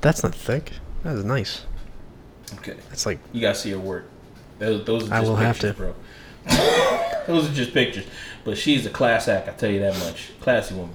That's 0.00 0.22
not 0.22 0.34
thick. 0.34 0.72
That 1.02 1.16
is 1.16 1.24
nice. 1.24 1.64
Okay, 2.54 2.76
That's 2.88 3.06
like 3.06 3.18
you 3.32 3.40
gotta 3.40 3.54
see 3.54 3.70
her 3.70 3.78
work. 3.78 4.08
Those, 4.58 4.84
those 4.84 5.02
are 5.04 5.06
just 5.08 5.12
I 5.12 5.20
will 5.20 5.36
have 5.36 5.56
pictures, 5.58 5.76
bro. 5.76 5.94
those 7.26 7.50
are 7.50 7.54
just 7.54 7.72
pictures, 7.72 8.06
but 8.44 8.56
she's 8.56 8.86
a 8.86 8.90
class 8.90 9.28
act. 9.28 9.48
I 9.48 9.52
tell 9.52 9.70
you 9.70 9.80
that 9.80 9.98
much. 9.98 10.30
Classy 10.40 10.74
woman. 10.74 10.94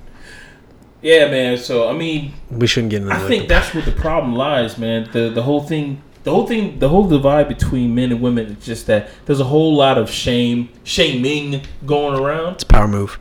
Yeah, 1.03 1.29
man. 1.29 1.57
So 1.57 1.89
I 1.89 1.93
mean, 1.93 2.33
we 2.49 2.65
shouldn't 2.65 2.91
get 2.91 3.01
into 3.03 3.13
I 3.13 3.19
think 3.27 3.47
that's 3.49 3.73
where 3.73 3.83
the 3.83 3.91
problem 3.91 4.35
lies, 4.35 4.77
man. 4.77 5.09
The 5.11 5.29
the 5.29 5.43
whole 5.43 5.61
thing, 5.61 6.01
the 6.23 6.31
whole 6.31 6.47
thing, 6.47 6.79
the 6.79 6.89
whole 6.89 7.07
divide 7.07 7.49
between 7.49 7.93
men 7.93 8.11
and 8.11 8.21
women 8.21 8.47
is 8.47 8.65
just 8.65 8.87
that 8.87 9.09
there's 9.25 9.41
a 9.41 9.45
whole 9.45 9.75
lot 9.75 9.97
of 9.97 10.09
shame, 10.09 10.69
shaming 10.85 11.61
going 11.85 12.17
around. 12.19 12.53
it's 12.53 12.63
a 12.63 12.67
power 12.67 12.87
move. 12.87 13.19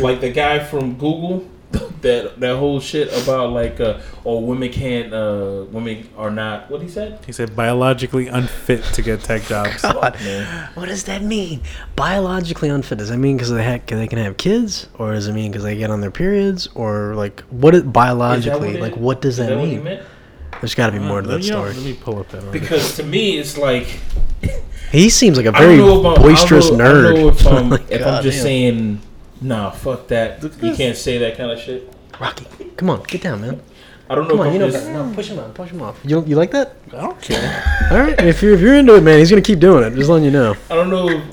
Like 0.00 0.20
the 0.20 0.32
guy 0.32 0.58
from 0.58 0.94
Google, 0.94 1.48
that 2.00 2.40
that 2.40 2.56
whole 2.56 2.80
shit 2.80 3.08
about 3.22 3.50
like, 3.52 3.78
uh, 3.80 4.00
oh, 4.24 4.40
women 4.40 4.70
can't, 4.72 5.12
uh, 5.12 5.64
women 5.70 6.08
are 6.16 6.30
not. 6.30 6.70
What 6.70 6.80
he 6.80 6.88
said? 6.88 7.18
He 7.26 7.32
said 7.32 7.54
biologically 7.54 8.28
unfit 8.28 8.82
to 8.94 9.02
get 9.02 9.20
tech 9.20 9.42
jobs. 9.42 9.82
Man. 10.24 10.70
What 10.74 10.88
does 10.88 11.04
that 11.04 11.22
mean? 11.22 11.60
Biologically 11.94 12.70
unfit? 12.70 12.98
Does 12.98 13.10
that 13.10 13.18
mean 13.18 13.36
because 13.36 13.50
they 13.50 13.62
ha- 13.64 13.82
they 13.86 14.06
can 14.06 14.18
have 14.18 14.36
kids, 14.38 14.88
or 14.98 15.12
does 15.12 15.26
it 15.28 15.32
mean 15.34 15.50
because 15.50 15.64
they 15.64 15.76
get 15.76 15.90
on 15.90 16.00
their 16.00 16.10
periods, 16.10 16.68
or 16.74 17.14
like 17.14 17.40
what 17.50 17.74
is 17.74 17.80
Is 17.80 17.84
that 17.86 17.92
biologically? 17.92 18.74
it- 18.76 18.80
like 18.80 18.96
what 18.96 19.20
does 19.20 19.38
is 19.38 19.46
that, 19.46 19.56
mean? 19.58 19.84
meant? 19.84 20.02
There's 20.62 20.74
got 20.74 20.86
to 20.86 20.92
be 20.92 20.98
more 20.98 21.20
to 21.20 21.28
Uh, 21.28 21.32
that 21.32 21.42
you 21.44 21.50
know, 21.52 21.58
story. 21.70 21.74
Let 21.74 21.84
me 21.84 21.94
pull 21.94 22.18
up 22.18 22.28
that. 22.30 22.38
article. 22.44 22.52
Because 22.60 22.96
to 22.96 23.02
me, 23.04 23.38
it's 23.38 23.56
like 23.58 24.00
He 24.90 25.10
seems 25.10 25.36
like 25.36 25.46
a 25.46 25.52
don't 25.52 25.60
very 25.60 25.76
know 25.76 26.14
boisterous 26.16 26.68
I 26.72 26.76
know, 26.76 26.84
nerd. 26.84 27.16
I 27.16 27.28
if 27.28 27.46
I'm, 27.46 27.72
if 27.74 27.80
I'm 27.80 27.88
just 27.90 28.02
goddamn. 28.02 28.32
saying, 28.32 29.00
nah, 29.40 29.70
fuck 29.70 30.08
that. 30.08 30.42
You 30.62 30.74
can't 30.74 30.96
say 30.96 31.18
that 31.18 31.36
kind 31.36 31.50
of 31.50 31.58
shit. 31.60 31.92
Rocky, 32.20 32.46
come 32.76 32.90
on, 32.90 33.02
get 33.04 33.22
down, 33.22 33.40
man. 33.40 33.60
I 34.10 34.14
don't 34.14 34.26
know 34.26 34.36
Come 34.36 34.46
on, 34.46 34.52
you 34.54 34.58
know 34.58 34.70
just. 34.70 34.86
better. 34.86 35.04
No, 35.04 35.14
push 35.14 35.28
him 35.28 35.38
on, 35.38 35.52
push 35.52 35.70
him 35.70 35.82
off. 35.82 36.00
You 36.02 36.24
you 36.24 36.34
like 36.34 36.50
that? 36.52 36.76
I 36.88 37.00
don't 37.02 37.20
care. 37.20 37.88
All 37.90 37.98
right, 37.98 38.18
if 38.20 38.42
you're 38.42 38.54
if 38.54 38.60
you're 38.60 38.74
into 38.74 38.96
it, 38.96 39.02
man, 39.02 39.18
he's 39.18 39.28
gonna 39.30 39.42
keep 39.42 39.58
doing 39.58 39.84
it. 39.84 39.94
Just 39.94 40.08
letting 40.08 40.24
you 40.24 40.30
know. 40.30 40.56
I 40.70 40.74
don't 40.74 40.88
know. 40.88 41.08
If, 41.10 41.24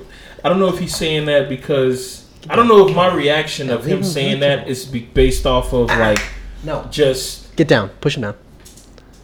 I 0.44 0.50
don't 0.50 0.60
know 0.60 0.68
if 0.68 0.78
he's 0.80 0.96
saying 0.96 1.26
that 1.28 1.48
because 1.48 2.26
I 2.50 2.56
don't 2.56 2.68
know 2.68 2.88
if 2.88 2.96
my 2.96 3.13
reaction 3.13 3.70
of 3.70 3.86
him 3.86 3.98
him 3.98 4.04
saying 4.04 4.41
that 4.41 4.68
is 4.68 4.86
based 4.86 5.46
off 5.46 5.74
of 5.74 5.88
like 5.88 6.20
No, 6.63 6.86
just 6.91 7.56
get 7.56 7.68
down, 7.70 7.89
push 8.02 8.18
him 8.18 8.24
down. 8.24 8.36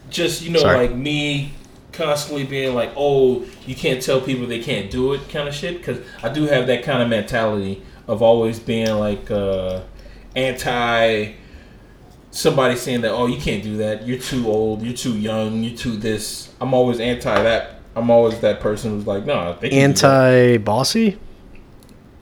just 0.09 0.41
you 0.41 0.51
know 0.51 0.59
Sorry. 0.61 0.87
like 0.87 0.95
me 0.95 1.53
constantly 1.91 2.45
being 2.45 2.73
like, 2.73 2.91
oh, 2.95 3.45
you 3.65 3.75
can't 3.75 4.01
tell 4.01 4.21
people 4.21 4.47
they 4.47 4.59
can't 4.59 4.89
do 4.89 5.11
it 5.13 5.27
kind 5.29 5.47
of 5.49 5.53
shit. 5.53 5.77
Because 5.77 5.99
I 6.23 6.29
do 6.29 6.43
have 6.47 6.67
that 6.67 6.83
kind 6.83 7.03
of 7.03 7.09
mentality 7.09 7.83
of 8.07 8.21
always 8.21 8.59
being 8.59 8.95
like 8.99 9.29
uh, 9.31 9.81
anti. 10.35 11.33
Somebody 12.33 12.77
saying 12.77 13.01
that, 13.01 13.11
oh, 13.11 13.27
you 13.27 13.41
can't 13.41 13.61
do 13.61 13.75
that. 13.77 14.07
You're 14.07 14.17
too 14.17 14.47
old. 14.47 14.81
You're 14.81 14.95
too 14.95 15.17
young. 15.17 15.63
You're 15.63 15.75
too 15.75 15.97
this. 15.97 16.53
I'm 16.61 16.73
always 16.73 17.01
anti 17.01 17.43
that 17.43 17.81
I'm 17.95 18.09
always 18.09 18.39
that 18.39 18.59
person 18.59 18.91
who's 18.91 19.07
like, 19.07 19.25
no, 19.25 19.53
do 19.53 19.69
that." 19.69 19.73
Anti-bossy, 19.73 21.17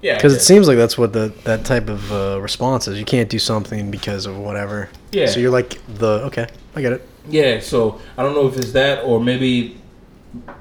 yeah, 0.02 0.16
because 0.16 0.34
yeah. 0.34 0.38
it 0.38 0.42
seems 0.42 0.68
like 0.68 0.78
that's 0.78 0.98
what 0.98 1.14
the 1.14 1.34
that 1.44 1.66
type 1.66 1.90
of 1.90 2.12
uh, 2.12 2.40
response 2.42 2.88
is. 2.88 2.98
You 2.98 3.06
can't 3.06 3.30
do 3.30 3.40
something 3.40 3.92
because 3.92 4.26
of 4.26 4.38
whatever. 4.38 4.90
Yeah. 5.12 5.28
So 5.28 5.40
you're 5.40 5.52
like 5.52 5.80
the 5.88 6.24
okay, 6.26 6.48
I 6.76 6.82
get 6.82 6.94
it. 6.94 7.08
Yeah, 7.28 7.60
so 7.60 8.02
I 8.18 8.24
don't 8.24 8.34
know 8.34 8.48
if 8.48 8.58
it's 8.58 8.72
that 8.72 9.04
or 9.04 9.20
maybe. 9.20 9.78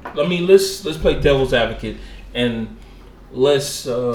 I 0.04 0.26
mean, 0.26 0.46
let's 0.46 0.84
let's 0.84 0.98
play 0.98 1.20
devil's 1.20 1.52
advocate 1.52 1.96
and 2.34 2.76
let's 3.32 3.86
uh, 3.86 4.12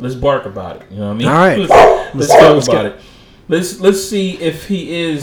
let's 0.00 0.14
bark 0.14 0.44
about 0.46 0.82
it. 0.82 0.90
You 0.90 0.98
know 0.98 1.06
what 1.08 1.14
I 1.14 1.16
mean? 1.16 1.28
All 1.28 1.34
right. 1.34 1.58
Let's, 1.58 1.70
let's 1.70 2.14
Let's 2.14 2.32
talk 2.32 2.54
let's 2.54 2.68
about 2.68 2.82
get- 2.84 2.92
it. 2.92 3.00
Let's 3.48 3.80
let's 3.80 4.02
see 4.02 4.38
if 4.40 4.66
he 4.68 5.02
is. 5.02 5.22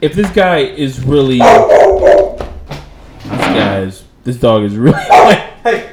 If 0.00 0.14
this 0.14 0.30
guy 0.30 0.58
is 0.58 1.02
really. 1.04 1.38
This 1.38 1.46
guy 3.24 3.80
is. 3.80 4.04
This 4.24 4.36
dog 4.38 4.62
is 4.64 4.76
really. 4.76 4.98
Hey, 5.66 5.90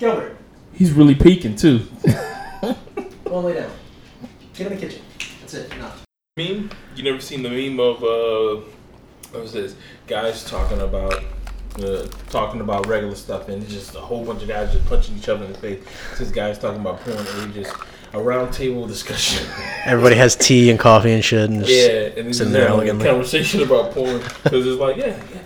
get 0.00 0.10
over 0.10 0.20
here. 0.22 0.36
he's 0.72 0.90
really 0.90 1.14
peeking 1.14 1.54
too. 1.54 1.86
Go 2.60 2.74
and 3.26 3.44
lay 3.44 3.54
down. 3.54 3.70
Get 4.54 4.66
in 4.72 4.74
the 4.74 4.80
kitchen. 4.80 5.02
That's 5.40 5.54
it. 5.54 5.70
No. 5.78 5.88
meme? 6.36 6.70
You 6.96 7.04
never 7.04 7.20
seen 7.20 7.42
the 7.44 7.48
meme 7.48 7.78
of 7.78 8.02
uh, 8.02 8.60
what 9.30 9.42
was 9.42 9.52
this? 9.52 9.76
Guys 10.08 10.44
talking 10.44 10.80
about 10.80 11.22
uh, 11.84 12.06
talking 12.30 12.60
about 12.60 12.86
regular 12.86 13.14
stuff, 13.14 13.48
and 13.48 13.62
it's 13.62 13.72
just 13.72 13.94
a 13.94 14.00
whole 14.00 14.24
bunch 14.24 14.42
of 14.42 14.48
guys 14.48 14.72
just 14.72 14.86
punching 14.86 15.16
each 15.16 15.28
other 15.28 15.44
in 15.44 15.52
the 15.52 15.58
face. 15.58 15.80
This 16.18 16.30
guy's 16.30 16.58
talking 16.58 16.80
about 16.80 17.00
porn, 17.00 17.18
and 17.18 17.52
he 17.54 17.62
just 17.62 17.74
a 18.14 18.20
round 18.20 18.52
table 18.54 18.86
discussion. 18.86 19.46
Everybody 19.84 20.16
has 20.16 20.34
tea 20.36 20.70
and 20.70 20.78
coffee 20.78 21.12
and 21.12 21.24
shit, 21.24 21.50
and 21.50 21.64
just, 21.64 21.70
yeah, 21.70 22.18
and 22.18 22.28
it's 22.28 22.38
Sitting 22.38 22.52
there 22.52 22.62
having 22.68 22.74
a 22.80 22.92
elegantly. 22.92 23.06
conversation 23.06 23.62
about 23.62 23.92
porn 23.92 24.18
because 24.44 24.66
it's 24.66 24.80
like, 24.80 24.96
yeah, 24.96 25.08
yeah, 25.32 25.40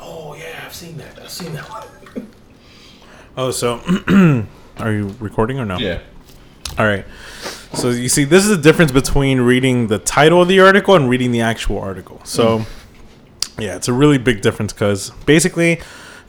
oh 0.00 0.34
yeah, 0.34 0.62
I've 0.64 0.74
seen 0.74 0.96
that, 0.98 1.18
I've 1.20 1.30
seen 1.30 1.52
that 1.54 1.68
one. 1.70 1.84
Oh, 3.36 3.52
so 3.52 3.80
are 4.78 4.92
you 4.92 5.14
recording 5.20 5.60
or 5.60 5.64
no? 5.64 5.78
Yeah, 5.78 6.00
All 6.76 6.84
right. 6.86 7.04
So 7.74 7.90
you 7.90 8.08
see, 8.08 8.24
this 8.24 8.42
is 8.44 8.50
the 8.50 8.60
difference 8.60 8.90
between 8.90 9.40
reading 9.42 9.86
the 9.86 10.00
title 10.00 10.42
of 10.42 10.48
the 10.48 10.58
article 10.58 10.96
and 10.96 11.08
reading 11.08 11.30
the 11.30 11.42
actual 11.42 11.78
article. 11.78 12.20
So, 12.24 12.66
yeah, 13.58 13.76
it's 13.76 13.88
a 13.88 13.92
really 13.92 14.18
big 14.18 14.40
difference 14.40 14.72
because 14.72 15.10
basically, 15.26 15.80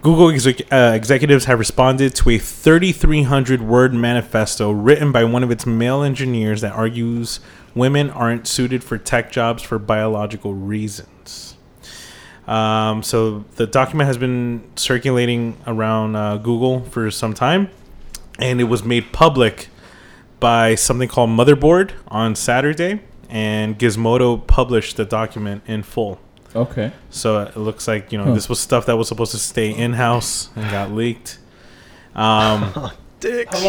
Google 0.02 0.30
exec- 0.30 0.72
uh, 0.72 0.94
executives 0.96 1.46
have 1.46 1.60
responded 1.60 2.16
to 2.16 2.30
a 2.30 2.38
3,300 2.38 3.62
word 3.62 3.94
manifesto 3.94 4.72
written 4.72 5.12
by 5.12 5.24
one 5.26 5.44
of 5.44 5.52
its 5.52 5.66
male 5.66 6.04
engineers 6.04 6.62
that 6.62 6.72
argues 6.72 7.40
women 7.76 8.10
aren't 8.10 8.48
suited 8.48 8.84
for 8.84 8.98
tech 8.98 9.32
jobs 9.32 9.62
for 9.62 9.78
biological 9.78 10.54
reasons. 10.54 11.58
Um, 12.48 13.04
so 13.04 13.46
the 13.58 13.68
document 13.68 14.08
has 14.08 14.18
been 14.18 14.64
circulating 14.76 15.56
around 15.68 16.16
uh, 16.16 16.38
Google 16.38 16.82
for 16.86 17.12
some 17.12 17.34
time, 17.34 17.70
and 18.40 18.60
it 18.60 18.64
was 18.64 18.84
made 18.84 19.12
public 19.12 19.68
by 20.40 20.76
something 20.76 21.10
called 21.10 21.30
Motherboard 21.30 21.92
on 22.08 22.36
Saturday, 22.36 23.02
and 23.30 23.78
Gizmodo 23.78 24.48
published 24.48 24.98
the 24.98 25.06
document 25.06 25.62
in 25.68 25.84
full. 25.84 26.20
Okay. 26.56 26.92
So 27.10 27.42
it 27.42 27.58
looks 27.58 27.88
like 27.88 28.12
you 28.12 28.18
know 28.18 28.34
this 28.34 28.50
was 28.50 28.60
stuff 28.60 28.86
that 28.88 28.98
was 28.98 29.08
supposed 29.08 29.32
to 29.32 29.38
stay 29.38 29.72
in 29.72 29.94
house 29.94 30.50
and 30.56 30.70
got 30.72 30.92
leaked. 30.92 31.40
Um, 32.16 32.92
dicks. 33.20 33.62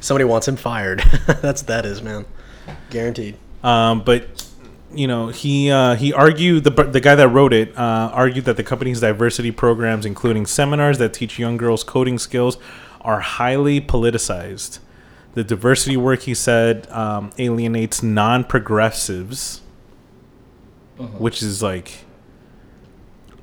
Somebody 0.00 0.24
wants 0.24 0.46
him 0.46 0.56
fired. 0.56 1.00
That's 1.26 1.62
that 1.62 1.84
is, 1.84 2.02
man. 2.02 2.24
Guaranteed. 2.90 3.36
um, 3.64 4.02
but 4.02 4.44
you 4.94 5.06
know 5.06 5.28
he 5.28 5.70
uh, 5.70 5.94
he 5.96 6.12
argued 6.12 6.64
the 6.64 6.70
the 6.70 7.00
guy 7.00 7.14
that 7.14 7.28
wrote 7.28 7.52
it 7.52 7.76
uh, 7.76 8.10
argued 8.12 8.44
that 8.46 8.56
the 8.56 8.64
company's 8.64 9.00
diversity 9.00 9.50
programs, 9.50 10.06
including 10.06 10.46
seminars 10.46 10.98
that 10.98 11.12
teach 11.14 11.38
young 11.38 11.56
girls 11.56 11.82
coding 11.84 12.18
skills, 12.18 12.58
are 13.00 13.20
highly 13.20 13.80
politicized. 13.80 14.78
The 15.34 15.44
diversity 15.44 15.96
work, 15.96 16.22
he 16.22 16.34
said, 16.34 16.90
um, 16.90 17.30
alienates 17.38 18.02
non-progressives, 20.98 21.20
which 21.22 21.42
is 21.42 21.62
like 21.62 22.04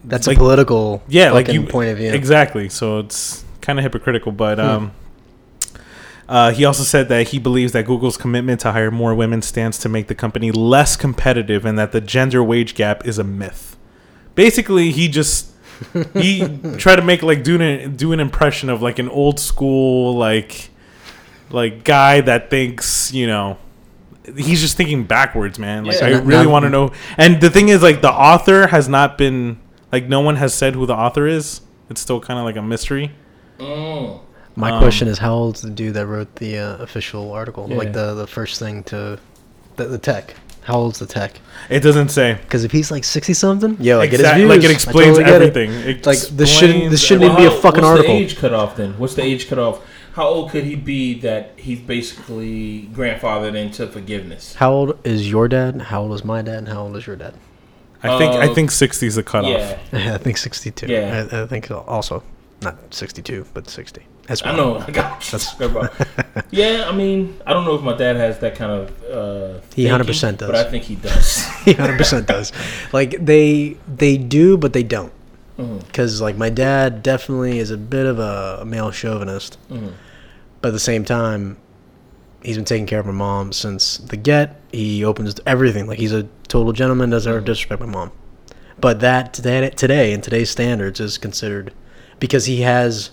That's 0.04 0.28
Like- 0.28 0.38
a 0.38 0.40
political 0.40 1.04
yeah, 1.08 1.32
like 1.32 1.48
you 1.48 1.64
point 1.64 1.90
of 1.92 1.98
view. 1.98 2.10
Hmm. 2.10 2.16
Exactly. 2.16 2.70
So 2.70 3.00
it's 3.00 3.44
kind 3.62 3.80
of 3.80 3.84
hypocritical, 3.84 4.32
but 4.32 4.60
um, 4.60 4.92
uh, 6.30 6.52
he 6.52 6.64
also 6.66 6.84
said 6.84 7.08
that 7.10 7.30
he 7.30 7.40
believes 7.40 7.72
that 7.74 7.86
Google's 7.86 8.18
commitment 8.18 8.60
to 8.62 8.72
hire 8.72 8.92
more 8.92 9.14
women 9.16 9.42
stands 9.42 9.78
to 9.80 9.90
make 9.90 10.08
the 10.08 10.16
company 10.16 10.52
less 10.52 10.96
competitive, 10.96 11.66
and 11.66 11.78
that 11.80 11.92
the 11.92 12.02
gender 12.02 12.44
wage 12.44 12.76
gap 12.76 13.06
is 13.08 13.18
a 13.18 13.24
myth. 13.24 13.76
Basically, 14.36 14.92
he 14.92 15.08
just 15.08 15.52
he 16.14 16.42
tried 16.78 16.98
to 16.98 17.02
make 17.02 17.22
like 17.24 17.44
do 17.44 17.60
an 17.62 17.96
do 17.96 18.12
an 18.14 18.20
impression 18.20 18.70
of 18.70 18.82
like 18.82 19.00
an 19.00 19.10
old 19.10 19.40
school 19.40 20.16
like 20.16 20.70
like 21.50 21.84
guy 21.84 22.22
that 22.22 22.50
thinks 22.50 23.12
you 23.14 23.28
know 23.28 23.58
he's 24.38 24.62
just 24.62 24.76
thinking 24.78 25.04
backwards 25.04 25.58
man 25.60 25.86
like 25.86 26.00
Yeah. 26.00 26.08
i 26.08 26.10
Not- 26.12 26.26
really 26.26 26.48
want 26.48 26.64
to 26.64 26.70
know 26.70 26.92
and 27.18 27.40
the 27.42 27.50
thing 27.50 27.70
is 27.70 27.82
like 27.84 28.02
the 28.02 28.12
author 28.12 28.68
has 28.68 28.88
not 28.90 29.18
been 29.18 29.58
like 29.92 30.08
no 30.08 30.22
one 30.22 30.36
has 30.38 30.54
said 30.54 30.74
who 30.76 30.86
the 30.86 30.96
author 30.96 31.28
is 31.28 31.62
it's 31.90 32.02
still 32.02 32.20
kind 32.20 32.40
of 32.40 32.46
like 32.46 32.56
a 32.56 32.62
mystery 32.62 33.12
Mm. 33.60 34.20
My 34.58 34.72
Um, 34.72 34.80
question 34.82 35.08
is, 35.08 35.18
how 35.18 35.34
old's 35.34 35.62
the 35.62 35.70
dude 35.70 35.94
that 35.96 36.08
wrote 36.08 36.36
the 36.38 36.58
uh, 36.58 36.78
official 36.78 37.32
article? 37.34 37.68
Yeah. 37.70 37.78
Like 37.78 37.94
the 37.94 38.14
the 38.14 38.28
first 38.28 38.58
thing 38.60 38.84
to 38.84 39.18
the, 39.76 39.86
the 39.86 39.98
tech. 39.98 40.34
How 40.64 40.76
old's 40.76 41.00
the 41.00 41.06
tech? 41.06 41.40
it 41.70 41.82
doesn't 41.82 42.10
say 42.10 42.34
Because 42.42 42.64
if 42.64 42.72
he's 42.72 42.90
like 42.92 43.04
sixty 43.04 43.34
something, 43.34 43.78
yeah, 43.80 43.98
I 44.00 44.08
get 44.08 44.20
his 44.22 44.50
like 44.50 44.64
it 44.64 44.72
explains 44.72 45.18
totally 45.18 45.24
get 45.26 45.42
it. 45.42 45.56
everything 45.56 45.72
It 45.90 46.06
Like, 46.06 46.20
this 46.20 46.50
shouldn't- 46.50 46.90
this 46.90 47.02
shouldn't 47.02 47.32
everything. 47.32 47.50
be 47.50 47.56
a 47.56 47.62
fucking 47.62 47.82
what's 47.84 47.92
article. 48.00 48.14
the 48.16 48.20
age 48.22 48.38
cutoff 48.38 48.76
then? 48.76 48.94
What's 48.98 49.14
the 49.16 49.24
age 49.24 49.48
cutoff? 49.48 49.80
How 50.16 50.28
old 50.28 50.52
could 50.52 50.64
he 50.64 50.76
be 50.76 51.20
that 51.20 51.52
he's 51.58 51.80
basically 51.80 52.90
grandfathered 52.94 53.56
into 53.56 53.86
forgiveness? 53.88 54.56
How 54.56 54.72
old 54.72 54.98
is 55.06 55.30
your 55.30 55.48
dad? 55.50 55.82
How 55.92 56.02
old 56.04 56.14
is 56.14 56.24
my 56.24 56.42
dad? 56.42 56.60
And 56.60 56.68
how 56.70 56.84
old 56.84 56.96
is 56.98 57.06
your 57.08 57.18
dad? 57.18 57.34
i 58.04 58.18
think 58.20 58.34
i 58.36 58.54
think 58.54 58.70
60 58.70 59.08
is 59.08 59.16
the 59.16 59.24
cutoff 59.24 59.50
Yeah, 59.50 60.14
I 60.14 60.18
think 60.20 60.38
sixty-two. 60.38 60.86
Yeah. 60.88 61.28
I, 61.32 61.42
I 61.44 61.48
think 61.48 61.72
also 61.72 62.22
not 62.62 62.76
sixty-two, 62.94 63.46
but 63.54 63.68
sixty. 63.70 64.04
As 64.30 64.42
I 64.44 64.54
well. 64.54 64.80
know. 64.80 64.86
I 64.88 64.92
got 64.92 65.32
you. 65.32 65.40
yeah, 66.52 66.86
I 66.88 66.94
mean, 66.96 67.38
I 67.46 67.54
don't 67.54 67.66
know 67.66 67.76
if 67.76 67.82
my 67.82 67.96
dad 67.96 68.16
has 68.16 68.40
that 68.40 68.56
kind 68.56 68.72
of. 68.72 68.84
Uh, 69.04 69.60
He 69.76 69.86
100% 69.86 70.38
does. 70.38 70.48
but 70.50 70.56
I 70.56 70.64
think 70.72 70.84
he 70.84 70.96
does. 70.96 71.46
He 71.66 71.74
hundred 71.74 71.98
percent 71.98 72.28
does. 72.28 72.52
Like 72.94 73.12
they 73.32 73.78
they 74.02 74.18
do, 74.18 74.58
but 74.58 74.72
they 74.74 74.84
don't. 74.84 75.14
Because 75.58 76.22
like 76.22 76.38
my 76.38 76.50
dad 76.50 77.02
definitely 77.02 77.60
is 77.60 77.72
a 77.72 77.78
bit 77.78 78.06
of 78.06 78.20
a, 78.20 78.60
a 78.62 78.66
male 78.66 78.92
chauvinist, 78.92 79.58
mhm. 79.70 79.94
But 80.66 80.70
at 80.70 80.74
the 80.74 80.80
same 80.80 81.06
time, 81.06 81.58
he's 82.42 82.56
been 82.56 82.66
taking 82.66 82.88
care 82.88 83.00
of 83.00 83.06
my 83.06 83.12
mom 83.12 83.54
since 83.54 84.00
the 84.00 84.18
get. 84.18 84.60
He 84.72 85.04
opens 85.06 85.40
everything. 85.46 85.86
Like 85.86 86.00
he's 86.00 86.12
a 86.12 86.24
total 86.48 86.74
gentleman. 86.74 87.12
Doesn't 87.12 87.30
ever 87.32 87.40
disrespect 87.40 87.82
my 87.82 87.86
mom. 87.86 88.12
But 88.80 89.00
that 89.02 89.32
today, 89.32 89.70
today 89.70 90.12
in 90.12 90.22
today's 90.22 90.50
standards 90.50 91.00
is 91.00 91.20
considered 91.20 91.72
because 92.20 92.46
he 92.48 92.62
has. 92.62 93.12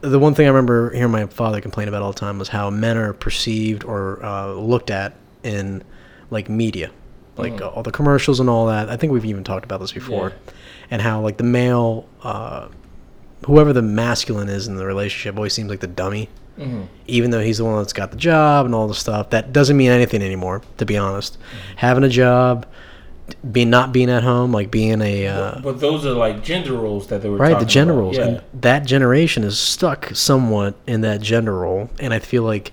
The 0.00 0.18
one 0.18 0.34
thing 0.34 0.46
I 0.46 0.48
remember 0.48 0.90
hearing 0.92 1.12
my 1.12 1.26
father 1.26 1.60
complain 1.60 1.86
about 1.86 2.02
all 2.02 2.10
the 2.10 2.18
time 2.18 2.40
was 2.40 2.48
how 2.48 2.68
men 2.68 2.96
are 2.96 3.12
perceived 3.12 3.84
or 3.84 4.20
uh, 4.24 4.52
looked 4.54 4.90
at 4.90 5.14
in 5.44 5.84
like 6.30 6.48
media, 6.48 6.90
like 7.36 7.52
Mhm. 7.58 7.76
all 7.76 7.84
the 7.84 7.92
commercials 7.92 8.40
and 8.40 8.50
all 8.50 8.66
that. 8.66 8.88
I 8.90 8.96
think 8.96 9.12
we've 9.12 9.24
even 9.24 9.44
talked 9.44 9.64
about 9.64 9.78
this 9.78 9.92
before, 9.92 10.32
and 10.90 11.00
how 11.00 11.20
like 11.20 11.36
the 11.36 11.44
male, 11.44 12.06
uh, 12.24 12.66
whoever 13.46 13.72
the 13.72 13.82
masculine 13.82 14.48
is 14.48 14.66
in 14.68 14.76
the 14.76 14.86
relationship, 14.86 15.36
always 15.36 15.52
seems 15.54 15.70
like 15.70 15.80
the 15.80 15.86
dummy 15.86 16.28
Mhm. 16.58 16.86
even 17.06 17.30
though 17.30 17.40
he's 17.40 17.56
the 17.58 17.64
one 17.64 17.78
that's 17.78 17.92
got 17.94 18.10
the 18.10 18.16
job 18.18 18.66
and 18.66 18.74
all 18.74 18.86
the 18.86 18.94
stuff, 18.94 19.30
that 19.30 19.50
doesn't 19.52 19.76
mean 19.78 19.90
anything 19.90 20.20
anymore. 20.22 20.60
To 20.76 20.84
be 20.84 20.96
honest, 20.98 21.34
Mm-hmm. 21.38 21.76
having 21.76 22.04
a 22.04 22.08
job, 22.10 22.66
being 23.50 23.70
not 23.70 23.92
being 23.92 24.10
at 24.10 24.24
home, 24.24 24.52
like 24.52 24.70
being 24.70 25.00
a 25.00 25.26
uh, 25.28 25.60
But 25.62 25.80
those 25.80 26.04
are 26.04 26.12
like 26.12 26.42
gender 26.42 26.74
roles 26.74 27.06
that 27.06 27.22
they 27.22 27.28
were 27.30 27.36
right, 27.38 27.58
the 27.58 27.64
gender 27.64 27.92
about. 27.94 28.02
roles, 28.02 28.16
Yeah. 28.18 28.24
and 28.26 28.40
that 28.60 28.84
generation 28.84 29.42
is 29.44 29.58
stuck 29.58 30.10
somewhat 30.14 30.74
in 30.86 31.00
that 31.02 31.20
gender 31.22 31.54
role, 31.56 31.88
and 31.98 32.12
I 32.12 32.18
feel 32.18 32.42
like 32.42 32.72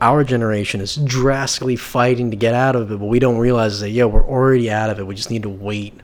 our 0.00 0.24
generation 0.24 0.80
is 0.80 0.96
drastically 0.96 1.76
fighting 1.76 2.30
to 2.32 2.36
get 2.36 2.54
out 2.54 2.74
of 2.74 2.90
it, 2.90 2.98
but 2.98 3.06
we 3.06 3.20
don't 3.20 3.36
realize 3.38 3.78
that 3.80 3.90
yeah, 3.90 4.06
we're 4.06 4.26
already 4.26 4.68
out 4.68 4.90
of 4.90 4.98
it. 4.98 5.06
We 5.06 5.14
just 5.14 5.30
need 5.30 5.42
to 5.44 5.48
wait 5.48 6.00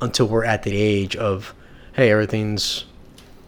until 0.00 0.26
we're 0.26 0.44
at 0.44 0.62
the 0.62 0.74
age 0.74 1.16
of 1.16 1.52
hey, 1.94 2.10
everything's 2.10 2.84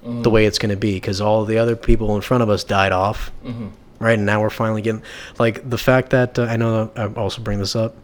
Mm-hmm. 0.04 0.20
the 0.22 0.28
way 0.30 0.44
it's 0.44 0.58
going 0.58 0.68
to 0.70 0.76
be 0.76 0.94
because 0.94 1.20
all 1.22 1.46
the 1.46 1.56
other 1.56 1.76
people 1.76 2.14
in 2.14 2.20
front 2.20 2.42
of 2.42 2.50
us 2.50 2.62
died 2.62 2.92
off 2.92 3.32
Mhm. 3.42 3.70
right? 4.00 4.18
And 4.18 4.26
now 4.26 4.42
we're 4.42 4.50
finally 4.50 4.82
getting 4.82 5.02
like 5.38 5.68
the 5.70 5.78
fact 5.78 6.10
that 6.10 6.38
uh, 6.38 6.42
I 6.42 6.56
know 6.58 6.90
I 6.94 7.06
also 7.06 7.40
bring 7.40 7.58
this 7.58 7.74
up. 7.74 7.94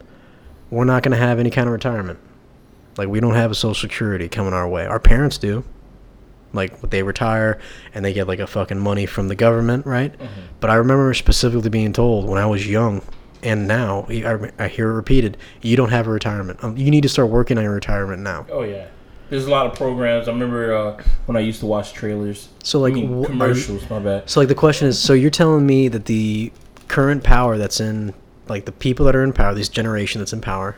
We're 0.70 0.84
not 0.86 1.03
going 1.03 1.12
to 1.12 1.18
have 1.18 1.38
any 1.38 1.51
kind 1.51 1.66
of 1.66 1.72
retirement. 1.74 2.18
Like 2.96 3.09
we 3.09 3.20
don't 3.20 3.34
have 3.34 3.51
a 3.51 3.55
social 3.55 3.74
security 3.74 4.28
coming 4.30 4.55
our 4.55 4.66
way. 4.66 4.86
Our 4.86 4.98
parents 4.98 5.36
do. 5.36 5.62
Like 6.55 6.80
they 6.90 7.03
retire 7.03 7.59
and 7.94 8.03
they 8.05 8.12
get 8.12 8.26
like 8.26 8.38
a 8.40 8.46
fucking 8.46 8.78
money 8.78 9.05
from 9.07 9.28
the 9.28 9.36
government, 9.36 9.84
right? 9.84 10.14
But 10.59 10.70
I 10.70 10.76
remember 10.76 11.12
specifically 11.14 11.68
being 11.70 11.92
told 11.92 12.28
when 12.28 12.38
I 12.38 12.46
was 12.46 12.66
young, 12.66 13.03
and 13.42 13.68
now 13.68 14.07
I, 14.09 14.51
I 14.59 14.68
hear 14.68 14.90
it 14.90 14.94
repeated: 14.94 15.36
you 15.62 15.76
don't 15.76 15.90
have 15.90 16.07
a 16.09 16.11
retirement. 16.11 16.64
Um, 16.64 16.76
you 16.76 16.90
need 16.90 17.03
to 17.03 17.09
start 17.09 17.28
working 17.30 17.57
on 17.59 17.62
your 17.64 17.74
retirement 17.74 18.22
now. 18.22 18.46
Oh 18.51 18.62
yeah. 18.62 18.86
There's 19.31 19.47
a 19.47 19.51
lot 19.51 19.66
of 19.66 19.74
programs. 19.74 20.28
I 20.28 20.33
remember 20.33 20.74
uh, 20.74 21.03
when 21.26 21.37
I 21.37 21.41
used 21.41 21.61
to 21.61 21.66
watch 21.66 21.93
trailers. 21.93 22.49
So 22.64 22.81
like 22.81 22.93
I 22.93 22.97
mean, 22.97 23.09
wh- 23.09 23.12
are 23.12 23.20
you- 23.20 23.26
commercials. 23.28 23.89
my 23.89 23.99
bad. 24.01 24.28
So 24.28 24.41
like 24.41 24.49
the 24.49 24.55
question 24.55 24.89
is, 24.89 24.99
so 24.99 25.12
you're 25.12 25.31
telling 25.31 25.64
me 25.66 25.89
that 25.89 26.05
the 26.07 26.53
current 26.89 27.22
power 27.24 27.57
that's 27.57 27.81
in 27.81 28.12
like 28.49 28.64
the 28.64 28.72
people 28.72 29.07
that 29.07 29.14
are 29.16 29.22
in 29.22 29.33
power, 29.33 29.55
this 29.55 29.68
generation 29.68 30.20
that's 30.20 30.33
in 30.33 30.41
power, 30.41 30.76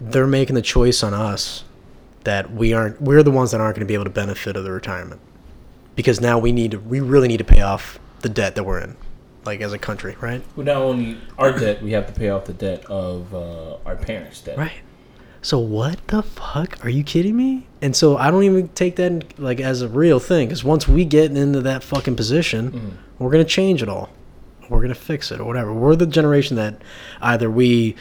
they're 0.00 0.26
making 0.26 0.54
the 0.54 0.62
choice 0.62 1.02
on 1.02 1.12
us 1.14 1.64
that 2.24 2.50
we 2.52 2.72
aren't 2.72 3.00
we're 3.02 3.22
the 3.22 3.30
ones 3.30 3.50
that 3.50 3.60
aren't 3.60 3.76
going 3.76 3.86
to 3.86 3.88
be 3.88 3.94
able 3.94 4.04
to 4.04 4.10
benefit 4.10 4.56
of 4.56 4.64
the 4.64 4.70
retirement. 4.72 5.20
Because 5.94 6.20
now 6.20 6.38
we 6.38 6.52
need 6.52 6.70
to 6.70 6.78
we 6.80 7.00
really 7.00 7.28
need 7.28 7.36
to 7.38 7.44
pay 7.44 7.60
off 7.60 7.98
the 8.22 8.28
debt 8.30 8.54
that 8.54 8.64
we're 8.64 8.80
in. 8.80 8.96
Like 9.44 9.60
as 9.60 9.72
a 9.72 9.78
country, 9.78 10.16
right? 10.20 10.40
Well, 10.56 10.64
not 10.64 10.76
only 10.76 11.18
our 11.36 11.50
debt, 11.58 11.82
we 11.82 11.90
have 11.92 12.06
to 12.06 12.12
pay 12.12 12.30
off 12.30 12.44
the 12.44 12.52
debt 12.52 12.84
of 12.86 13.34
uh, 13.34 13.76
our 13.84 13.96
parents' 13.96 14.40
debt. 14.40 14.56
Right. 14.56 14.80
So 15.42 15.58
what 15.58 16.06
the 16.06 16.22
fuck? 16.22 16.82
Are 16.84 16.88
you 16.88 17.02
kidding 17.02 17.36
me? 17.36 17.66
And 17.80 17.96
so 17.96 18.16
I 18.16 18.30
don't 18.30 18.44
even 18.44 18.68
take 18.68 18.94
that 18.96 19.10
in, 19.10 19.22
like 19.38 19.60
as 19.60 19.82
a 19.82 19.88
real 19.88 20.20
thing 20.20 20.46
because 20.48 20.62
once 20.62 20.86
we 20.86 21.04
get 21.04 21.36
into 21.36 21.60
that 21.62 21.82
fucking 21.82 22.14
position, 22.14 22.70
mm-hmm. 22.70 22.88
we're 23.18 23.32
gonna 23.32 23.44
change 23.44 23.82
it 23.82 23.88
all. 23.88 24.08
We're 24.68 24.80
gonna 24.80 24.94
fix 24.94 25.32
it 25.32 25.40
or 25.40 25.44
whatever. 25.44 25.72
We're 25.74 25.96
the 25.96 26.06
generation 26.06 26.56
that 26.56 26.80
either 27.20 27.50
we 27.50 27.96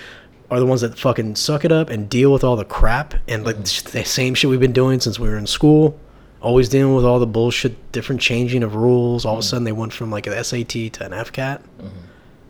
are 0.51 0.59
the 0.59 0.67
ones 0.67 0.81
that 0.81 0.99
fucking 0.99 1.35
suck 1.35 1.65
it 1.65 1.71
up 1.71 1.89
and 1.89 2.07
deal 2.07 2.31
with 2.31 2.43
all 2.43 2.55
the 2.55 2.65
crap 2.65 3.15
and 3.27 3.43
like 3.43 3.55
mm-hmm. 3.55 3.97
the 3.97 4.05
same 4.05 4.35
shit 4.35 4.49
we've 4.49 4.59
been 4.59 4.71
doing 4.71 4.99
since 4.99 5.17
we 5.17 5.27
were 5.27 5.37
in 5.37 5.47
school. 5.47 5.99
Always 6.41 6.69
dealing 6.69 6.95
with 6.95 7.05
all 7.05 7.19
the 7.19 7.27
bullshit, 7.27 7.91
different 7.91 8.21
changing 8.21 8.61
of 8.61 8.75
rules. 8.75 9.25
All 9.25 9.33
of 9.33 9.39
a 9.39 9.41
mm-hmm. 9.41 9.49
sudden, 9.49 9.63
they 9.63 9.71
went 9.71 9.93
from 9.93 10.11
like 10.11 10.27
an 10.27 10.43
SAT 10.43 10.69
to 10.69 11.05
an 11.05 11.11
FCAT. 11.11 11.61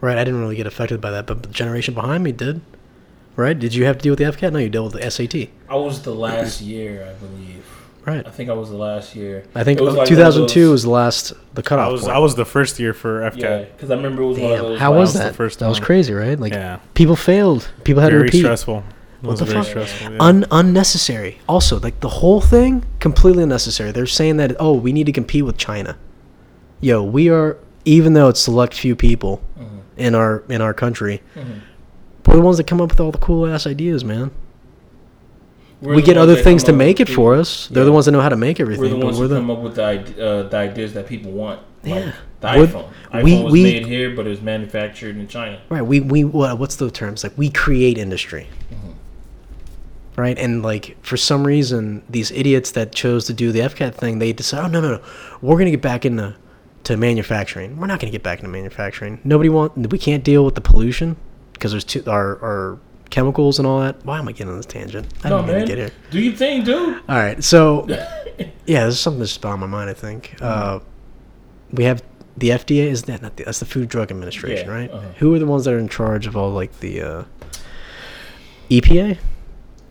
Right? 0.02 0.18
I 0.18 0.24
didn't 0.24 0.40
really 0.42 0.56
get 0.56 0.68
affected 0.68 1.00
by 1.00 1.12
that, 1.12 1.28
but 1.28 1.44
the 1.44 1.50
generation 1.50 1.94
behind 1.94 2.24
me 2.24 2.32
did. 2.34 2.62
Right? 3.36 3.58
Did 3.58 3.74
you 3.74 3.86
have 3.86 3.98
to 3.98 4.04
deal 4.04 4.12
with 4.12 4.20
the 4.20 4.26
FCAT? 4.26 4.52
No, 4.54 4.60
you 4.60 4.70
dealt 4.70 4.94
with 4.94 5.02
the 5.02 5.10
SAT. 5.10 5.50
I 5.70 5.76
was 5.76 6.02
the 6.02 6.14
last 6.14 6.62
year, 6.62 7.08
I 7.10 7.14
believe. 7.14 7.66
Right. 8.06 8.26
I 8.26 8.32
think 8.32 8.50
I 8.50 8.54
was 8.54 8.70
the 8.72 8.78
last 8.78 9.16
year. 9.16 9.44
I 9.56 9.64
think 9.64 9.80
It 9.80 9.84
was 9.84 9.96
like 9.96 10.08
2002 10.08 10.60
those- 10.62 10.72
was 10.72 10.84
the 10.84 10.90
last 10.90 11.34
the 11.54 11.62
cutoff. 11.64 11.88
I 11.88 11.92
was 11.92 12.02
point. 12.02 12.14
I 12.16 12.20
was 12.20 12.36
the 12.36 12.46
first 12.46 12.80
year 12.80 12.94
for 12.94 13.22
FCAT. 13.22 13.40
Yeah, 13.40 13.60
because 13.76 13.92
I 13.92 13.96
remember 13.96 14.24
it 14.24 14.26
was 14.28 14.40
one 14.40 14.52
of 14.52 14.58
Damn, 14.58 14.66
those. 14.66 14.80
how 14.80 14.92
was 14.92 15.00
was 15.00 15.14
the 15.14 15.20
that? 15.20 15.36
first 15.36 15.60
that 15.60 15.68
was 15.68 15.80
one. 15.80 15.86
crazy, 15.86 16.14
right? 16.14 16.40
Like 16.40 16.54
Yeah. 16.54 16.80
people 16.96 17.16
failed. 17.16 17.70
People 17.84 18.02
had 18.02 18.10
to 18.10 18.16
Very 18.16 18.24
repeat. 18.24 18.40
stressful. 18.40 18.78
It 18.80 18.84
What 19.28 19.32
was 19.32 19.40
the 19.40 19.46
very 19.46 19.60
fuck? 19.60 19.68
stressful. 19.70 20.12
Yeah. 20.14 20.18
Un- 20.20 20.46
unnecessary. 20.50 21.38
Also, 21.48 21.80
like 21.80 22.00
the 22.00 22.10
whole 22.10 22.42
thing, 22.42 22.84
completely 23.00 23.44
unnecessary. 23.44 23.92
They're 23.92 24.08
saying 24.08 24.38
that 24.38 24.56
oh, 24.60 24.74
we 24.74 24.92
need 24.92 25.06
to 25.06 25.12
compete 25.12 25.46
with 25.46 25.58
China. 25.58 25.96
Yo, 26.80 27.04
we 27.04 27.30
are 27.30 27.58
even 27.86 28.14
though 28.14 28.30
it's 28.30 28.40
select 28.42 28.74
few 28.74 28.96
people 28.96 29.42
Mm-hmm. 29.60 29.78
in 29.98 30.16
our 30.16 30.42
in 30.50 30.60
our 30.62 30.74
country, 30.74 31.22
we're 32.32 32.38
the 32.38 32.46
ones 32.46 32.58
that 32.58 32.66
come 32.68 32.80
up 32.80 32.90
with 32.90 33.00
all 33.00 33.12
the 33.12 33.18
cool 33.18 33.46
ass 33.46 33.68
ideas, 33.68 34.04
man. 34.06 34.32
We're 35.82 35.96
we 35.96 36.02
get 36.02 36.18
other 36.18 36.36
things 36.36 36.64
to 36.66 36.74
make 36.74 37.00
it 37.00 37.08
with 37.10 37.16
for 37.16 37.36
us. 37.36 37.68
They're 37.68 37.84
the 37.86 37.92
ones 37.92 38.06
that 38.06 38.12
know 38.12 38.22
how 38.22 38.30
to 38.30 38.36
make 38.38 38.60
everything. 38.60 38.84
We're 38.84 38.90
the 38.90 39.04
ones 39.06 39.18
who 39.18 39.28
the, 39.28 39.36
come 39.36 39.50
up 39.50 39.60
with 39.60 39.76
the, 39.76 39.84
uh, 39.84 40.44
the 40.48 40.58
ideas 40.58 40.94
that 40.94 41.08
people 41.08 41.32
want. 41.32 41.60
Like 41.84 41.96
Yeah. 42.06 42.12
the 42.40 42.48
iPhone. 42.48 42.90
iPhone 43.12 43.24
we- 43.24 43.44
was 43.44 43.52
we- 43.52 43.64
made 43.64 43.86
here, 43.88 44.16
but 44.16 44.28
it 44.28 44.30
was 44.30 44.42
manufactured 44.42 45.18
in 45.18 45.28
China. 45.28 45.60
Right. 45.70 45.82
We 45.82 46.00
we 46.00 46.24
what, 46.24 46.58
what's 46.60 46.76
the 46.76 46.90
terms 46.92 47.24
like? 47.24 47.34
We 47.38 47.50
create 47.50 47.98
industry. 47.98 48.48
Right, 50.18 50.38
and 50.38 50.62
like 50.62 50.98
for 51.02 51.16
some 51.18 51.48
reason, 51.48 52.04
these 52.10 52.32
idiots 52.32 52.72
that 52.72 52.94
chose 52.94 53.26
to 53.28 53.34
do 53.34 53.52
the 53.52 53.60
FCAT 53.62 53.96
thing, 53.96 54.20
they 54.20 54.34
decide, 54.34 54.66
oh 54.66 54.68
no 54.68 54.82
no 54.82 54.98
no, 54.98 55.02
we're 55.42 55.58
gonna 55.58 55.72
get 55.72 55.82
back 55.82 56.06
into 56.06 56.36
to 56.84 56.98
manufacturing. 56.98 57.78
We're 57.78 57.88
not 57.88 58.00
gonna 58.00 58.12
get 58.12 58.22
back 58.22 58.40
into 58.40 58.50
manufacturing. 58.52 59.20
Nobody 59.24 59.50
want. 59.50 59.90
We 59.92 59.98
can't 59.98 60.24
deal 60.24 60.46
with 60.46 60.56
the 60.56 60.62
pollution 60.62 61.16
because 61.62 61.72
there's 61.72 61.84
two 61.84 62.04
our 62.08 62.40
our 62.42 62.80
chemicals 63.12 63.60
and 63.60 63.68
all 63.68 63.82
that. 63.82 64.04
Why 64.04 64.18
am 64.18 64.28
I 64.28 64.32
getting 64.32 64.50
on 64.50 64.58
this 64.58 64.66
tangent? 64.66 65.06
I 65.24 65.30
No 65.30 65.38
didn't 65.42 65.52
man, 65.52 65.62
to 65.62 65.68
get 65.68 65.78
here. 65.78 65.92
do 66.10 66.20
you 66.20 66.32
think, 66.36 66.66
dude? 66.66 66.96
All 67.08 67.16
right, 67.16 67.44
so 67.44 67.86
yeah, 68.66 68.82
there's 68.82 69.00
something 69.00 69.20
that's 69.20 69.34
just 69.34 69.46
on 69.46 69.60
my 69.60 69.68
mind. 69.68 69.90
I 69.90 69.94
think 69.94 70.36
uh, 70.42 70.80
we 71.72 71.84
have 71.84 72.02
the 72.38 72.50
FDA. 72.50 72.86
Is 72.88 73.04
that 73.04 73.22
not 73.22 73.36
the, 73.36 73.44
that's 73.44 73.60
the 73.60 73.66
Food 73.66 73.90
Drug 73.90 74.10
Administration, 74.10 74.68
Yeah, 74.68 74.74
right? 74.74 74.90
uh-huh. 74.92 75.08
Who 75.20 75.36
are 75.36 75.40
the 75.40 75.46
ones 75.46 75.66
that 75.66 75.74
are 75.76 75.80
in 75.80 75.88
charge 75.90 76.26
of 76.26 76.36
all 76.36 76.50
like 76.52 76.80
the 76.80 77.02
uh, 77.02 77.24
EPA, 78.70 79.18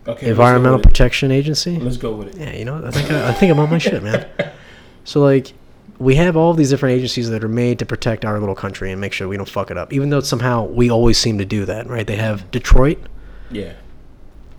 Okay, 0.07 0.29
Environmental 0.29 0.79
Protection 0.79 1.31
Agency? 1.31 1.77
Let's 1.79 1.97
go 1.97 2.11
with 2.13 2.35
it. 2.35 2.37
Yeah, 2.41 2.53
you 2.57 2.65
know, 2.65 2.83
I 2.85 2.91
think 2.91 3.11
I, 3.11 3.29
I 3.29 3.33
think 3.33 3.51
I'm 3.51 3.59
on 3.59 3.69
my 3.69 3.77
shit, 3.77 4.01
man. 4.03 4.27
So 5.03 5.19
like, 5.19 5.53
we 6.01 6.15
have 6.15 6.35
all 6.35 6.53
these 6.53 6.69
different 6.69 6.95
agencies 6.95 7.29
that 7.29 7.43
are 7.43 7.47
made 7.47 7.77
to 7.79 7.85
protect 7.85 8.25
our 8.25 8.39
little 8.39 8.55
country 8.55 8.91
and 8.91 8.99
make 8.99 9.13
sure 9.13 9.27
we 9.27 9.37
don't 9.37 9.47
fuck 9.49 9.69
it 9.71 9.77
up. 9.77 9.93
Even 9.93 10.09
though 10.09 10.19
somehow 10.21 10.65
we 10.65 10.89
always 10.89 11.17
seem 11.17 11.37
to 11.37 11.45
do 11.45 11.65
that, 11.65 11.87
right? 11.87 12.07
They 12.07 12.15
have 12.15 12.49
Detroit, 12.51 12.97
Yeah. 13.51 13.73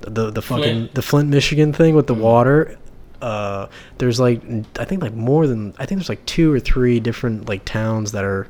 the 0.00 0.30
the 0.30 0.42
fucking 0.42 0.62
Flint. 0.64 0.94
the 0.94 1.02
Flint, 1.02 1.28
Michigan 1.30 1.72
thing 1.72 1.94
with 1.94 2.06
the 2.06 2.14
water. 2.14 2.78
Uh, 3.20 3.66
there's 3.98 4.18
like 4.20 4.40
I 4.78 4.84
think 4.84 5.02
like 5.02 5.14
more 5.14 5.46
than 5.46 5.74
I 5.78 5.86
think 5.86 5.98
there's 6.00 6.08
like 6.08 6.24
two 6.26 6.52
or 6.52 6.60
three 6.60 7.00
different 7.00 7.48
like 7.48 7.64
towns 7.64 8.12
that 8.12 8.24
are 8.24 8.48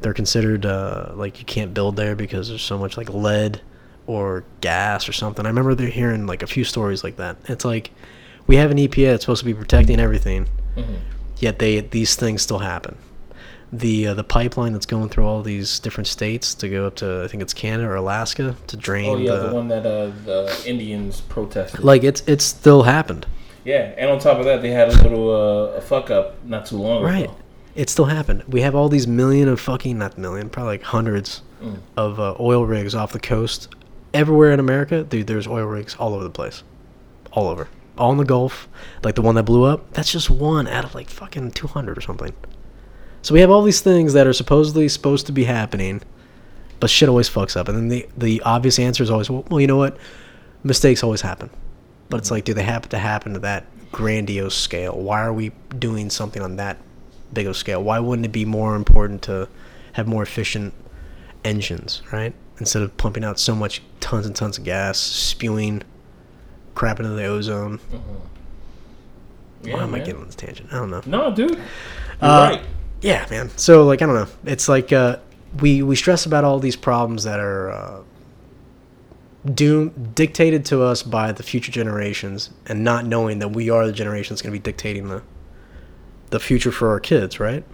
they're 0.00 0.14
considered 0.14 0.66
uh, 0.66 1.12
like 1.14 1.38
you 1.38 1.44
can't 1.44 1.72
build 1.74 1.96
there 1.96 2.14
because 2.14 2.48
there's 2.48 2.62
so 2.62 2.78
much 2.78 2.96
like 2.96 3.08
lead 3.08 3.60
or 4.06 4.44
gas 4.60 5.08
or 5.08 5.12
something. 5.12 5.46
I 5.46 5.48
remember 5.48 5.74
they're 5.74 5.88
hearing 5.88 6.26
like 6.26 6.42
a 6.42 6.46
few 6.46 6.62
stories 6.64 7.02
like 7.02 7.16
that. 7.16 7.36
It's 7.46 7.64
like 7.64 7.90
we 8.46 8.56
have 8.56 8.70
an 8.70 8.76
EPA 8.78 9.12
that's 9.12 9.24
supposed 9.24 9.40
to 9.40 9.46
be 9.46 9.54
protecting 9.54 9.98
everything, 9.98 10.46
Mhm. 10.76 10.96
Yet 11.44 11.58
they 11.58 11.80
these 11.80 12.12
things 12.16 12.42
still 12.42 12.58
happen. 12.72 12.94
The 13.72 14.08
uh, 14.08 14.14
the 14.14 14.24
pipeline 14.24 14.72
that's 14.72 14.86
going 14.94 15.08
through 15.08 15.26
all 15.26 15.42
these 15.42 15.78
different 15.80 16.06
states 16.06 16.54
to 16.60 16.68
go 16.68 16.86
up 16.86 16.96
to 16.96 17.22
I 17.24 17.28
think 17.28 17.42
it's 17.42 17.54
Canada 17.54 17.88
or 17.88 17.96
Alaska 17.96 18.54
to 18.68 18.76
drain 18.76 19.10
Oh 19.10 19.16
yeah, 19.18 19.34
the, 19.36 19.48
the 19.48 19.54
one 19.54 19.68
that 19.68 19.84
uh, 19.86 20.10
the 20.24 20.62
Indians 20.66 21.20
protested. 21.20 21.80
like 21.84 22.04
it's 22.04 22.22
it's 22.32 22.44
still 22.44 22.82
happened. 22.84 23.26
yeah, 23.64 23.92
and 23.98 24.10
on 24.10 24.18
top 24.18 24.38
of 24.38 24.44
that, 24.44 24.62
they 24.62 24.70
had 24.70 24.88
a 24.88 24.96
little 25.02 25.28
uh, 25.30 25.78
a 25.78 25.80
fuck 25.80 26.10
up 26.10 26.26
not 26.44 26.66
too 26.66 26.76
long 26.76 27.02
Right. 27.02 27.24
ago. 27.24 27.32
Right, 27.32 27.40
it 27.74 27.88
still 27.90 28.04
happened. 28.18 28.44
We 28.56 28.60
have 28.60 28.74
all 28.76 28.88
these 28.88 29.06
million 29.08 29.48
of 29.48 29.58
fucking 29.60 29.98
not 29.98 30.16
million, 30.18 30.48
probably 30.50 30.74
like 30.74 30.82
hundreds 30.82 31.42
Mm. 31.62 31.78
of 31.96 32.20
uh, 32.20 32.34
oil 32.38 32.66
rigs 32.66 32.94
off 32.94 33.12
the 33.12 33.18
coast. 33.34 33.68
Everywhere 34.12 34.52
in 34.52 34.60
America, 34.60 35.02
dude, 35.02 35.26
there's 35.26 35.46
oil 35.46 35.64
rigs 35.64 35.96
all 35.98 36.12
over 36.14 36.22
the 36.22 36.36
place. 36.40 36.62
All 37.32 37.48
over. 37.48 37.68
All 37.96 38.12
in 38.12 38.18
the 38.18 38.24
Gulf. 38.24 38.68
Like 39.02 39.14
the 39.14 39.22
one 39.22 39.34
that 39.36 39.44
blew 39.44 39.64
up, 39.64 39.92
that's 39.92 40.10
just 40.10 40.30
one 40.30 40.66
out 40.66 40.84
of 40.84 40.94
like 40.94 41.08
fucking 41.08 41.52
200 41.52 41.96
or 41.96 42.00
something. 42.00 42.32
So 43.22 43.32
we 43.32 43.40
have 43.40 43.50
all 43.50 43.62
these 43.62 43.80
things 43.80 44.12
that 44.12 44.26
are 44.26 44.32
supposedly 44.32 44.88
supposed 44.88 45.26
to 45.26 45.32
be 45.32 45.44
happening, 45.44 46.02
but 46.78 46.90
shit 46.90 47.08
always 47.08 47.30
fucks 47.30 47.56
up. 47.56 47.68
And 47.68 47.78
then 47.78 47.88
the, 47.88 48.08
the 48.16 48.42
obvious 48.42 48.78
answer 48.78 49.02
is 49.02 49.10
always, 49.10 49.30
well, 49.30 49.46
well, 49.48 49.60
you 49.60 49.66
know 49.66 49.78
what? 49.78 49.96
Mistakes 50.62 51.02
always 51.02 51.22
happen. 51.22 51.48
But 52.10 52.18
it's 52.18 52.26
mm-hmm. 52.26 52.34
like, 52.34 52.44
do 52.44 52.52
they 52.54 52.64
happen 52.64 52.90
to 52.90 52.98
happen 52.98 53.32
to 53.32 53.38
that 53.40 53.64
grandiose 53.92 54.54
scale? 54.54 54.92
Why 54.92 55.22
are 55.22 55.32
we 55.32 55.52
doing 55.78 56.10
something 56.10 56.42
on 56.42 56.56
that 56.56 56.76
big 57.32 57.46
of 57.46 57.52
a 57.52 57.54
scale? 57.54 57.82
Why 57.82 57.98
wouldn't 57.98 58.26
it 58.26 58.32
be 58.32 58.44
more 58.44 58.76
important 58.76 59.22
to 59.22 59.48
have 59.92 60.06
more 60.06 60.22
efficient 60.22 60.74
engines, 61.44 62.02
right? 62.12 62.34
Instead 62.58 62.82
of 62.82 62.96
pumping 62.96 63.24
out 63.24 63.38
so 63.38 63.54
much 63.54 63.80
tons 64.00 64.26
and 64.26 64.36
tons 64.36 64.58
of 64.58 64.64
gas, 64.64 64.98
spewing 64.98 65.82
crap 66.74 67.00
into 67.00 67.12
the 67.12 67.24
ozone. 67.24 67.80
Yeah, 69.62 69.74
Why 69.74 69.82
am 69.84 69.94
I 69.94 69.98
getting 70.00 70.16
on 70.16 70.26
this 70.26 70.34
tangent? 70.34 70.72
I 70.72 70.76
don't 70.76 70.90
know. 70.90 71.02
No, 71.06 71.34
dude. 71.34 71.58
Uh, 72.20 72.56
right. 72.56 72.62
Yeah, 73.00 73.26
man. 73.30 73.50
So 73.56 73.84
like 73.84 74.02
I 74.02 74.06
don't 74.06 74.14
know. 74.14 74.28
It's 74.44 74.68
like 74.68 74.92
uh, 74.92 75.18
we 75.60 75.82
we 75.82 75.96
stress 75.96 76.26
about 76.26 76.44
all 76.44 76.58
these 76.58 76.76
problems 76.76 77.24
that 77.24 77.40
are 77.40 77.70
uh, 77.70 78.00
doom 79.52 80.10
dictated 80.14 80.64
to 80.66 80.82
us 80.82 81.02
by 81.02 81.32
the 81.32 81.42
future 81.42 81.72
generations, 81.72 82.50
and 82.66 82.84
not 82.84 83.06
knowing 83.06 83.38
that 83.40 83.48
we 83.48 83.70
are 83.70 83.86
the 83.86 83.92
generation 83.92 84.34
that's 84.34 84.42
going 84.42 84.52
to 84.52 84.58
be 84.58 84.62
dictating 84.62 85.08
the 85.08 85.22
the 86.30 86.40
future 86.40 86.72
for 86.72 86.88
our 86.90 87.00
kids, 87.00 87.38
right? 87.38 87.64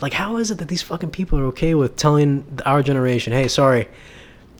Like, 0.00 0.12
how 0.12 0.36
is 0.36 0.50
it 0.50 0.58
that 0.58 0.68
these 0.68 0.82
fucking 0.82 1.10
people 1.10 1.38
are 1.38 1.46
okay 1.46 1.74
with 1.74 1.96
telling 1.96 2.60
our 2.66 2.82
generation, 2.82 3.32
"Hey, 3.32 3.48
sorry, 3.48 3.88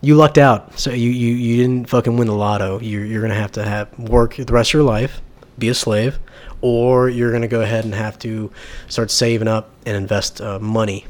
you 0.01 0.15
lucked 0.15 0.37
out. 0.37 0.79
So 0.79 0.91
you 0.91 1.09
you, 1.09 1.33
you 1.33 1.57
didn't 1.57 1.89
fucking 1.89 2.17
win 2.17 2.27
the 2.27 2.35
lotto. 2.35 2.79
You're 2.79 3.05
you're 3.05 3.21
gonna 3.21 3.35
have 3.35 3.51
to 3.53 3.63
have 3.63 3.97
work 3.97 4.35
the 4.35 4.53
rest 4.53 4.69
of 4.69 4.73
your 4.75 4.83
life, 4.83 5.21
be 5.57 5.69
a 5.69 5.73
slave, 5.73 6.19
or 6.61 7.09
you're 7.09 7.31
gonna 7.31 7.47
go 7.47 7.61
ahead 7.61 7.85
and 7.85 7.93
have 7.93 8.19
to 8.19 8.51
start 8.87 9.11
saving 9.11 9.47
up 9.47 9.69
and 9.85 9.95
invest 9.97 10.41
uh, 10.41 10.59
money 10.59 11.05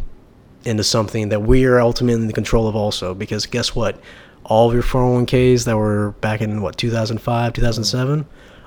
into 0.66 0.84
something 0.84 1.30
that 1.30 1.42
we 1.42 1.66
are 1.66 1.80
ultimately 1.80 2.22
in 2.22 2.28
the 2.28 2.34
control 2.34 2.68
of 2.68 2.76
also. 2.76 3.14
Because 3.14 3.46
guess 3.46 3.76
what? 3.76 4.00
All 4.44 4.68
of 4.68 4.74
your 4.74 4.84
401ks 4.84 5.66
that 5.66 5.78
were 5.78 6.12
back 6.22 6.42
in 6.42 6.62
what 6.62 6.78
2005, 6.78 7.54
2007, 7.54 8.26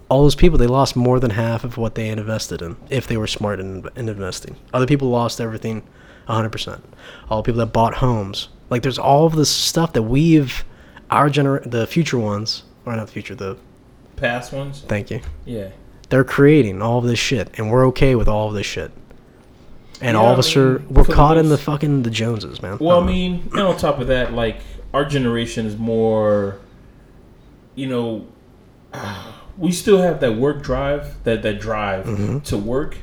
all 0.09 0.23
those 0.23 0.35
people 0.35 0.59
they 0.59 0.67
lost 0.67 0.97
more 0.97 1.21
than 1.21 1.31
half 1.31 1.65
of 1.65 1.77
what 1.77 1.95
they 1.95 2.09
invested 2.09 2.63
in 2.63 2.77
if 2.89 3.07
they 3.07 3.17
were 3.17 3.27
smart 3.27 3.61
in, 3.61 3.89
in 3.95 4.09
investing. 4.09 4.57
Other 4.73 4.87
people 4.87 5.09
lost 5.09 5.41
everything, 5.41 5.87
100%. 6.29 6.81
All 7.31 7.43
people 7.43 7.59
that 7.59 7.73
bought 7.73 7.95
homes, 7.95 8.49
like 8.71 8.83
there's 8.83 8.99
all 8.99 9.27
of 9.27 9.35
this 9.35 9.51
stuff 9.51 9.93
that 9.95 10.03
we've, 10.03 10.65
our 11.11 11.29
gener, 11.31 11.69
the 11.69 11.87
future 11.87 12.19
ones, 12.19 12.65
or 12.85 12.95
not 12.97 13.07
the 13.07 13.13
future, 13.13 13.35
the 13.35 13.57
Past 14.17 14.53
ones. 14.53 14.83
thank 14.89 15.11
you, 15.11 15.21
Yeah. 15.45 15.69
they're 16.09 16.25
creating 16.25 16.83
all 16.83 16.99
of 16.99 17.05
this 17.05 17.19
shit, 17.19 17.51
and 17.57 17.71
we're 17.71 17.87
okay 17.89 18.15
with 18.15 18.29
all 18.29 18.49
of 18.49 18.55
this 18.55 18.67
shit. 18.67 18.91
And 20.01 20.15
Yeah, 20.15 20.21
all 20.21 20.31
of 20.31 20.37
I 20.37 20.41
us 20.41 20.57
are 20.57 20.83
we're 20.91 21.05
caught 21.05 21.37
in 21.39 21.49
the 21.49 21.59
fucking 21.59 22.03
the 22.03 22.11
Joneses, 22.11 22.61
man. 22.63 22.79
Well, 22.81 22.97
I 22.97 23.01
don't 23.01 23.07
mean, 23.07 23.49
and 23.53 23.61
on 23.63 23.77
top 23.77 23.99
of 24.01 24.07
that, 24.09 24.33
like 24.33 24.59
our 24.95 25.05
generation 25.05 25.67
is 25.67 25.77
more, 25.77 26.59
you 27.75 27.87
know, 27.89 28.27
we 29.59 29.73
still 29.73 29.99
have 29.99 30.21
that 30.21 30.37
work 30.37 30.63
drive, 30.63 31.23
that 31.25 31.43
that 31.43 31.61
drive 31.61 32.05
Mm-hmm. 32.07 32.39
to 32.41 32.57
work, 32.59 32.99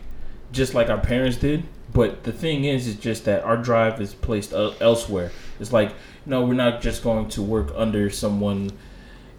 just 0.52 0.74
like 0.74 0.90
our 0.90 0.98
parents 1.00 1.38
did. 1.38 1.64
But 1.96 2.24
the 2.24 2.32
thing 2.34 2.66
is, 2.66 2.88
is 2.88 2.96
just 2.98 3.24
that 3.26 3.44
our 3.44 3.58
drive 3.58 4.00
is 4.02 4.14
placed 4.14 4.52
elsewhere. 4.54 5.32
It's 5.60 5.72
like, 5.72 5.94
no, 6.26 6.46
we're 6.46 6.54
not 6.54 6.82
just 6.82 7.02
going 7.04 7.30
to 7.30 7.42
work 7.42 7.72
under 7.76 8.10
someone 8.10 8.70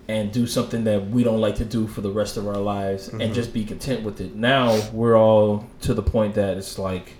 and 0.08 0.32
do 0.32 0.46
something 0.46 0.84
that 0.84 1.08
we 1.10 1.22
don't 1.22 1.40
like 1.40 1.56
to 1.56 1.64
do 1.64 1.86
for 1.86 2.00
the 2.00 2.10
rest 2.10 2.36
of 2.36 2.46
our 2.48 2.56
lives 2.56 3.08
Mm-hmm. 3.08 3.20
and 3.20 3.34
just 3.34 3.52
be 3.52 3.64
content 3.64 4.02
with 4.04 4.20
it. 4.20 4.34
Now 4.34 4.80
we're 4.92 5.18
all 5.18 5.66
to 5.82 5.92
the 5.94 6.02
point 6.02 6.34
that 6.36 6.56
it's 6.56 6.78
like, 6.78 7.14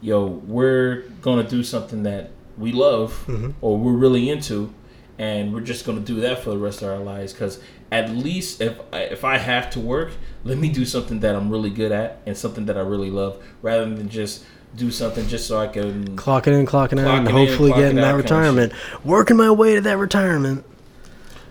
yo, 0.00 0.24
we're 0.26 1.02
gonna 1.20 1.44
do 1.56 1.62
something 1.62 2.04
that 2.04 2.30
we 2.56 2.72
love 2.72 3.24
Mm-hmm. 3.26 3.50
or 3.60 3.76
we're 3.76 3.92
really 4.04 4.30
into, 4.30 4.72
and 5.18 5.52
we're 5.52 5.60
just 5.72 5.84
gonna 5.84 6.00
do 6.00 6.20
that 6.20 6.42
for 6.42 6.50
the 6.50 6.58
rest 6.58 6.80
of 6.82 6.88
our 6.88 6.98
lives. 7.00 7.32
Because 7.34 7.60
at 7.92 8.08
least 8.10 8.60
if 8.62 8.78
I, 8.92 9.00
if 9.00 9.24
I 9.24 9.36
have 9.36 9.68
to 9.70 9.80
work, 9.80 10.12
let 10.44 10.56
me 10.56 10.70
do 10.70 10.84
something 10.86 11.20
that 11.20 11.34
I'm 11.34 11.50
really 11.50 11.70
good 11.70 11.92
at 11.92 12.22
and 12.26 12.34
something 12.36 12.64
that 12.66 12.78
I 12.78 12.82
really 12.82 13.10
love, 13.10 13.42
rather 13.60 13.84
than 13.94 14.08
just 14.08 14.44
do 14.76 14.90
something 14.90 15.26
just 15.28 15.46
so 15.46 15.58
I 15.58 15.66
can. 15.66 16.16
Clocking 16.16 16.58
in, 16.58 16.66
clocking 16.66 17.00
out, 17.00 17.18
and 17.18 17.28
in, 17.28 17.34
hopefully 17.34 17.72
getting 17.72 17.96
that 17.96 18.14
retirement. 18.14 18.72
Working 19.04 19.36
my 19.36 19.50
way 19.50 19.74
to 19.74 19.80
that 19.82 19.98
retirement. 19.98 20.64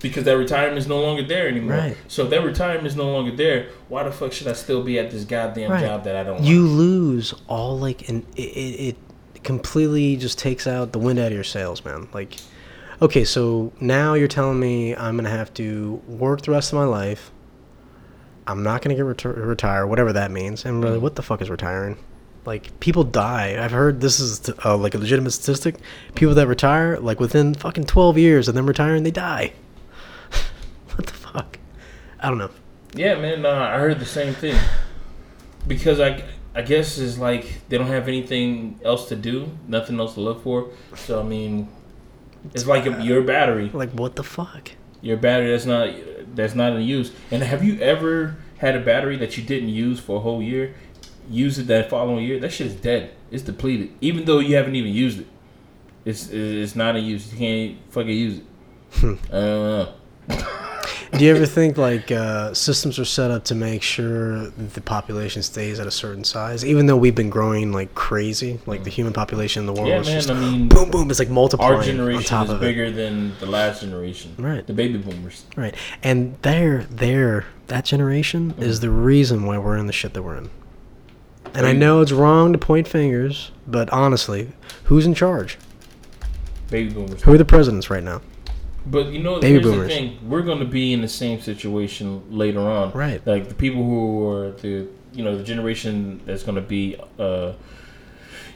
Because 0.01 0.23
that 0.23 0.37
retirement 0.37 0.77
is 0.77 0.87
no 0.87 1.01
longer 1.01 1.23
there 1.23 1.49
anymore. 1.49 1.77
Right. 1.77 1.97
So 2.07 2.23
if 2.23 2.29
that 2.29 2.43
retirement 2.43 2.87
is 2.87 2.95
no 2.95 3.11
longer 3.11 3.35
there, 3.35 3.67
why 3.89 4.03
the 4.03 4.11
fuck 4.11 4.31
should 4.31 4.47
I 4.47 4.53
still 4.53 4.81
be 4.81 4.97
at 4.97 5.11
this 5.11 5.25
goddamn 5.25 5.71
Right. 5.71 5.81
job 5.81 6.05
that 6.05 6.15
I 6.15 6.23
don't 6.23 6.35
want 6.35 6.45
You 6.45 6.65
like? 6.65 6.77
lose 6.77 7.33
all 7.47 7.77
like, 7.77 8.07
and 8.07 8.25
it, 8.37 8.41
it, 8.41 8.95
it 9.35 9.43
completely 9.43 10.15
just 10.15 10.39
takes 10.39 10.67
out 10.67 10.93
the 10.93 10.99
wind 10.99 11.19
out 11.19 11.27
of 11.27 11.33
your 11.33 11.43
sails, 11.43 11.83
man. 11.83 12.07
Like, 12.13 12.37
okay, 13.01 13.25
so 13.25 13.73
now 13.81 14.13
you're 14.13 14.29
telling 14.29 14.59
me 14.59 14.95
I'm 14.95 15.17
gonna 15.17 15.29
have 15.29 15.53
to 15.55 16.01
work 16.07 16.43
the 16.43 16.51
rest 16.51 16.71
of 16.71 16.79
my 16.79 16.85
life. 16.85 17.31
I'm 18.47 18.63
not 18.63 18.81
gonna 18.81 18.95
get 18.95 19.03
retir- 19.03 19.33
retire, 19.33 19.85
whatever 19.85 20.13
that 20.13 20.31
means. 20.31 20.63
And 20.63 20.81
really, 20.81 20.97
mm. 20.97 21.01
what 21.01 21.15
the 21.17 21.21
fuck 21.21 21.41
is 21.41 21.49
retiring? 21.49 21.97
Like, 22.45 22.79
people 22.79 23.03
die. 23.03 23.57
I've 23.63 23.71
heard 23.71 24.01
this 24.01 24.19
is 24.19 24.49
uh, 24.65 24.75
like 24.77 24.95
a 24.95 24.97
legitimate 24.97 25.31
statistic. 25.31 25.75
People 26.15 26.33
that 26.35 26.47
retire, 26.47 26.97
like 26.99 27.19
within 27.19 27.53
fucking 27.53 27.83
12 27.85 28.17
years 28.17 28.47
of 28.47 28.55
them 28.55 28.65
retiring, 28.65 29.03
they 29.03 29.11
die. 29.11 29.53
what 30.95 31.05
the 31.05 31.13
fuck? 31.13 31.59
I 32.19 32.29
don't 32.29 32.37
know. 32.37 32.51
Yeah, 32.95 33.15
man. 33.19 33.45
I 33.45 33.77
heard 33.77 33.99
the 33.99 34.05
same 34.05 34.33
thing. 34.33 34.57
Because 35.67 35.99
I, 35.99 36.23
I 36.55 36.61
guess 36.61 36.97
it's 36.97 37.17
like 37.17 37.61
they 37.69 37.77
don't 37.77 37.87
have 37.87 38.07
anything 38.07 38.79
else 38.83 39.09
to 39.09 39.15
do, 39.15 39.51
nothing 39.67 39.99
else 39.99 40.15
to 40.15 40.21
look 40.21 40.43
for. 40.43 40.69
So 40.95 41.19
I 41.19 41.23
mean, 41.23 41.67
it's 42.53 42.65
like 42.65 42.85
a, 42.85 43.03
your 43.03 43.21
battery, 43.21 43.69
Like, 43.73 43.91
what 43.91 44.15
the 44.15 44.23
fuck? 44.23 44.71
your 45.01 45.15
battery 45.15 45.51
that's 45.51 45.65
not 45.65 45.89
that's 46.35 46.55
not 46.55 46.73
in 46.73 46.81
use. 46.81 47.11
And 47.31 47.43
have 47.43 47.63
you 47.63 47.79
ever 47.79 48.37
had 48.57 48.75
a 48.75 48.79
battery 48.79 49.15
that 49.17 49.37
you 49.37 49.43
didn't 49.43 49.69
use 49.69 49.99
for 49.99 50.17
a 50.17 50.19
whole 50.19 50.41
year? 50.41 50.73
Use 51.29 51.59
it 51.59 51.67
that 51.67 51.89
following 51.89 52.25
year, 52.25 52.39
that 52.39 52.51
shit 52.51 52.67
is 52.67 52.75
dead. 52.75 53.11
It's 53.31 53.43
depleted, 53.43 53.91
even 54.01 54.25
though 54.25 54.39
you 54.39 54.55
haven't 54.55 54.75
even 54.75 54.91
used 54.93 55.19
it. 55.19 55.27
It's 56.05 56.29
it's 56.31 56.75
not 56.75 56.95
in 56.95 57.05
use. 57.05 57.31
You 57.31 57.37
can't 57.37 57.77
fucking 57.91 58.09
use 58.09 58.37
it. 58.39 58.43
I 59.03 59.05
don't 59.05 59.29
know. 59.29 59.93
Do 61.17 61.25
you 61.25 61.35
ever 61.35 61.45
think 61.47 61.75
like 61.77 62.11
uh, 62.11 62.53
systems 62.53 62.99
are 62.99 63.05
set 63.05 63.31
up 63.31 63.43
to 63.45 63.55
make 63.55 63.81
sure 63.81 64.47
the 64.51 64.79
population 64.81 65.41
stays 65.41 65.79
at 65.79 65.87
a 65.87 65.91
certain 65.91 66.23
size, 66.23 66.63
even 66.63 66.85
though 66.85 66.97
we've 66.97 67.15
been 67.15 67.31
growing 67.31 67.71
like 67.71 67.93
crazy, 67.95 68.59
like 68.67 68.83
the 68.83 68.91
human 68.91 69.11
population 69.11 69.61
in 69.61 69.65
the 69.65 69.73
world 69.73 69.87
Yeah, 69.89 69.99
is 70.01 70.07
man. 70.07 70.15
just 70.17 70.29
I 70.29 70.33
mean, 70.39 70.69
boom, 70.69 70.91
boom. 70.91 71.09
It's 71.09 71.17
like 71.19 71.29
multiplying 71.29 71.73
our 71.73 71.79
on 71.79 71.83
generation 71.85 72.23
top 72.23 72.45
is 72.45 72.51
of 72.51 72.57
it. 72.61 72.65
bigger 72.65 72.91
than 72.91 73.33
the 73.39 73.47
last 73.47 73.81
generation. 73.81 74.35
Right. 74.37 74.65
The 74.65 74.73
baby 74.73 74.97
boomers. 74.99 75.45
Right, 75.57 75.73
and 76.03 76.37
their 76.43 76.83
their 76.85 77.45
that 77.67 77.85
generation 77.85 78.51
Mm-hmm. 78.53 78.63
is 78.63 78.79
the 78.79 78.89
reason 78.91 79.45
why 79.45 79.57
we're 79.57 79.77
in 79.77 79.87
the 79.87 79.93
shit 79.93 80.13
that 80.13 80.21
we're 80.23 80.37
in. 80.37 80.49
And 81.53 81.65
I 81.65 81.73
know 81.73 82.01
it's 82.01 82.11
wrong 82.11 82.53
to 82.53 82.59
point 82.59 82.87
fingers, 82.87 83.51
but 83.67 83.89
honestly, 83.91 84.51
who's 84.85 85.05
in 85.05 85.13
charge? 85.13 85.57
Baby 86.69 86.93
boomers. 86.93 87.23
Who 87.23 87.33
are 87.33 87.37
the 87.37 87.45
presidents 87.45 87.89
right 87.89 88.03
now? 88.03 88.21
But 88.85 89.07
you 89.07 89.21
know, 89.21 89.39
Baby 89.39 89.53
here's 89.53 89.63
boomers. 89.63 89.87
the 89.89 89.93
thing: 89.93 90.29
we're 90.29 90.41
going 90.41 90.59
to 90.59 90.65
be 90.65 90.93
in 90.93 91.01
the 91.01 91.07
same 91.07 91.41
situation 91.41 92.23
later 92.35 92.61
on. 92.61 92.91
Right. 92.91 93.25
Like 93.25 93.49
the 93.49 93.55
people 93.55 93.83
who 93.83 94.27
are 94.29 94.51
the 94.51 94.87
you 95.13 95.23
know 95.23 95.37
the 95.37 95.43
generation 95.43 96.21
that's 96.25 96.43
going 96.43 96.55
to 96.55 96.61
be, 96.61 96.95
uh, 97.17 97.53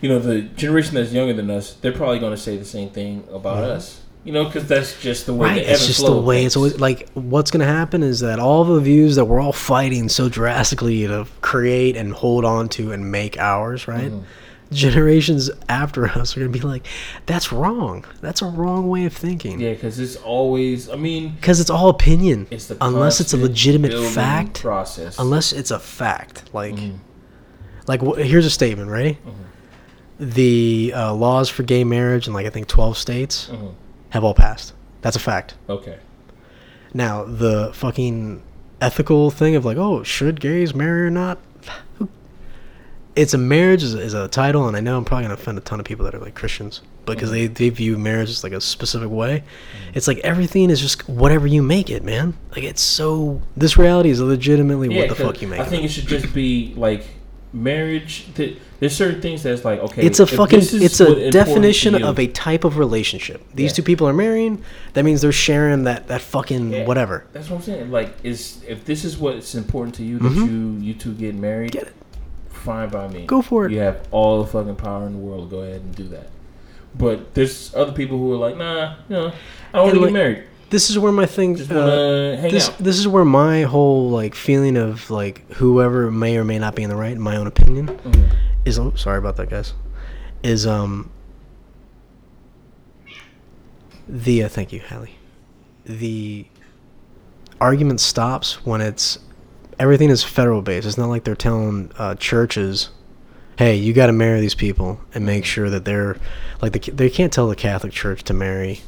you 0.02 0.10
know, 0.10 0.20
the 0.20 0.42
generation 0.42 0.96
that's 0.96 1.12
younger 1.12 1.34
than 1.34 1.50
us. 1.50 1.74
They're 1.74 1.92
probably 1.92 2.20
going 2.20 2.34
to 2.34 2.42
say 2.42 2.58
the 2.58 2.66
same 2.66 2.90
thing 2.90 3.28
about 3.32 3.64
us. 3.64 4.02
You 4.24 4.32
know, 4.32 4.46
because 4.46 4.68
that's 4.68 5.02
just 5.02 5.26
the 5.26 5.34
way. 5.34 5.50
Right, 5.50 5.58
it's 5.58 5.86
just 5.86 6.06
the 6.06 6.16
way 6.16 6.46
it's 6.46 6.56
always 6.56 6.80
like. 6.80 7.10
What's 7.14 7.52
gonna 7.52 7.66
happen 7.66 8.04
is 8.04 8.22
that 8.22 8.40
all 8.40 8.64
the 8.64 8.80
views 8.80 9.18
that 9.18 9.26
we're 9.26 9.42
all 9.42 9.52
fighting 9.52 10.08
so 10.08 10.30
drastically 10.30 11.06
to 11.08 11.28
create 11.42 11.98
and 11.98 12.14
hold 12.14 12.46
on 12.46 12.70
to 12.70 12.94
and 12.94 13.12
make 13.12 13.38
ours, 13.38 13.86
right? 13.88 14.12
Mm-hmm. 14.12 14.24
Generations 14.72 15.52
after 15.70 16.08
us 16.08 16.36
are 16.36 16.40
gonna 16.40 16.52
be 16.52 16.62
like, 16.62 16.88
"That's 17.26 17.52
wrong. 17.52 18.06
That's 18.22 18.42
a 18.42 18.46
wrong 18.46 18.88
way 18.88 19.04
of 19.06 19.14
thinking." 19.14 19.60
Yeah, 19.60 19.74
because 19.74 20.00
it's 20.00 20.16
always. 20.16 20.90
I 20.90 20.96
mean, 20.96 21.32
Because 21.36 21.60
it's 21.60 21.70
all 21.70 21.90
opinion, 21.90 22.48
it's 22.50 22.68
the 22.68 22.78
unless 22.80 23.20
it's 23.20 23.34
a 23.34 23.38
legitimate 23.38 23.94
fact. 24.14 24.62
process. 24.62 25.20
Unless 25.20 25.52
it's 25.52 25.70
a 25.70 25.80
fact, 25.80 26.44
like, 26.54 26.76
Mm-hmm. 26.76 26.96
like 27.88 28.02
wh- 28.02 28.18
here's 28.18 28.46
a 28.46 28.50
statement. 28.50 28.90
Ready? 28.90 29.18
The 30.20 30.94
uh, 30.96 31.14
laws 31.14 31.50
for 31.50 31.64
gay 31.64 31.84
marriage 31.84 32.28
in 32.28 32.34
like 32.34 32.46
I 32.46 32.50
think 32.50 32.68
twelve 32.68 32.98
states 32.98 33.50
Mhm. 33.52 33.74
Have 34.14 34.24
all 34.24 34.36
passed. 34.36 34.74
That's 35.02 35.16
a 35.16 35.20
fact. 35.20 35.56
Okay. 35.68 35.98
Now 36.94 37.24
the 37.24 37.72
fucking 37.74 38.44
ethical 38.80 39.32
thing 39.32 39.56
of 39.56 39.66
like, 39.66 39.78
oh, 39.78 40.04
should 40.04 40.40
gays 40.40 40.76
marry 40.76 41.08
or 41.08 41.10
not? 41.10 41.40
It's 43.16 43.34
a 43.34 43.38
marriage 43.38 43.84
is, 43.84 43.94
is 43.94 44.16
a 44.16 44.28
title, 44.28 44.68
and 44.68 44.76
I 44.76 44.80
know 44.80 44.98
I'm 44.98 45.06
probably 45.06 45.26
gonna 45.26 45.36
offend 45.36 45.58
a 45.58 45.62
ton 45.62 45.80
of 45.80 45.86
people 45.86 46.06
that 46.06 46.16
are 46.16 46.20
like 46.20 46.34
Christians 46.34 46.82
because 47.06 47.30
mm-hmm. 47.30 47.54
they, 47.54 47.68
they 47.68 47.70
view 47.70 47.98
marriage 47.98 48.30
as 48.30 48.44
like 48.44 48.54
a 48.54 48.62
specific 48.62 49.10
way. 49.10 49.40
Mm-hmm. 49.40 49.98
It's 49.98 50.08
like 50.08 50.18
everything 50.20 50.70
is 50.72 50.80
just 50.80 51.08
whatever 51.08 51.46
you 51.46 51.62
make 51.62 51.92
it, 51.92 52.04
man. 52.04 52.36
Like 52.52 52.64
it's 52.64 52.82
so. 52.82 53.42
This 53.56 53.78
reality 53.78 54.10
is 54.10 54.20
legitimately 54.20 54.90
what 54.90 55.10
the 55.10 55.16
fuck 55.16 55.42
you 55.42 55.48
make 55.48 55.60
I 55.60 55.64
it. 55.64 55.70
think 55.70 55.84
it 55.84 55.90
should 55.90 56.08
just 56.08 56.34
be 56.34 56.74
like 56.76 57.06
marriage. 57.54 58.28
th- 58.36 58.58
There's 58.80 58.96
certain 58.96 59.22
things 59.22 59.44
that's 59.44 59.64
like 59.64 59.80
okay. 59.80 60.02
It's 60.06 60.20
a 60.20 60.28
fucking. 60.28 60.60
It's 60.62 61.00
a 61.00 61.30
definition 61.32 61.94
you- 61.96 62.06
of 62.06 62.20
a 62.20 62.28
type 62.28 62.64
of 62.64 62.78
relationship. 62.78 63.42
These 63.54 63.72
Yeah. 63.72 63.76
two 63.76 63.84
people 63.84 64.08
are 64.08 64.14
marrying. 64.14 64.62
That 64.94 65.06
means 65.06 65.22
they're 65.22 65.32
sharing 65.32 65.84
that 65.84 66.08
that 66.08 66.22
fucking 66.22 66.72
Yeah. 66.72 66.86
whatever. 66.86 67.26
That's 67.34 67.50
what 67.50 67.58
I'm 67.58 67.62
saying. 67.64 67.92
Like, 67.92 68.14
is 68.24 68.58
if 68.68 68.84
this 68.86 69.06
is 69.06 69.18
what's 69.18 69.56
important 69.56 69.96
to 69.96 70.04
you 70.04 70.20
that 70.20 70.32
you 70.34 70.78
you 70.82 70.94
two 70.94 71.14
get 71.14 71.36
married, 71.36 71.72
Mm-hmm. 71.72 71.80
Get 71.80 71.88
it. 71.88 71.96
fine 72.50 72.90
by 72.90 73.08
me. 73.08 73.26
Go 73.26 73.42
for 73.42 73.66
it. 73.66 73.72
You 73.72 73.80
have 73.80 74.00
all 74.12 74.42
the 74.44 74.48
fucking 74.50 74.76
power 74.76 75.06
in 75.06 75.14
the 75.14 75.20
world. 75.20 75.50
Go 75.50 75.60
ahead 75.60 75.82
and 75.82 75.96
do 75.96 76.08
that. 76.10 76.30
But 76.98 77.34
there's 77.34 77.74
other 77.76 77.92
people 77.92 78.18
who 78.20 78.32
are 78.34 78.38
like, 78.38 78.56
nah, 78.58 78.94
you 79.10 79.16
know, 79.16 79.28
I 79.74 79.78
don't 79.78 79.84
want 79.88 79.94
to 79.96 80.00
get 80.02 80.14
married. 80.14 80.44
This 80.74 80.90
is 80.90 80.98
where 80.98 81.12
my 81.12 81.28
thing. 81.28 81.52
Uh, 81.52 81.58
want 81.58 81.70
to 81.70 82.38
hang 82.42 82.52
this 82.52 82.70
out. 82.70 82.78
this 82.80 82.98
is 82.98 83.08
where 83.08 83.24
my 83.24 83.62
whole 83.62 84.10
like 84.10 84.34
feeling 84.34 84.76
of 84.76 85.12
like 85.12 85.48
whoever 85.54 86.10
may 86.10 86.36
or 86.36 86.44
may 86.44 86.58
not 86.58 86.74
be 86.76 86.82
in 86.82 86.90
the 86.90 86.96
right 86.96 87.12
in 87.12 87.22
my 87.22 87.36
own 87.38 87.46
opinion 87.46 87.88
Mhm. 87.90 88.36
is 88.66 88.80
oh 88.80 88.92
sorry 88.96 89.20
about 89.20 89.36
that 89.38 89.52
guys 89.52 89.74
is 90.42 90.66
um 90.66 91.12
the 94.08 94.44
uh, 94.44 94.50
thank 94.50 94.74
you 94.74 94.82
Hallie 94.82 95.16
the 95.86 96.46
argument 97.62 98.00
stops 98.00 98.66
when 98.66 98.82
it's 98.82 99.20
everything 99.80 100.10
is 100.10 100.24
federal 100.24 100.62
based 100.64 100.88
it's 100.88 100.98
not 100.98 101.08
like 101.10 101.24
they're 101.24 101.36
telling 101.36 101.92
uh, 102.00 102.16
churches 102.16 102.90
hey 103.58 103.76
you 103.76 103.94
got 103.94 104.08
to 104.08 104.12
marry 104.14 104.42
these 104.42 104.56
people 104.56 105.00
and 105.14 105.26
make 105.26 105.46
sure 105.46 105.70
that 105.70 105.86
they're 105.86 106.18
like 106.62 106.74
the, 106.74 106.80
they 106.92 107.10
can't 107.10 107.32
tell 107.32 107.48
the 107.48 107.56
catholic 107.56 107.94
church 107.94 108.24
to 108.24 108.34
marry 108.34 108.82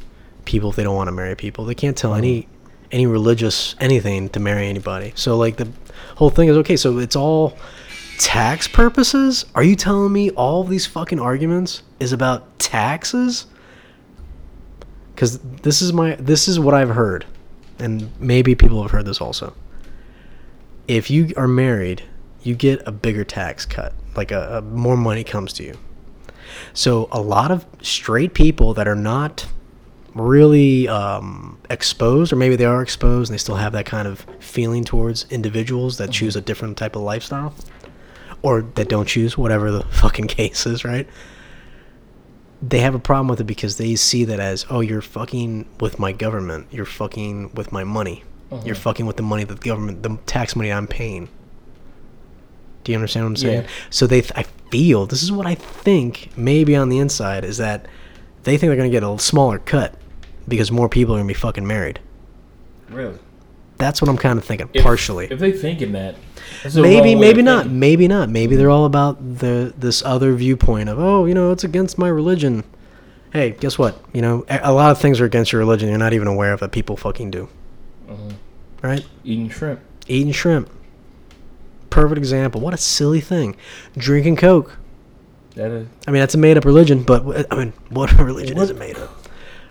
people 0.46 0.70
if 0.70 0.76
they 0.76 0.84
don't 0.84 0.96
want 0.96 1.08
to 1.08 1.12
marry 1.12 1.36
people. 1.36 1.66
They 1.66 1.76
can't 1.76 1.98
tell 1.98 2.14
any 2.16 2.48
any 2.92 3.06
religious 3.06 3.76
anything 3.80 4.30
to 4.30 4.40
marry 4.40 4.68
anybody. 4.68 5.12
So 5.16 5.38
like 5.38 5.58
the 5.58 5.68
whole 6.16 6.30
thing 6.30 6.50
is 6.50 6.58
okay 6.58 6.78
so 6.78 6.98
it's 7.00 7.16
all 7.16 7.58
tax 8.18 8.68
purposes? 8.68 9.46
Are 9.56 9.64
you 9.64 9.76
telling 9.76 10.14
me 10.14 10.30
all 10.32 10.64
these 10.64 10.86
fucking 10.86 11.20
arguments 11.20 11.84
is 12.00 12.14
about 12.14 12.58
taxes? 12.60 13.48
Because 15.14 15.40
this 15.40 15.82
is 15.82 15.94
my 15.94 16.16
this 16.16 16.48
is 16.48 16.60
what 16.60 16.74
i've 16.74 16.90
heard 16.90 17.26
and 17.80 18.10
maybe 18.20 18.56
people 18.56 18.82
have 18.82 18.92
heard 18.92 19.06
this 19.06 19.22
also. 19.22 19.54
If 20.88 21.10
you 21.10 21.34
are 21.38 21.48
married 21.48 22.04
you 22.44 22.56
get 22.56 22.82
a 22.86 22.92
bigger 22.92 23.24
tax 23.24 23.66
cut 23.66 23.94
like 24.16 24.32
a, 24.32 24.58
a 24.58 24.62
more 24.62 24.98
money 24.98 25.24
comes 25.24 25.52
to 25.54 25.64
you. 25.64 25.78
So 26.74 27.10
a 27.12 27.20
lot 27.20 27.52
of 27.52 27.66
straight 27.82 28.34
people 28.34 28.74
that 28.76 28.88
are 28.88 28.96
not 28.96 29.48
really 30.16 30.88
um, 30.88 31.60
exposed, 31.70 32.32
or 32.34 32.38
maybe 32.38 32.56
they 32.56 32.66
are 32.66 32.82
exposed 32.82 33.30
and 33.30 33.34
they 33.34 33.42
still 33.42 33.56
have 33.56 33.74
that 33.74 33.86
kind 33.86 34.08
of 34.08 34.26
feeling 34.40 34.84
towards 34.84 35.26
individuals 35.30 35.98
that 35.98 36.10
choose 36.10 36.36
a 36.36 36.42
different 36.42 36.78
type 36.78 36.96
of 36.96 37.02
lifestyle, 37.02 37.54
or 38.42 38.62
that 38.62 38.90
don't 38.90 39.08
choose, 39.08 39.38
whatever 39.38 39.70
the 39.72 39.84
fucking 39.92 40.28
case 40.28 40.66
is, 40.66 40.84
right? 40.84 41.08
They 42.62 42.80
have 42.80 42.96
a 42.96 43.00
problem 43.00 43.28
with 43.28 43.42
it 43.42 43.44
because 43.44 43.78
they 43.78 43.96
see 43.96 44.24
that 44.26 44.40
as, 44.40 44.66
oh, 44.70 44.80
you're 44.80 45.02
fucking 45.02 45.68
with 45.80 46.00
my 46.00 46.14
government, 46.14 46.68
you're 46.72 46.86
fucking 46.86 47.54
with 47.54 47.72
my 47.72 47.84
money. 47.84 48.24
Uh-huh. 48.52 48.62
You're 48.66 48.76
fucking 48.76 49.06
with 49.06 49.18
the 49.18 49.24
money 49.24 49.44
that 49.44 49.60
the 49.60 49.70
government, 49.70 50.04
the 50.04 50.18
tax 50.26 50.56
money 50.56 50.72
I'm 50.72 50.88
paying. 50.88 51.28
Do 52.84 52.92
you 52.92 52.98
understand 52.98 53.26
what 53.26 53.30
I'm 53.32 53.36
saying? 53.36 53.62
Yeah. 53.64 53.70
So 53.90 54.08
they, 54.08 54.22
th- 54.22 54.34
I 54.36 54.44
feel 54.70 55.08
this 55.08 55.24
is 55.24 55.32
what 55.32 55.48
I 55.48 55.56
think. 55.56 56.30
Maybe 56.38 56.76
on 56.76 56.90
the 56.90 57.00
inside 57.00 57.44
is 57.44 57.58
that 57.58 57.88
they 58.44 58.58
think 58.58 58.70
they're 58.70 58.78
gonna 58.78 58.90
get 58.90 59.04
a 59.04 59.18
smaller 59.18 59.58
cut 59.58 59.96
because 60.48 60.72
more 60.72 60.90
people 60.90 61.16
are 61.16 61.18
gonna 61.20 61.28
be 61.28 61.34
fucking 61.34 61.66
married. 61.66 62.00
Really? 62.90 63.18
That's 63.78 64.02
what 64.02 64.10
I'm 64.10 64.18
kind 64.18 64.40
of 64.40 64.46
thinking, 64.46 64.70
If- 64.74 64.84
partially. 64.84 65.28
If 65.30 65.40
they 65.40 65.52
thinking 65.52 65.92
that, 65.94 66.16
maybe, 66.76 67.14
maybe 67.16 67.42
not. 67.42 67.64
thinking. 67.64 67.80
Maybe 67.80 68.08
not. 68.08 68.30
Maybe 68.30 68.56
they're 68.56 68.70
all 68.70 68.86
about 68.86 69.40
the 69.40 69.74
this 69.78 70.02
other 70.06 70.34
viewpoint 70.34 70.88
of 70.90 70.98
oh, 71.00 71.26
you 71.26 71.34
know, 71.34 71.52
it's 71.52 71.64
against 71.64 71.98
my 71.98 72.08
religion. 72.08 72.64
Hey, 73.34 73.52
guess 73.60 73.78
what? 73.78 74.00
You 74.14 74.22
know, 74.22 74.46
a 74.50 74.60
a 74.64 74.72
lot 74.74 74.92
of 74.92 75.00
things 75.00 75.20
are 75.20 75.26
against 75.26 75.52
your 75.52 75.60
religion. 75.60 75.90
You're 75.90 75.98
not 75.98 76.14
even 76.14 76.28
aware 76.28 76.54
of 76.54 76.62
that 76.62 76.72
people 76.72 76.96
fucking 76.96 77.32
do. 77.32 77.50
Mm-hmm. 78.08 78.30
Right? 78.82 79.06
Eating 79.24 79.50
shrimp. 79.50 79.82
Eating 80.08 80.32
shrimp. 80.32 80.70
Perfect 81.90 82.18
example. 82.18 82.62
What 82.62 82.74
a 82.74 82.78
silly 82.78 83.22
thing. 83.22 83.56
Drinking 83.98 84.36
Coke. 84.38 84.78
That 85.56 85.72
is. 85.72 85.88
I 86.08 86.12
mean, 86.12 86.20
that's 86.20 86.36
a 86.36 86.38
made 86.38 86.58
up 86.58 86.66
religion, 86.66 87.04
but 87.04 87.52
I 87.52 87.56
mean, 87.56 87.74
what 87.90 88.12
religion 88.20 88.58
is 88.58 88.70
it 88.70 88.78
made 88.78 88.98
of? 88.98 89.15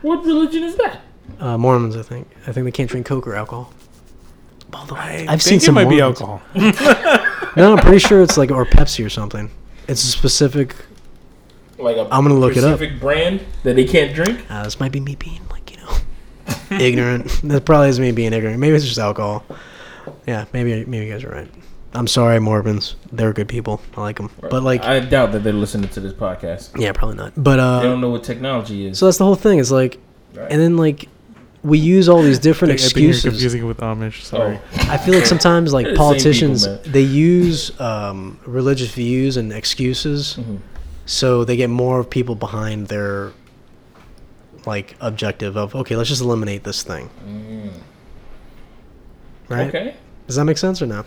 What 0.05 0.25
religion 0.25 0.63
is 0.65 0.77
that? 0.77 1.01
Uh, 1.41 1.57
Mormons, 1.57 1.97
I 1.97 2.03
think. 2.03 2.29
I 2.47 2.53
think 2.53 2.65
they 2.65 2.71
can't 2.73 2.91
drink 2.91 3.07
Coke 3.07 3.27
or 3.27 3.35
alcohol. 3.35 3.73
Although 4.73 4.97
I 4.97 5.25
I've 5.29 5.41
think 5.41 5.43
seen 5.43 5.61
some 5.61 5.79
it 5.79 5.85
might 5.85 5.91
be 5.91 6.01
alcohol. 6.01 6.43
No, 7.57 7.73
I'm 7.73 7.79
pretty 7.79 8.01
sure 8.01 8.21
it's 8.21 8.37
like 8.37 8.51
or 8.51 8.67
Pepsi 8.67 9.07
or 9.07 9.09
something. 9.09 9.49
It's 9.87 10.03
a 10.03 10.09
specific. 10.09 10.75
Like 11.79 11.97
a 11.97 12.01
I'm 12.11 12.25
gonna 12.25 12.35
look 12.35 12.57
it 12.57 12.65
up. 12.65 12.77
specific 12.77 13.01
brand 13.01 13.41
that 13.63 13.77
they 13.77 13.85
can't 13.85 14.13
drink. 14.15 14.45
Uh, 14.51 14.65
this 14.65 14.81
might 14.81 14.91
be 14.93 14.99
me 15.01 15.15
being 15.15 15.41
like 15.51 15.71
you 15.71 15.77
know 15.79 15.97
ignorant. 16.85 17.29
that 17.45 17.65
probably 17.65 17.89
is 17.91 18.01
me 18.01 18.11
being 18.13 18.33
ignorant. 18.33 18.59
Maybe 18.59 18.75
it's 18.75 18.85
just 18.85 18.99
alcohol. 18.99 19.45
Yeah, 20.27 20.47
maybe 20.53 20.85
maybe 20.85 21.07
you 21.07 21.13
guys 21.13 21.23
are 21.25 21.31
right. 21.31 21.51
I'm 21.95 22.07
sorry, 22.09 22.41
Mormons. 22.41 22.97
They're 23.13 23.33
good 23.33 23.49
people. 23.49 23.81
I 23.97 24.01
like 24.01 24.17
them. 24.17 24.31
But 24.41 24.63
like, 24.65 24.83
I 24.85 24.99
doubt 25.01 25.31
that 25.33 25.45
they're 25.45 25.53
listening 25.53 25.89
to 25.91 26.01
this 26.01 26.13
podcast. 26.13 26.79
yeah, 26.81 26.93
probably 26.93 27.17
not. 27.17 27.33
But 27.37 27.61
uh, 27.61 27.81
They 27.81 27.87
don't 27.87 28.01
know 28.01 28.11
what 28.11 28.25
technology 28.25 28.87
is. 28.87 28.99
so 28.99 29.05
that's 29.07 29.19
the 29.19 29.25
whole 29.25 29.37
thing. 29.37 29.59
Is 29.61 29.71
like, 29.71 29.99
Right. 30.35 30.51
and 30.51 30.61
then 30.61 30.77
like, 30.77 31.09
we 31.63 31.79
use 31.79 32.09
all 32.09 32.21
these 32.21 32.39
different 32.41 32.75
I 32.75 32.77
think 32.77 32.97
you're 32.97 33.09
excuses. 33.11 33.23
confusing 33.33 33.63
it 33.63 33.65
with 33.67 33.79
Amish. 33.79 34.23
Sorry. 34.23 34.59
Oh. 34.61 34.87
I 34.91 34.99
feel 34.99 35.15
like 35.15 35.25
sometimes 35.25 35.73
like 35.73 35.87
They're 35.91 35.97
politicians 35.97 36.67
people, 36.67 36.83
man. 36.83 36.93
they 36.93 37.01
use 37.03 37.81
um, 37.81 38.39
religious 38.45 38.93
views 38.93 39.37
and 39.37 39.53
excuses, 39.53 40.37
Mhm. 40.39 40.59
so 41.07 41.45
they 41.45 41.57
get 41.57 41.71
more 41.71 42.03
people 42.05 42.35
behind 42.35 42.89
their 42.89 43.33
like 44.67 44.97
objective 45.01 45.57
of 45.57 45.75
okay, 45.77 45.95
let's 45.97 46.09
just 46.09 46.21
eliminate 46.23 46.65
this 46.65 46.83
thing. 46.83 47.09
Right? 49.49 49.69
Okay. 49.69 49.95
Does 50.27 50.37
that 50.37 50.45
make 50.45 50.59
sense 50.59 50.83
or 50.83 50.87
no? 50.87 51.05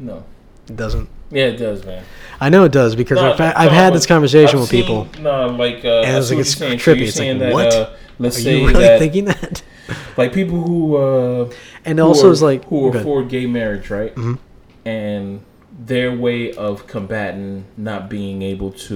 No. 0.00 0.24
It 0.68 0.76
doesn't. 0.76 1.08
Yeah, 1.30 1.44
it 1.46 1.56
does, 1.58 1.84
man. 1.84 2.04
I 2.40 2.48
know 2.48 2.64
it 2.64 2.72
does 2.72 2.96
because 2.96 3.16
No, 3.16 3.32
I've, 3.32 3.40
I've 3.40 3.70
no, 3.70 3.74
had 3.76 3.92
this 3.94 4.06
conversation 4.06 4.56
I've 4.56 4.60
with 4.62 4.70
seen- 4.70 4.82
people. 4.82 5.08
No, 5.22 5.46
like 5.48 5.84
uh, 5.84 6.00
And 6.02 6.16
I 6.16 6.18
it's 6.18 6.30
like, 6.30 6.38
it's 6.40 6.54
trippy. 6.56 6.80
So 6.80 6.92
It's 6.92 7.18
like, 7.18 7.38
that 7.38 7.52
what? 7.52 7.72
uh, 7.72 7.90
let's 8.18 8.38
Are 8.38 8.40
say 8.40 8.58
you 8.60 8.66
really 8.68 8.82
that 8.82 8.98
thinking 8.98 9.26
that? 9.26 9.62
like 10.16 10.32
people 10.32 10.60
who 10.60 10.96
uh, 10.96 11.50
And 11.84 11.98
who 11.98 12.04
also, 12.04 12.28
are- 12.28 12.32
it's 12.32 12.42
like 12.42 12.64
who 12.66 12.90
good. 12.90 13.02
afford 13.02 13.28
gay 13.28 13.46
marriage, 13.46 13.90
right? 13.90 14.14
Mhm. 14.14 14.38
And 14.84 15.40
their 15.86 16.14
way 16.14 16.52
of 16.52 16.86
combating 16.86 17.64
not 17.76 18.08
being 18.08 18.42
able 18.42 18.70
to, 18.72 18.94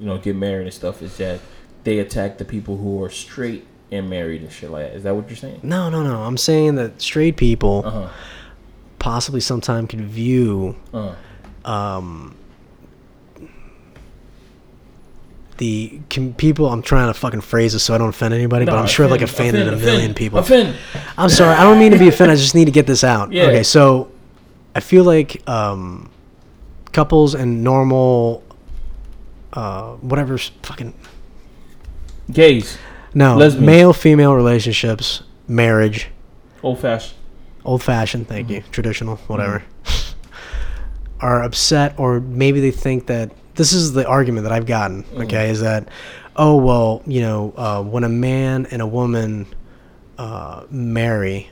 you 0.00 0.06
know, 0.06 0.18
get 0.18 0.36
married 0.36 0.64
and 0.64 0.74
stuff 0.74 1.02
is 1.02 1.16
that 1.18 1.40
they 1.84 1.98
attack 1.98 2.38
the 2.38 2.44
people 2.44 2.76
who 2.76 3.02
are 3.02 3.10
straight 3.10 3.66
and 3.90 4.08
married 4.10 4.42
and 4.42 4.52
shit 4.52 4.70
like 4.70 4.86
that. 4.90 4.96
Is 4.96 5.02
that 5.04 5.14
what 5.16 5.28
you're 5.28 5.36
saying? 5.36 5.60
No, 5.62 5.88
no, 5.88 6.02
no. 6.02 6.22
I'm 6.22 6.36
saying 6.36 6.74
that 6.76 7.00
straight 7.00 7.36
people 7.36 7.82
Uh 7.86 7.90
huh. 7.90 8.08
Possibly 8.98 9.40
sometime 9.40 9.86
can 9.86 10.06
view 10.06 10.76
Uh. 10.92 11.14
um, 11.64 12.34
the 15.58 16.00
com- 16.08 16.34
people. 16.34 16.66
I'm 16.68 16.82
trying 16.82 17.08
to 17.12 17.14
fucking 17.18 17.40
phrase 17.40 17.72
this 17.72 17.82
so 17.82 17.94
I 17.94 17.98
don't 17.98 18.10
offend 18.10 18.32
anybody, 18.34 18.64
but 18.64 18.76
I'm 18.76 18.86
sure 18.86 19.08
like 19.08 19.22
offend, 19.22 19.56
offended 19.56 19.68
offend, 19.74 19.82
a 19.82 19.86
million 19.86 20.02
offend, 20.10 20.16
people. 20.16 20.38
Offend. 20.38 20.76
I'm 21.16 21.28
sorry. 21.28 21.54
I 21.56 21.64
don't 21.64 21.78
mean 21.78 21.92
to 21.92 21.98
be 21.98 22.08
offended. 22.08 22.34
I 22.36 22.40
just 22.40 22.54
need 22.54 22.66
to 22.66 22.70
get 22.70 22.86
this 22.86 23.02
out. 23.02 23.32
Yeah. 23.32 23.44
Okay, 23.44 23.62
so 23.64 24.10
I 24.74 24.80
feel 24.80 25.02
like 25.04 25.46
um, 25.48 26.10
couples 26.92 27.34
and 27.34 27.64
normal, 27.64 28.44
uh, 29.52 29.94
whatever, 29.94 30.38
fucking 30.38 30.94
Gays. 32.30 32.78
no, 33.14 33.36
Lesbians. 33.36 33.66
male 33.66 33.92
female 33.92 34.34
relationships, 34.34 35.22
marriage, 35.48 36.08
Old 36.62 36.78
fashioned. 36.80 37.14
Old 37.68 37.82
fashioned. 37.82 38.26
Thank 38.28 38.46
Mm-hmm. 38.48 38.54
you, 38.54 38.62
traditional, 38.72 39.16
whatever. 39.28 39.62
are 41.20 41.42
upset, 41.42 41.94
or 41.98 42.20
maybe 42.20 42.60
they 42.60 42.70
think 42.70 43.06
that 43.06 43.30
this 43.56 43.72
is 43.72 43.92
the 43.92 44.06
argument 44.06 44.44
that 44.44 44.52
I've 44.52 44.66
gotten. 44.66 45.02
Mm. 45.04 45.24
Okay, 45.24 45.50
is 45.50 45.60
that 45.60 45.88
oh 46.36 46.56
well, 46.56 47.02
you 47.06 47.20
know, 47.20 47.52
uh, 47.56 47.82
when 47.82 48.04
a 48.04 48.08
man 48.08 48.66
and 48.70 48.80
a 48.80 48.86
woman 48.86 49.46
uh, 50.16 50.64
marry, 50.70 51.50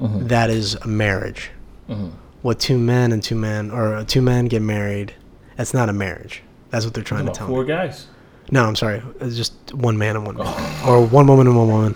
Mhm. 0.00 0.28
that 0.28 0.48
is 0.50 0.74
a 0.74 0.86
marriage. 0.88 1.50
Mhm. 1.90 2.10
What 2.42 2.58
two 2.58 2.78
men 2.78 3.12
and 3.12 3.22
two 3.22 3.34
men, 3.36 3.70
or 3.70 4.02
two 4.04 4.22
men 4.22 4.46
get 4.46 4.62
married, 4.62 5.12
that's 5.56 5.72
not 5.74 5.88
a 5.88 5.92
marriage. 5.92 6.42
That's 6.70 6.84
what 6.84 6.94
they're 6.94 7.04
trying 7.04 7.26
to 7.26 7.32
tell 7.32 7.46
four 7.48 7.62
me. 7.62 7.68
guys. 7.68 8.06
No, 8.50 8.64
I'm 8.64 8.76
sorry. 8.76 9.02
It's 9.20 9.36
just 9.36 9.52
one 9.74 9.98
man 9.98 10.16
and 10.16 10.24
one 10.26 10.36
man, 10.36 10.86
or 10.86 11.04
one 11.04 11.26
woman 11.26 11.46
and 11.46 11.56
one 11.56 11.68
woman. 11.68 11.94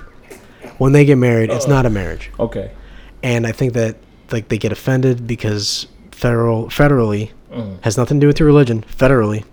When 0.78 0.92
they 0.92 1.04
get 1.04 1.16
married, 1.16 1.50
it's 1.50 1.68
not 1.68 1.86
a 1.86 1.90
marriage. 1.90 2.30
Okay. 2.40 2.70
And 3.22 3.46
I 3.46 3.52
think 3.52 3.72
that 3.74 3.96
like 4.32 4.48
they 4.48 4.58
get 4.58 4.72
offended 4.72 5.26
because 5.26 5.86
federal 6.10 6.66
federally 6.68 7.30
Mhm. 7.52 7.82
has 7.82 7.96
nothing 7.96 8.18
to 8.20 8.24
do 8.24 8.26
with 8.28 8.38
your 8.40 8.46
religion. 8.46 8.84
Federally, 8.96 9.44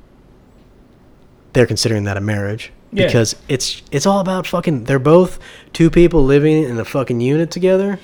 they're 1.53 1.65
considering 1.65 2.03
that 2.03 2.17
a 2.17 2.21
marriage 2.21 2.71
Yeah. 2.93 3.05
because 3.07 3.35
it's 3.47 3.81
it's 3.91 4.05
all 4.05 4.19
about 4.19 4.45
fucking. 4.47 4.83
They're 4.85 4.99
both 4.99 5.39
two 5.73 5.89
people 5.89 6.23
living 6.23 6.63
in 6.63 6.77
a 6.79 6.85
fucking 6.85 7.19
unit 7.21 7.51
together. 7.51 7.99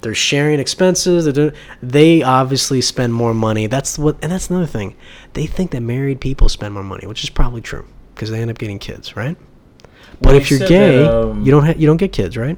They're 0.00 0.14
sharing 0.14 0.60
expenses. 0.60 1.24
They're 1.24 1.32
doing, 1.32 1.52
they 1.82 2.22
obviously 2.22 2.80
spend 2.80 3.14
more 3.14 3.34
money. 3.34 3.66
That's 3.66 3.98
what, 3.98 4.16
and 4.22 4.30
that's 4.30 4.48
another 4.48 4.64
thing. 4.66 4.94
They 5.32 5.46
think 5.46 5.72
that 5.72 5.80
married 5.82 6.20
people 6.20 6.48
spend 6.48 6.72
more 6.74 6.84
money, 6.84 7.06
which 7.08 7.24
is 7.24 7.30
probably 7.30 7.60
true 7.62 7.84
because 8.14 8.30
they 8.30 8.38
end 8.40 8.48
up 8.48 8.58
getting 8.58 8.78
kids, 8.78 9.16
right? 9.16 9.36
But 10.20 10.28
Well, 10.30 10.36
if 10.36 10.52
you 10.52 10.58
you're 10.58 10.68
gay, 10.68 10.98
that, 10.98 11.12
um, 11.12 11.42
you 11.44 11.50
don't 11.50 11.64
ha- 11.66 11.74
you 11.76 11.86
don't 11.88 11.96
get 11.96 12.12
kids, 12.12 12.36
right? 12.36 12.56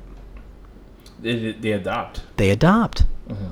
They, 1.23 1.53
they 1.53 1.73
adopt. 1.73 2.23
They 2.37 2.51
adopt. 2.51 3.05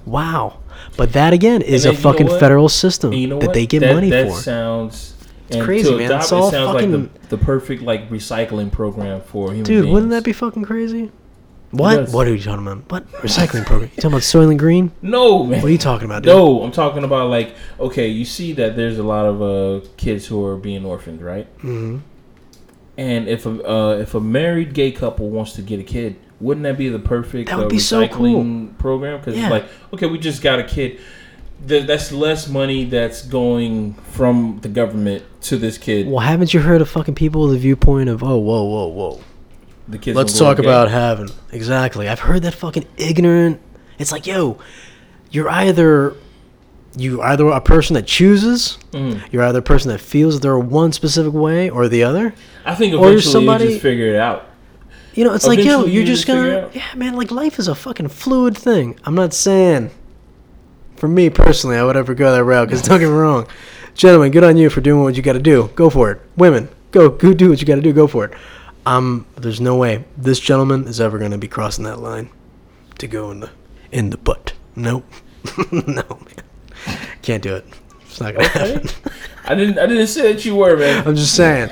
Wow. 0.07 0.59
But 0.97 1.13
that 1.13 1.33
again 1.33 1.63
is 1.63 1.85
a 1.85 1.95
fucking 1.95 2.29
federal 2.29 2.69
system 2.69 3.13
you 3.13 3.29
know 3.29 3.39
that 3.39 3.53
they 3.53 3.67
get 3.67 3.81
that, 3.81 3.95
money 3.95 4.11
that 4.11 4.29
for. 4.29 4.35
That 4.37 4.43
sounds. 4.43 5.15
It's 5.49 5.65
crazy, 5.65 5.91
man. 5.95 6.07
Adopt, 6.07 6.25
It's 6.25 6.33
all 6.33 6.49
it 6.49 6.51
sounds 6.51 6.75
like 6.75 6.91
the, 6.91 7.09
the 7.29 7.39
perfect 7.39 7.83
like 7.83 8.11
recycling 8.11 8.71
program 8.71 9.21
for 9.23 9.49
human 9.51 9.65
Dude, 9.65 9.83
beings. 9.83 9.93
wouldn't 9.93 10.11
that 10.11 10.25
be 10.25 10.33
fucking 10.33 10.65
crazy? 10.65 11.11
What? 11.71 12.11
What 12.11 12.27
are 12.27 12.35
you 12.35 12.43
talking 12.43 12.67
about? 12.67 12.91
What 12.91 13.07
recycling 13.23 13.65
program? 13.67 13.91
You 13.95 14.03
talking 14.03 14.11
about 14.13 14.23
Soylent 14.23 14.59
Green? 14.59 14.91
No, 15.03 15.45
man. 15.45 15.61
What 15.61 15.69
are 15.69 15.73
you 15.73 15.79
talking 15.79 16.07
about, 16.07 16.23
dude? 16.23 16.35
No, 16.35 16.63
I'm 16.63 16.73
talking 16.73 17.05
about 17.05 17.29
like 17.31 17.55
okay, 17.79 18.09
you 18.09 18.25
see 18.25 18.53
that 18.55 18.77
there's 18.77 18.99
a 18.99 19.03
lot 19.03 19.27
of 19.27 19.43
uh, 19.43 19.87
kids 19.97 20.27
who 20.27 20.45
are 20.45 20.57
being 20.57 20.85
orphaned, 20.85 21.23
right? 21.23 21.47
hmm 21.61 21.99
And 22.97 23.29
if 23.29 23.47
a 23.47 23.71
uh, 23.71 23.93
if 23.99 24.15
a 24.15 24.21
married 24.21 24.75
gay 24.75 24.93
couple 24.93 25.29
wants 25.31 25.53
to 25.55 25.63
get 25.63 25.79
a 25.79 25.85
kid, 25.85 26.17
wouldn't 26.41 26.65
that 26.65 26.79
be 26.79 26.89
the 26.89 26.99
perfect 26.99 27.49
That 27.49 27.59
would 27.59 27.67
uh, 27.67 27.69
be 27.69 27.79
so 27.79 28.07
recycling 28.07 28.77
program? 28.79 29.19
Because 29.19 29.37
Yeah. 29.37 29.45
it's 29.45 29.51
like 29.51 29.65
okay, 29.95 30.07
we 30.07 30.19
just 30.19 30.43
got 30.43 30.59
a 30.59 30.65
kid. 30.65 30.99
Th- 31.67 31.87
that's 31.87 32.13
less 32.13 32.49
money 32.49 32.85
that's 32.85 33.23
going 33.23 33.95
from 34.13 34.61
the 34.63 34.69
government 34.69 35.25
to 35.43 35.57
this 35.57 35.77
kid. 35.77 36.07
Well, 36.09 36.21
haven't 36.21 36.55
you 36.55 36.61
heard 36.61 36.81
of 36.81 36.89
fucking 36.89 37.17
people 37.17 37.43
with 37.43 37.53
the 37.55 37.59
viewpoint 37.59 38.09
of, 38.09 38.23
oh, 38.23 38.39
whoa, 38.39 38.63
whoa, 38.63 38.87
whoa. 38.87 39.21
The 39.89 39.99
kids. 39.99 40.17
Let's 40.17 40.39
talk 40.39 40.59
about 40.61 40.89
having. 40.89 41.31
Exactly. 41.51 42.09
I've 42.09 42.21
heard 42.21 42.43
that 42.43 42.55
fucking 42.55 42.87
ignorant. 42.97 43.61
It's 43.99 44.13
like, 44.13 44.27
yo, 44.27 44.59
you're 45.33 45.49
either 45.51 46.15
you 46.97 47.21
either 47.23 47.47
a 47.49 47.61
person 47.61 47.95
that 47.95 48.07
chooses, 48.07 48.79
Mhm. 48.93 49.21
you're 49.31 49.43
either 49.43 49.59
a 49.59 49.63
person 49.63 49.91
that 49.91 50.01
feels 50.01 50.41
they're 50.41 50.59
one 50.59 50.93
specific 50.93 51.33
way 51.33 51.69
or 51.69 51.87
the 51.89 52.03
other. 52.03 52.35
I 52.65 52.75
think 52.75 52.95
or 52.95 53.09
eventually 53.09 53.33
somebody- 53.33 53.65
you 53.65 53.71
just 53.71 53.83
figure 53.83 54.07
it 54.15 54.17
out. 54.17 54.48
You 55.19 55.25
know, 55.25 55.35
it's 55.35 55.45
like, 55.49 55.59
yo, 55.59 55.81
you're 55.81 55.89
you 55.89 56.05
just 56.05 56.27
just 56.27 56.27
figure 56.29 56.53
it 56.53 56.61
gonna, 56.61 56.71
yeah, 56.75 56.95
man. 56.95 57.17
Like 57.17 57.33
life 57.33 57.59
is 57.59 57.67
a 57.67 57.75
fucking 57.75 58.07
fluid 58.07 58.57
thing. 58.57 58.97
I'm 59.03 59.17
not 59.17 59.35
saying, 59.35 59.91
for 60.95 61.09
me 61.09 61.29
personally, 61.29 61.77
I 61.77 61.83
would 61.83 61.97
ever 61.97 62.15
go 62.15 62.31
that 62.31 62.45
route. 62.45 62.69
Because 62.69 62.83
don't 62.83 63.01
get 63.01 63.09
me 63.09 63.15
wrong, 63.15 63.49
gentlemen, 63.97 64.31
good 64.31 64.45
on 64.45 64.57
you 64.57 64.71
for 64.71 64.81
doing 64.81 65.03
what 65.03 65.17
you 65.17 65.23
got 65.25 65.33
to 65.33 65.41
do. 65.41 65.71
Go 65.75 65.91
for 65.91 66.13
it. 66.13 66.21
Women, 66.37 66.69
go, 66.93 67.09
go 67.09 67.35
do 67.35 67.49
what 67.51 67.61
you 67.61 67.67
got 67.67 67.75
to 67.75 67.81
do. 67.83 67.93
Go 67.93 68.07
for 68.07 68.27
it. 68.27 68.33
Um, 68.87 69.27
there's 69.37 69.61
no 69.61 69.75
way 69.75 70.05
this 70.17 70.39
gentleman 70.39 70.87
is 70.87 71.01
ever 71.01 71.19
gonna 71.19 71.37
be 71.37 71.49
crossing 71.49 71.83
that 71.83 71.99
line 71.99 72.31
to 72.99 73.09
go 73.09 73.33
in 73.33 73.41
the 73.41 73.51
in 73.91 74.11
the 74.11 74.19
butt. 74.19 74.53
Nope, 74.77 75.05
no, 75.73 76.05
man, 76.87 76.99
can't 77.23 77.43
do 77.43 77.57
it. 77.57 77.67
It's 78.03 78.21
not 78.21 78.35
gonna 78.35 78.47
Okay. 78.47 78.73
happen. 78.75 78.91
I 79.47 79.55
didn't. 79.57 79.79
I 79.81 79.87
didn't 79.87 80.07
say 80.07 80.33
that 80.33 80.45
you 80.45 80.55
were, 80.55 80.77
man. 80.77 81.09
I'm 81.09 81.17
just 81.17 81.35
saying, 81.35 81.71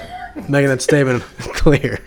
making 0.49 0.66
that 0.68 0.82
statement 0.82 1.22
clear. 1.38 2.01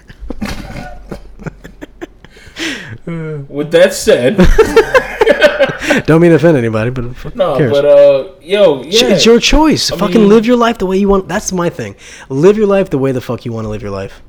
With 3.50 3.72
that 3.72 3.94
said, 3.94 4.38
Don't 6.06 6.22
mean 6.22 6.30
to 6.32 6.36
offend 6.36 6.58
anybody, 6.58 6.92
but 6.92 7.36
no, 7.36 7.58
cares? 7.58 7.72
but 7.72 7.86
uh, 7.86 8.30
yo, 8.42 8.84
yeah, 8.84 9.08
It's 9.10 9.26
your 9.26 9.40
choice. 9.40 9.92
I 9.92 9.98
Fucking 9.98 10.22
mean- 10.22 10.30
live 10.30 10.46
your 10.46 10.58
life 10.58 10.78
the 10.78 10.86
way 10.86 10.98
you 10.98 11.08
want. 11.10 11.28
That's 11.28 11.52
my 11.52 11.70
thing. 11.70 11.96
Live 12.30 12.58
your 12.58 12.68
life 12.68 12.90
the 12.90 12.98
way 12.98 13.12
the 13.12 13.22
fuck 13.22 13.46
you 13.46 13.52
want 13.54 13.66
to 13.66 13.70
live 13.70 13.82
your 13.82 13.92
life. 13.92 14.22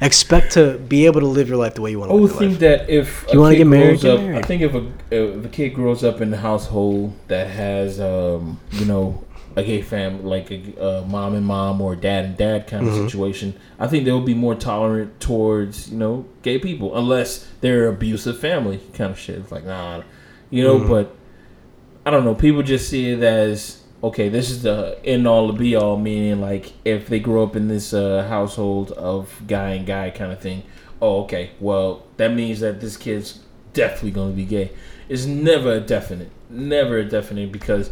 Expect 0.00 0.52
to 0.52 0.78
be 0.78 1.06
able 1.06 1.20
to 1.20 1.26
live 1.26 1.48
your 1.48 1.56
life 1.56 1.74
the 1.74 1.82
way 1.82 1.90
you 1.90 1.98
want 1.98 2.12
I 2.12 2.14
to 2.14 2.20
would 2.20 2.30
live 2.32 2.40
your 2.40 2.50
think 2.50 2.60
life. 2.62 2.86
that 2.86 2.90
if 2.90 3.26
you 3.32 3.40
wanna 3.40 3.56
get 3.56 3.66
married, 3.66 4.00
grows 4.00 4.20
get 4.20 4.34
up, 4.36 4.44
I 4.44 4.46
think 4.46 4.62
if 4.62 4.74
a 4.74 4.86
if 5.10 5.44
a 5.44 5.48
kid 5.48 5.70
grows 5.74 6.04
up 6.04 6.20
in 6.20 6.32
a 6.32 6.36
household 6.36 7.14
that 7.26 7.48
has 7.48 7.98
um, 8.00 8.60
you 8.72 8.84
know 8.84 9.24
a 9.58 9.64
gay 9.64 9.82
family, 9.82 10.22
like 10.24 10.50
a, 10.50 10.82
a 10.84 11.06
mom 11.06 11.34
and 11.34 11.44
mom 11.44 11.80
or 11.80 11.96
dad 11.96 12.24
and 12.24 12.36
dad 12.36 12.66
kind 12.66 12.86
of 12.86 12.94
Mm-hmm. 12.94 13.04
situation, 13.06 13.54
I 13.78 13.86
think 13.88 14.04
they 14.04 14.12
will 14.12 14.20
be 14.20 14.34
more 14.34 14.54
tolerant 14.54 15.20
towards 15.20 15.90
you 15.90 15.98
know 15.98 16.26
gay 16.42 16.58
people, 16.58 16.96
unless 16.96 17.46
they're 17.60 17.88
abusive 17.88 18.38
family 18.38 18.78
kind 18.94 19.10
of 19.10 19.18
shit. 19.18 19.36
It's 19.38 19.52
like 19.52 19.64
nah, 19.64 20.02
you 20.50 20.62
know. 20.64 20.78
Mm-hmm. 20.78 20.88
But 20.90 21.16
I 22.06 22.10
don't 22.10 22.24
know. 22.24 22.34
People 22.34 22.62
just 22.62 22.88
see 22.88 23.10
it 23.10 23.22
as 23.22 23.82
okay. 24.02 24.28
This 24.28 24.50
is 24.50 24.62
the 24.62 24.98
end 25.04 25.26
all, 25.26 25.46
the 25.48 25.52
be 25.52 25.76
all. 25.76 25.96
Meaning 25.98 26.40
like 26.40 26.72
if 26.84 27.08
they 27.08 27.20
grow 27.20 27.42
up 27.42 27.56
in 27.56 27.68
this 27.68 27.92
uh, 27.92 28.26
household 28.28 28.92
of 28.92 29.42
guy 29.46 29.70
and 29.70 29.86
guy 29.86 30.10
kind 30.10 30.32
of 30.32 30.40
thing. 30.40 30.62
Oh, 31.00 31.22
okay. 31.24 31.50
Well, 31.60 32.04
that 32.16 32.34
means 32.34 32.60
that 32.60 32.80
this 32.80 32.96
kid's 32.96 33.40
definitely 33.72 34.10
going 34.10 34.30
to 34.30 34.36
be 34.36 34.44
gay. 34.44 34.72
It's 35.08 35.26
never 35.26 35.74
a 35.74 35.80
definite. 35.80 36.30
Never 36.50 36.98
a 36.98 37.04
definite 37.04 37.52
because 37.52 37.90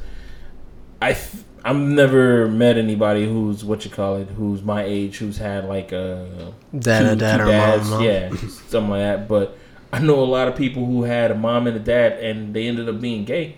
I 1.01 1.13
th- 1.13 1.45
I've 1.65 1.77
never 1.77 2.49
met 2.49 2.77
anybody 2.77 3.27
who's 3.27 3.65
what 3.65 3.85
you 3.85 3.91
call 3.91 4.17
it, 4.17 4.29
who's 4.29 4.63
my 4.63 4.85
age, 4.85 5.19
who's 5.19 5.37
had 5.39 5.65
like 5.65 5.91
a 5.93 6.53
Dad 6.79 7.07
and 7.07 7.21
dad 7.21 7.41
or 7.41 7.47
mom, 7.47 7.91
mom. 7.91 8.03
yeah, 8.05 8.31
something 8.69 8.91
like 8.91 9.01
that. 9.01 9.29
But 9.29 9.57
I 9.93 9.99
know 9.99 10.21
a 10.21 10.25
lot 10.25 10.47
of 10.49 10.55
people 10.57 10.87
who 10.87 11.03
had 11.05 11.31
a 11.31 11.35
mom 11.35 11.67
and 11.67 11.77
a 11.77 11.81
dad, 11.81 12.13
and 12.23 12.55
they 12.55 12.69
ended 12.69 12.89
up 12.89 13.01
being 13.01 13.25
gay. 13.25 13.57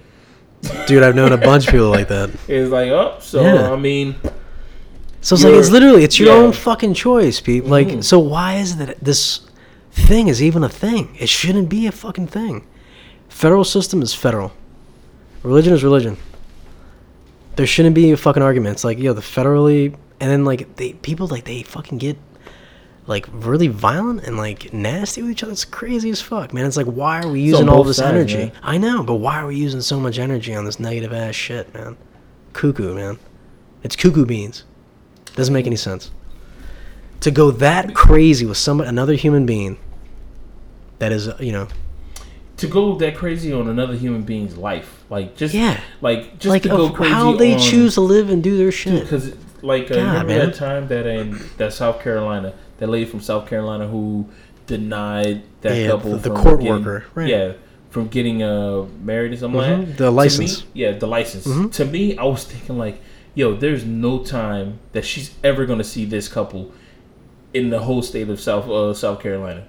Dude, 0.86 1.02
I've 1.02 1.14
known 1.14 1.32
a 1.32 1.36
bunch 1.38 1.66
of 1.66 1.72
people 1.72 1.90
like 1.90 2.08
that. 2.08 2.30
It's 2.48 2.70
like, 2.70 2.88
oh, 2.90 3.18
so 3.20 3.42
Yeah. 3.42 3.70
I 3.72 3.76
mean, 3.76 4.14
So 5.20 5.34
it's 5.34 5.44
like 5.44 5.54
it's 5.54 5.70
literally 5.70 6.02
it's 6.04 6.18
your 6.18 6.28
yeah. 6.28 6.40
own 6.42 6.52
fucking 6.52 6.94
choice, 6.94 7.40
people. 7.40 7.68
Like, 7.70 7.88
Mhm. 7.88 8.02
so 8.04 8.18
why 8.18 8.56
is 8.56 8.76
that 8.78 8.98
this 9.04 9.40
thing 9.92 10.28
is 10.28 10.42
even 10.42 10.64
a 10.64 10.68
thing? 10.68 11.14
It 11.18 11.28
shouldn't 11.28 11.68
be 11.68 11.86
a 11.86 11.92
fucking 11.92 12.28
thing. 12.28 12.64
Federal 13.28 13.64
system 13.64 14.00
is 14.02 14.14
federal. 14.14 14.52
Religion 15.42 15.72
is 15.74 15.84
religion. 15.84 16.16
There 17.58 17.66
shouldn't 17.66 17.96
be 17.96 18.12
a 18.12 18.16
fucking 18.16 18.40
arguments. 18.40 18.78
It's 18.78 18.84
like, 18.84 18.98
yo, 19.00 19.12
the 19.14 19.20
federally 19.20 19.92
and 20.20 20.30
then 20.30 20.44
like 20.44 20.76
they 20.76 20.92
people 20.92 21.26
like 21.26 21.44
they 21.44 21.64
fucking 21.64 21.98
get 21.98 22.16
like 23.08 23.26
really 23.32 23.66
violent 23.66 24.22
and 24.22 24.36
like 24.36 24.72
nasty 24.72 25.22
with 25.22 25.32
each 25.32 25.42
other. 25.42 25.50
It's 25.50 25.64
crazy 25.64 26.08
as 26.10 26.20
fuck, 26.20 26.54
man. 26.54 26.66
It's 26.66 26.76
like 26.76 26.86
why 26.86 27.20
are 27.20 27.28
we 27.28 27.40
using 27.40 27.68
all 27.68 27.82
this 27.82 27.96
sides, 27.96 28.14
energy? 28.14 28.52
man. 28.52 28.52
I 28.62 28.78
know, 28.78 29.02
but 29.02 29.16
why 29.16 29.40
are 29.40 29.46
we 29.48 29.56
using 29.56 29.80
so 29.80 29.98
much 29.98 30.20
energy 30.20 30.54
on 30.54 30.66
this 30.66 30.78
negative 30.78 31.12
ass 31.12 31.34
shit, 31.34 31.74
man? 31.74 31.96
Cuckoo, 32.52 32.94
man. 32.94 33.18
It's 33.82 33.96
cuckoo 33.96 34.24
beans. 34.24 34.62
Doesn't 35.34 35.52
make 35.52 35.66
any 35.66 35.74
sense. 35.74 36.12
To 37.22 37.32
go 37.32 37.50
that 37.50 37.92
crazy 37.92 38.46
with 38.46 38.56
somebody, 38.56 38.88
another 38.88 39.14
human 39.14 39.46
being, 39.46 39.78
that 41.00 41.10
is, 41.10 41.28
you 41.40 41.50
know, 41.50 41.66
to 42.58 42.66
go 42.66 42.94
that 42.96 43.16
crazy 43.16 43.52
on 43.52 43.68
another 43.68 43.94
human 43.94 44.22
being's 44.22 44.56
life, 44.56 45.04
like 45.10 45.36
just 45.36 45.54
Yeah. 45.54 45.80
like 46.00 46.38
just 46.38 46.46
like 46.50 46.62
to 46.62 46.68
go 46.68 46.90
crazy 46.90 47.12
how 47.14 47.34
they 47.36 47.54
on, 47.54 47.58
choose 47.60 47.94
to 47.94 48.00
live 48.00 48.30
and 48.30 48.42
do 48.42 48.56
their 48.56 48.70
shit. 48.72 49.02
because 49.02 49.34
like 49.62 49.90
uh, 49.90 49.94
God, 49.94 50.04
remember 50.04 50.26
man. 50.28 50.46
that 50.50 50.54
time 50.54 50.88
that 50.88 51.06
in 51.06 51.38
that 51.56 51.72
South 51.72 52.00
Carolina, 52.02 52.52
that 52.78 52.88
lady 52.88 53.04
from 53.06 53.20
South 53.20 53.48
Carolina 53.48 53.86
who 53.88 54.28
denied 54.66 55.42
that 55.62 55.76
Yeah, 55.76 55.88
couple 55.88 56.10
the- 56.12 56.16
the 56.18 56.30
from 56.30 56.36
court 56.36 56.60
getting- 56.60 56.72
worker, 56.84 57.04
right. 57.14 57.28
yeah, 57.28 57.52
from 57.90 58.08
getting 58.08 58.42
uh 58.42 58.84
married 59.02 59.32
or 59.32 59.36
something 59.36 59.60
like 59.60 59.70
Mhm, 59.70 59.86
that. 59.86 59.96
the 59.96 60.10
license. 60.10 60.60
me- 60.62 60.66
yeah, 60.74 60.92
the 60.92 61.06
license. 61.06 61.46
Mhm. 61.46 61.72
To 61.72 61.84
me, 61.84 62.16
I 62.16 62.24
was 62.24 62.44
thinking 62.44 62.78
like, 62.78 63.00
yo, 63.34 63.54
there's 63.54 63.84
no 63.84 64.18
time 64.18 64.78
that 64.92 65.04
she's 65.04 65.30
ever 65.42 65.64
gonna 65.64 65.84
see 65.84 66.04
this 66.04 66.28
couple 66.28 66.70
in 67.54 67.70
the 67.70 67.80
whole 67.80 68.02
state 68.02 68.28
of 68.28 68.40
South 68.40 68.68
uh, 68.68 68.92
South 68.94 69.20
Carolina. 69.20 69.62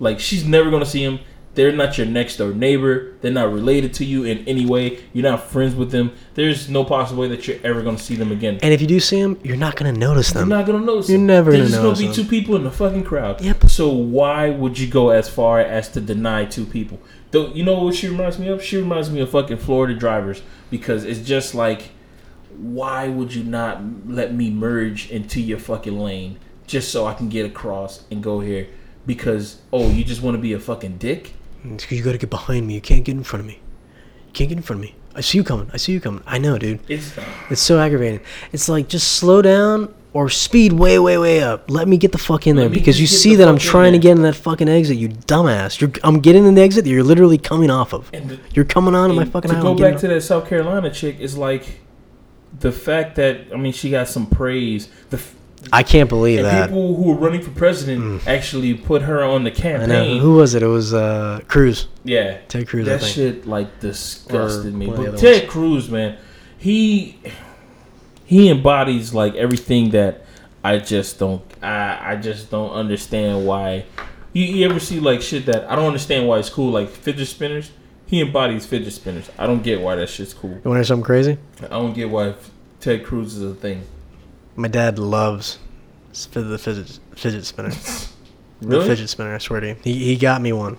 Like 0.00 0.20
she's 0.20 0.44
never 0.46 0.70
gonna 0.70 0.86
see 0.86 1.04
them. 1.04 1.18
They're 1.56 1.72
not 1.72 1.96
your 1.96 2.06
next 2.06 2.36
door 2.36 2.52
neighbor. 2.52 3.14
They're 3.22 3.32
not 3.32 3.50
related 3.50 3.94
to 3.94 4.04
you 4.04 4.24
in 4.24 4.46
any 4.46 4.66
way. 4.66 5.02
You're 5.14 5.24
not 5.24 5.42
friends 5.42 5.74
with 5.74 5.90
them. 5.90 6.12
There's 6.34 6.68
no 6.68 6.84
possible 6.84 7.22
way 7.22 7.28
that 7.28 7.48
you're 7.48 7.56
ever 7.64 7.80
gonna 7.80 7.98
see 7.98 8.14
them 8.14 8.30
again. 8.30 8.58
And 8.62 8.74
if 8.74 8.82
you 8.82 8.86
do 8.86 9.00
see 9.00 9.22
them, 9.22 9.40
you're 9.42 9.56
not 9.56 9.74
gonna 9.74 9.92
notice 9.92 10.32
them. 10.32 10.50
You're 10.50 10.58
not 10.58 10.66
gonna 10.66 10.84
notice. 10.84 11.08
You're 11.08 11.16
them. 11.16 11.26
never 11.26 11.52
gonna 11.52 11.64
just 11.64 11.74
notice 11.74 11.98
gonna 11.98 12.10
be 12.10 12.14
them. 12.14 12.24
two 12.24 12.30
people 12.30 12.56
in 12.56 12.64
the 12.64 12.70
fucking 12.70 13.04
crowd. 13.04 13.40
Yep. 13.40 13.70
So 13.70 13.88
why 13.88 14.50
would 14.50 14.78
you 14.78 14.86
go 14.86 15.08
as 15.08 15.30
far 15.30 15.58
as 15.58 15.88
to 15.92 16.00
deny 16.00 16.44
two 16.44 16.66
people? 16.66 17.00
Though 17.30 17.48
you 17.48 17.64
know 17.64 17.82
what 17.82 17.94
she 17.94 18.08
reminds 18.08 18.38
me 18.38 18.48
of? 18.48 18.62
She 18.62 18.76
reminds 18.76 19.10
me 19.10 19.20
of 19.20 19.30
fucking 19.30 19.56
Florida 19.56 19.94
drivers 19.94 20.42
because 20.68 21.04
it's 21.04 21.20
just 21.20 21.54
like, 21.54 21.88
why 22.54 23.08
would 23.08 23.34
you 23.34 23.42
not 23.42 23.80
let 24.06 24.34
me 24.34 24.50
merge 24.50 25.10
into 25.10 25.40
your 25.40 25.58
fucking 25.58 25.98
lane 25.98 26.38
just 26.66 26.92
so 26.92 27.06
I 27.06 27.14
can 27.14 27.30
get 27.30 27.46
across 27.46 28.04
and 28.10 28.22
go 28.22 28.40
here? 28.40 28.68
Because 29.06 29.62
oh, 29.72 29.88
you 29.88 30.04
just 30.04 30.20
want 30.20 30.36
to 30.36 30.42
be 30.42 30.52
a 30.52 30.60
fucking 30.60 30.98
dick? 30.98 31.32
You 31.90 32.02
gotta 32.02 32.18
get 32.18 32.30
behind 32.30 32.66
me. 32.66 32.74
You 32.74 32.80
can't 32.80 33.04
get 33.04 33.16
in 33.16 33.24
front 33.24 33.40
of 33.40 33.46
me. 33.46 33.60
You 34.26 34.32
can't 34.32 34.48
get 34.48 34.56
in 34.58 34.62
front 34.62 34.82
of 34.82 34.88
me. 34.88 34.94
I 35.14 35.20
see 35.22 35.38
you 35.38 35.44
coming. 35.44 35.70
I 35.72 35.78
see 35.78 35.92
you 35.92 36.00
coming. 36.00 36.22
I 36.26 36.38
know, 36.38 36.58
dude. 36.58 36.80
It's 36.88 37.16
It's 37.50 37.60
so 37.60 37.78
aggravating. 37.78 38.20
It's 38.52 38.68
like 38.68 38.88
just 38.88 39.14
slow 39.14 39.40
down 39.40 39.94
or 40.12 40.28
speed 40.30 40.72
way, 40.72 40.98
way, 40.98 41.18
way 41.18 41.42
up. 41.42 41.70
Let 41.70 41.88
me 41.88 41.96
get 41.96 42.12
the 42.12 42.18
fuck 42.18 42.46
in 42.46 42.56
there 42.56 42.68
because 42.68 43.00
you 43.00 43.06
see 43.06 43.30
the 43.30 43.44
that 43.44 43.48
I'm 43.48 43.58
trying 43.58 43.92
to 43.92 43.98
get 43.98 44.12
in 44.12 44.22
that 44.22 44.34
fucking 44.34 44.68
exit. 44.68 44.96
You 44.96 45.08
dumbass. 45.08 45.80
You're, 45.80 45.90
I'm 46.02 46.20
getting 46.20 46.46
in 46.46 46.54
the 46.54 46.62
exit 46.62 46.84
that 46.84 46.90
you're 46.90 47.02
literally 47.02 47.38
coming 47.38 47.70
off 47.70 47.92
of. 47.92 48.10
and 48.12 48.30
the, 48.30 48.40
You're 48.54 48.64
coming 48.64 48.94
on 48.94 49.14
my 49.14 49.24
fucking 49.24 49.50
to 49.50 49.60
go 49.60 49.74
back 49.74 49.98
to 49.98 50.08
that 50.08 50.22
South 50.22 50.48
Carolina 50.48 50.90
chick 50.90 51.18
is 51.20 51.36
like 51.36 51.80
the 52.60 52.72
fact 52.72 53.16
that 53.16 53.52
I 53.52 53.56
mean 53.56 53.72
she 53.72 53.90
got 53.90 54.08
some 54.08 54.26
praise. 54.26 54.88
The 55.10 55.20
I 55.72 55.82
can't 55.82 56.08
believe 56.08 56.38
and 56.40 56.46
that. 56.46 56.68
people 56.68 56.94
who 56.96 57.04
were 57.04 57.14
running 57.14 57.42
for 57.42 57.50
president 57.50 58.26
actually 58.26 58.74
put 58.74 59.02
her 59.02 59.22
on 59.24 59.44
the 59.44 59.50
campaign. 59.50 60.20
Who 60.20 60.34
was 60.36 60.54
it? 60.54 60.62
It 60.62 60.68
was 60.68 60.94
uh, 60.94 61.40
Cruz. 61.48 61.88
yeah, 62.04 62.38
Ted 62.48 62.68
Cruz, 62.68 62.86
I 62.88 62.96
that 62.96 63.02
shit 63.02 63.46
like 63.46 63.80
disgusted 63.80 64.74
Or 64.74 64.76
me. 64.76 64.86
one 64.86 64.98
of 64.98 65.04
the 65.06 65.10
But 65.12 65.20
Ted 65.20 65.48
Cruz, 65.48 65.90
man, 65.90 66.18
he 66.56 67.18
he 68.24 68.48
embodies 68.48 69.12
like 69.12 69.34
everything 69.34 69.90
that 69.90 70.24
I 70.62 70.78
just 70.78 71.18
don't. 71.18 71.42
I 71.62 72.12
I 72.12 72.16
just 72.16 72.50
don't 72.50 72.70
understand 72.70 73.46
why. 73.46 73.84
You, 74.32 74.44
you 74.44 74.68
ever 74.68 74.78
see 74.78 75.00
like 75.00 75.22
shit 75.22 75.46
that 75.46 75.70
I 75.70 75.74
don't 75.76 75.86
understand 75.86 76.28
why 76.28 76.38
it's 76.38 76.50
cool, 76.50 76.70
like 76.70 76.88
fidget 76.90 77.28
spinners. 77.28 77.70
He 78.06 78.20
embodies 78.20 78.66
fidget 78.66 78.92
spinners. 78.92 79.28
I 79.36 79.46
don't 79.46 79.62
get 79.64 79.80
why 79.80 79.96
that 79.96 80.08
shit's 80.08 80.32
cool. 80.32 80.50
You 80.50 80.56
want 80.56 80.64
to 80.64 80.74
hear 80.74 80.84
something 80.84 81.04
crazy? 81.04 81.38
I 81.62 81.68
don't 81.68 81.92
get 81.92 82.08
why 82.08 82.34
Ted 82.78 83.04
Cruz 83.04 83.34
is 83.36 83.42
a 83.42 83.54
thing. 83.54 83.82
My 84.56 84.68
dad 84.68 84.98
loves 84.98 85.58
the 86.32 86.58
fidget, 86.58 86.98
fidget 87.14 87.44
spinner. 87.44 87.72
really? 88.60 88.80
The 88.80 88.86
fidget 88.86 89.08
spinner, 89.10 89.34
I 89.34 89.38
swear 89.38 89.60
to 89.60 89.68
you. 89.68 89.76
He, 89.84 90.04
he 90.04 90.16
got 90.16 90.40
me 90.40 90.52
one. 90.52 90.78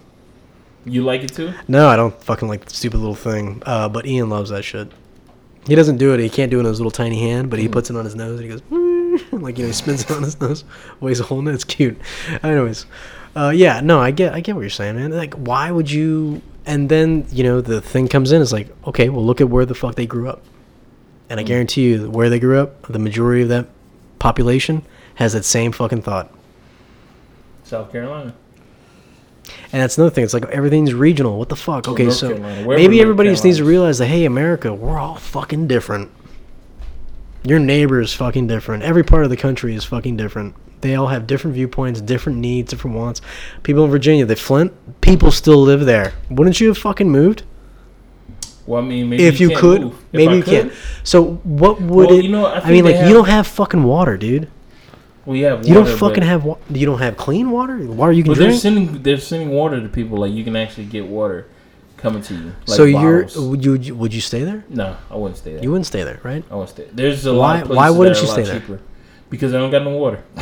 You 0.86 1.04
like 1.04 1.22
it 1.22 1.34
too? 1.34 1.54
No, 1.68 1.88
I 1.88 1.96
don't 1.96 2.20
fucking 2.24 2.48
like 2.48 2.66
the 2.66 2.74
stupid 2.74 2.98
little 2.98 3.16
thing. 3.16 3.62
Uh, 3.66 3.90
but 3.90 4.06
Ian 4.06 4.30
loves 4.30 4.50
that 4.50 4.64
shit. 4.64 4.92
He 5.68 5.76
doesn't 5.76 5.98
do 5.98 6.14
it. 6.14 6.20
He 6.20 6.30
can't 6.30 6.50
do 6.50 6.58
it 6.58 6.62
in 6.62 6.66
his 6.66 6.80
little 6.80 6.92
tiny 6.92 7.20
hand, 7.20 7.50
but 7.50 7.60
he 7.60 7.68
puts 7.68 7.90
it 7.90 7.98
on 7.98 8.06
his 8.06 8.16
nose 8.16 8.40
and 8.40 8.50
he 8.50 8.58
goes, 8.58 8.62
like 9.32 9.58
you 9.58 9.64
know, 9.64 9.68
he 9.68 9.74
spins 9.74 10.04
it 10.04 10.12
on 10.12 10.24
his 10.24 10.40
nose, 10.42 10.64
weighs 11.02 11.20
a 11.20 11.24
whole 11.24 11.42
nut. 11.42 11.54
It's 11.54 11.66
cute. 11.66 12.00
Anyways, 12.42 12.86
uh, 13.36 13.52
yeah, 13.54 13.82
no, 13.82 14.00
I 14.00 14.12
get, 14.12 14.34
I 14.34 14.40
get 14.40 14.56
what 14.56 14.62
you're 14.62 14.70
saying, 14.70 14.96
man. 14.96 15.12
Like, 15.12 15.34
why 15.34 15.70
would 15.70 15.92
you? 15.92 16.42
And 16.66 16.90
then 16.90 17.26
you 17.32 17.44
know, 17.44 17.60
the 17.60 17.82
thing 17.82 18.08
comes 18.08 18.32
in. 18.32 18.42
It's 18.42 18.54
like, 18.54 18.70
okay, 18.88 19.10
well, 19.10 19.26
look 19.26 19.42
at 19.42 19.50
where 19.50 19.66
the 19.66 19.76
fuck 19.76 19.96
they 19.96 20.06
grew 20.06 20.30
up, 20.30 20.42
and 21.30 21.40
I 21.40 21.44
guarantee 21.44 21.90
you, 21.90 22.10
where 22.10 22.30
they 22.30 22.40
grew 22.40 22.60
up, 22.60 22.84
the 22.84 23.00
majority 23.00 23.42
of 23.44 23.50
that 23.50 23.68
population 24.20 24.84
has 25.16 25.34
that 25.34 25.44
same 25.44 25.72
fucking 25.72 26.02
thought. 26.02 26.32
South 27.64 27.92
Carolina. 27.92 28.34
And 29.72 29.82
that's 29.82 29.98
another 29.98 30.14
thing. 30.14 30.24
It's 30.24 30.34
like 30.34 30.46
everything's 30.46 30.94
regional. 30.94 31.38
What 31.38 31.50
the 31.50 31.56
fuck? 31.56 31.88
Okay, 31.88 32.04
North 32.04 32.16
so 32.16 32.38
maybe 32.38 33.02
everybody 33.02 33.30
just 33.30 33.44
needs 33.44 33.58
to 33.58 33.66
realize 33.66 33.98
that 33.98 34.08
hey, 34.08 34.26
America, 34.26 34.74
we're 34.74 34.98
all 34.98 35.16
fucking 35.16 35.68
different. 35.68 36.12
Your 37.44 37.60
neighbor 37.60 38.02
is 38.02 38.14
fucking 38.14 38.48
different. 38.48 38.84
Every 38.84 39.04
part 39.04 39.24
of 39.24 39.30
the 39.30 39.38
country 39.38 39.76
is 39.76 39.86
fucking 39.86 40.18
different. 40.18 40.56
They 40.82 40.96
all 40.96 41.08
have 41.08 41.28
different 41.28 41.56
viewpoints, 41.56 42.02
different 42.02 42.38
needs, 42.40 42.70
different 42.70 42.96
wants. 42.96 43.22
People 43.64 43.86
in 43.86 43.92
Virginia, 43.92 44.26
the 44.26 44.36
Flint, 44.36 44.74
people 45.02 45.32
still 45.32 45.62
live 45.62 45.86
there. 45.86 46.14
Wouldn't 46.30 46.60
you 46.60 46.68
have 46.68 46.78
fucking 46.78 47.10
moved 47.10 47.44
Well, 48.68 48.84
I 48.84 48.86
mean, 48.86 49.10
maybe 49.10 49.24
if 49.26 49.40
you 49.40 49.50
can't 49.50 49.60
could? 49.62 49.82
move. 49.82 50.06
Maybe 50.12 50.36
you 50.36 50.44
could, 50.44 50.52
can't. 50.70 50.74
So 51.04 51.36
what 51.44 51.82
would 51.82 52.08
Well, 52.10 52.20
it? 52.20 52.24
you 52.26 52.30
know, 52.32 52.46
I 52.46 52.60
I, 52.60 52.70
mean, 52.70 52.84
like 52.86 52.96
have- 52.96 53.08
you 53.08 53.14
don't 53.16 53.28
have 53.30 53.48
fucking 53.48 53.82
water, 53.84 54.18
dude. 54.18 54.50
We 55.26 55.42
have 55.42 55.66
You 55.68 55.74
don't 55.74 55.88
fucking 55.88 56.24
have. 56.24 56.44
Wa- 56.46 56.58
you 56.70 56.86
don't 56.86 57.00
have 57.00 57.18
clean 57.18 57.50
water. 57.52 57.78
Water 57.78 58.12
you 58.14 58.24
can 58.24 58.32
But 58.34 58.40
they're 58.40 58.48
drink. 58.50 58.62
sending 58.62 59.04
they're 59.04 59.18
sending 59.18 59.50
water 59.50 59.82
to 59.82 59.90
people. 59.90 60.18
Like 60.20 60.32
you 60.34 60.44
can 60.44 60.56
actually 60.56 60.86
get 60.86 61.06
water 61.08 61.48
coming 61.98 62.22
to 62.24 62.34
you. 62.34 62.52
Like 62.68 62.78
so 62.78 62.84
you're 62.86 63.28
would 63.36 63.64
you 63.66 63.96
would 63.96 64.14
you- 64.14 64.22
stay 64.22 64.44
there? 64.44 64.64
no, 64.70 64.96
I 65.12 65.16
wouldn't 65.16 65.38
stay 65.38 65.54
there. 65.54 65.64
You 65.64 65.72
wouldn't 65.72 65.86
stay 65.88 66.04
there, 66.04 66.20
right? 66.24 66.44
I 66.52 66.54
wouldn't 66.56 66.70
stay. 66.70 66.88
There's 66.94 67.26
a 67.26 67.34
Why- 67.34 67.38
lot. 67.40 67.56
Of 67.56 67.68
places 67.68 67.78
why 67.78 67.90
wouldn't 67.90 68.22
you 68.22 68.28
stay 68.28 68.44
there? 68.44 68.60
cheaper. 68.60 68.80
Because 69.30 69.54
I 69.54 69.58
don't 69.58 69.72
got 69.72 69.84
no 69.84 69.92
water. 69.98 70.24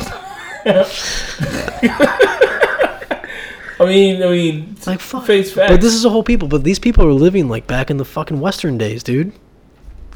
I 3.78 3.84
mean, 3.84 4.22
I 4.22 4.28
mean, 4.30 4.74
it's 4.76 4.86
Like 4.86 5.00
fuck. 5.00 5.26
face 5.26 5.52
facts. 5.52 5.70
But 5.70 5.80
this 5.80 5.94
is 5.94 6.04
a 6.04 6.10
whole 6.10 6.22
people. 6.22 6.48
But 6.48 6.64
these 6.64 6.78
people 6.78 7.04
are 7.06 7.12
living 7.12 7.48
like 7.48 7.66
back 7.66 7.90
in 7.90 7.96
the 7.98 8.04
fucking 8.04 8.40
Western 8.40 8.78
days, 8.78 9.02
dude. 9.02 9.32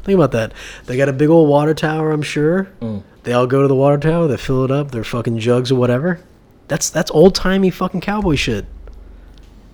Think 0.03 0.15
about 0.15 0.31
that. 0.31 0.53
They 0.87 0.97
got 0.97 1.09
a 1.09 1.13
big 1.13 1.29
old 1.29 1.47
water 1.47 1.73
tower. 1.75 2.11
I'm 2.11 2.23
sure. 2.23 2.69
Mm. 2.81 3.03
They 3.23 3.33
all 3.33 3.45
go 3.45 3.61
to 3.61 3.67
the 3.67 3.75
water 3.75 3.97
tower. 3.99 4.27
They 4.27 4.37
fill 4.37 4.63
it 4.63 4.71
up. 4.71 4.89
Their 4.91 5.03
fucking 5.03 5.37
jugs 5.39 5.71
or 5.71 5.75
whatever. 5.75 6.19
That's 6.67 6.89
that's 6.89 7.11
old 7.11 7.35
timey 7.35 7.69
fucking 7.69 8.01
cowboy 8.01 8.35
shit. 8.35 8.65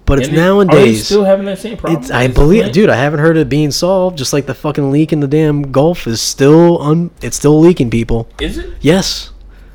But 0.05 0.19
it's 0.19 0.27
And 0.29 0.37
it- 0.37 0.39
Are 0.41 0.43
they 0.65 0.65
nowadays. 0.65 1.05
still 1.05 1.23
having 1.25 1.45
that 1.45 1.59
same 1.59 1.77
problem? 1.77 2.01
It's, 2.01 2.11
I 2.11 2.23
Is 2.23 2.33
believe, 2.33 2.61
Flint? 2.63 2.73
dude. 2.73 2.89
I 2.89 2.95
haven't 2.95 3.19
heard 3.19 3.35
it 3.37 3.47
being 3.49 3.71
solved. 3.71 4.17
Just 4.17 4.31
like 4.33 4.45
the 4.47 4.53
fucking 4.53 4.89
leak 4.91 5.11
in 5.13 5.19
the 5.21 5.27
damn 5.27 5.71
Gulf 5.71 6.07
is 6.07 6.21
still 6.21 6.81
un. 6.81 7.11
It's 7.21 7.35
still 7.37 7.59
leaking, 7.59 7.89
people. 7.89 8.27
Is 8.41 8.57
it? 8.57 8.69
Yes, 8.81 9.31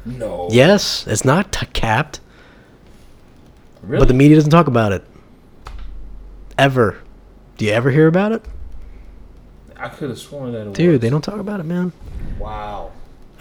No. 0.06 0.48
yes. 0.50 1.06
It's 1.06 1.24
not 1.24 1.52
t- 1.52 1.66
capped, 1.74 2.20
Really? 3.82 4.00
but 4.00 4.08
the 4.08 4.14
media 4.14 4.36
doesn't 4.36 4.50
talk 4.50 4.66
about 4.68 4.92
it. 4.92 5.04
Ever. 6.56 6.98
Do 7.56 7.64
you 7.64 7.72
ever 7.72 7.90
hear 7.90 8.06
about 8.06 8.32
it, 8.32 8.44
I 9.76 9.88
could 9.88 10.08
have 10.10 10.18
sworn 10.18 10.52
that 10.52 10.66
it 10.68 10.72
dude? 10.74 10.92
was. 10.92 11.00
They 11.00 11.10
don't 11.10 11.22
talk 11.22 11.38
about 11.38 11.60
it, 11.60 11.64
man. 11.64 11.92
Wow. 12.38 12.92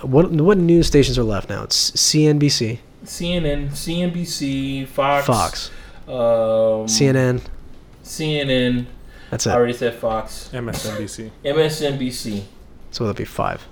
What 0.02 0.32
what 0.32 0.58
news 0.58 0.88
stations 0.88 1.18
are 1.18 1.24
left 1.24 1.50
now? 1.50 1.64
It's 1.64 1.92
CNBC, 1.92 2.80
CNN, 3.06 3.70
CNBC, 3.70 4.88
Fox, 4.88 5.26
Fox, 5.28 5.70
um, 6.08 6.88
CNN. 6.88 7.42
CNN. 8.04 8.86
That's 9.30 9.46
it. 9.46 9.52
I 9.52 9.54
already 9.56 9.74
said 9.74 9.94
Fox. 9.96 10.50
MSNBC. 10.52 11.32
MSNBC. 11.46 12.44
So 12.90 13.06
that'd 13.06 13.16
be 13.18 13.24
five. 13.26 13.66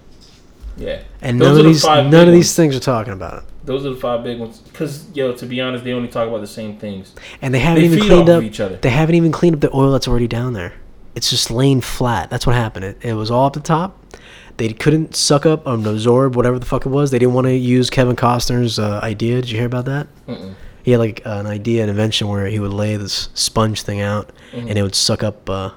Yeah. 0.78 1.02
And 1.22 1.42
Those 1.42 1.48
none 1.50 1.60
of 1.60 1.66
these 1.66 1.84
five 1.84 2.04
none 2.06 2.12
big 2.12 2.28
of 2.30 2.34
these 2.34 2.56
things 2.56 2.76
are 2.76 2.80
talking 2.80 3.14
about 3.14 3.40
it. 3.44 3.44
Those 3.70 3.86
are 3.86 3.92
the 3.92 4.00
five 4.00 4.24
big 4.24 4.40
ones. 4.40 4.64
Cause 4.74 5.06
yo, 5.14 5.32
to 5.32 5.46
be 5.46 5.62
honest, 5.62 5.84
they 5.84 5.94
only 5.94 6.08
talk 6.08 6.28
about 6.28 6.42
the 6.42 6.48
same 6.48 6.80
things. 6.80 7.14
And 7.40 7.54
they 7.54 7.60
haven't 7.60 7.84
They 7.84 7.86
even 7.86 8.00
cleaned 8.00 8.28
up 8.28 8.42
each 8.42 8.60
other. 8.60 8.78
They 8.78 8.90
haven't 8.90 9.14
even 9.14 9.32
cleaned 9.32 9.54
up 9.54 9.62
the 9.62 9.70
oil 9.78 9.92
that's 9.92 10.08
already 10.08 10.28
down 10.28 10.54
there. 10.54 10.74
It's 11.14 11.30
just 11.30 11.52
laying 11.52 11.80
flat. 11.80 12.32
That's 12.32 12.48
what 12.48 12.56
happened. 12.56 12.86
It, 12.86 12.98
it 13.06 13.14
was 13.14 13.30
all 13.30 13.46
up 13.46 13.54
the 13.54 13.60
top. 13.60 14.16
They 14.58 14.74
couldn't 14.74 15.16
suck 15.16 15.46
up 15.46 15.68
or 15.68 15.76
absorb 15.76 16.36
whatever 16.36 16.58
the 16.58 16.66
fuck 16.66 16.88
it 16.88 16.90
was. 16.90 17.12
They 17.12 17.20
didn't 17.20 17.36
want 17.36 17.46
to 17.46 17.54
use 17.54 17.92
Kevin 17.92 18.16
Costner's 18.16 18.80
uh, 18.80 19.02
idea. 19.04 19.36
Did 19.36 19.52
you 19.52 19.58
hear 19.58 19.68
about 19.68 19.86
that? 19.86 20.08
Mm-mm. 20.28 20.56
He 20.82 20.90
had 20.90 21.00
like 21.00 21.22
an 21.26 21.46
idea, 21.46 21.84
an 21.84 21.90
invention 21.90 22.28
where 22.28 22.48
he 22.48 22.60
would 22.60 22.74
lay 22.74 22.98
this 22.98 23.30
sponge 23.36 23.84
thing 23.84 24.02
out 24.02 24.32
and 24.52 24.80
it 24.80 24.82
would 24.82 24.96
suck 24.96 25.22
up 25.22 25.48
uh, 25.48 25.70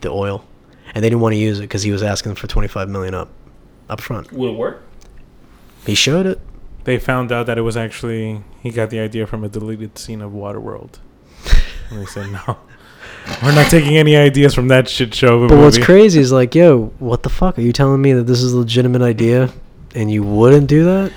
the 0.00 0.10
oil. 0.10 0.44
And 0.92 1.04
they 1.04 1.08
didn't 1.08 1.20
want 1.20 1.34
to 1.34 1.38
use 1.38 1.60
it 1.60 1.62
because 1.62 1.84
he 1.84 1.92
was 1.92 2.02
asking 2.02 2.34
for 2.34 2.48
25 2.48 2.88
million 2.88 3.14
up, 3.14 3.28
up 3.88 4.00
front. 4.00 4.32
Would 4.32 4.50
it 4.50 4.56
work? 4.56 4.82
He 5.86 5.94
showed 5.94 6.26
it. 6.26 6.40
They 6.88 6.98
found 6.98 7.30
out 7.30 7.44
that 7.44 7.58
it 7.58 7.60
was 7.60 7.76
actually 7.76 8.40
he 8.62 8.70
got 8.70 8.88
the 8.88 8.98
idea 8.98 9.26
from 9.26 9.44
a 9.44 9.48
deleted 9.50 9.98
scene 9.98 10.22
of 10.22 10.32
Waterworld. 10.32 10.94
And 11.90 12.00
they 12.00 12.06
said 12.06 12.32
no. 12.32 12.56
We're 13.42 13.54
not 13.54 13.70
taking 13.70 13.98
any 13.98 14.16
ideas 14.16 14.54
from 14.54 14.68
that 14.68 14.88
shit 14.88 15.12
show 15.14 15.36
of 15.36 15.42
a 15.42 15.48
But 15.48 15.54
movie. 15.56 15.64
what's 15.66 15.84
crazy 15.84 16.18
is 16.18 16.32
like, 16.32 16.54
yo, 16.54 16.86
what 16.98 17.22
the 17.24 17.28
fuck? 17.28 17.58
Are 17.58 17.60
you 17.60 17.74
telling 17.74 18.00
me 18.00 18.14
that 18.14 18.22
this 18.22 18.40
is 18.42 18.54
a 18.54 18.58
legitimate 18.58 19.02
idea 19.02 19.50
and 19.94 20.10
you 20.10 20.22
wouldn't 20.22 20.66
do 20.66 20.84
that? 20.84 21.12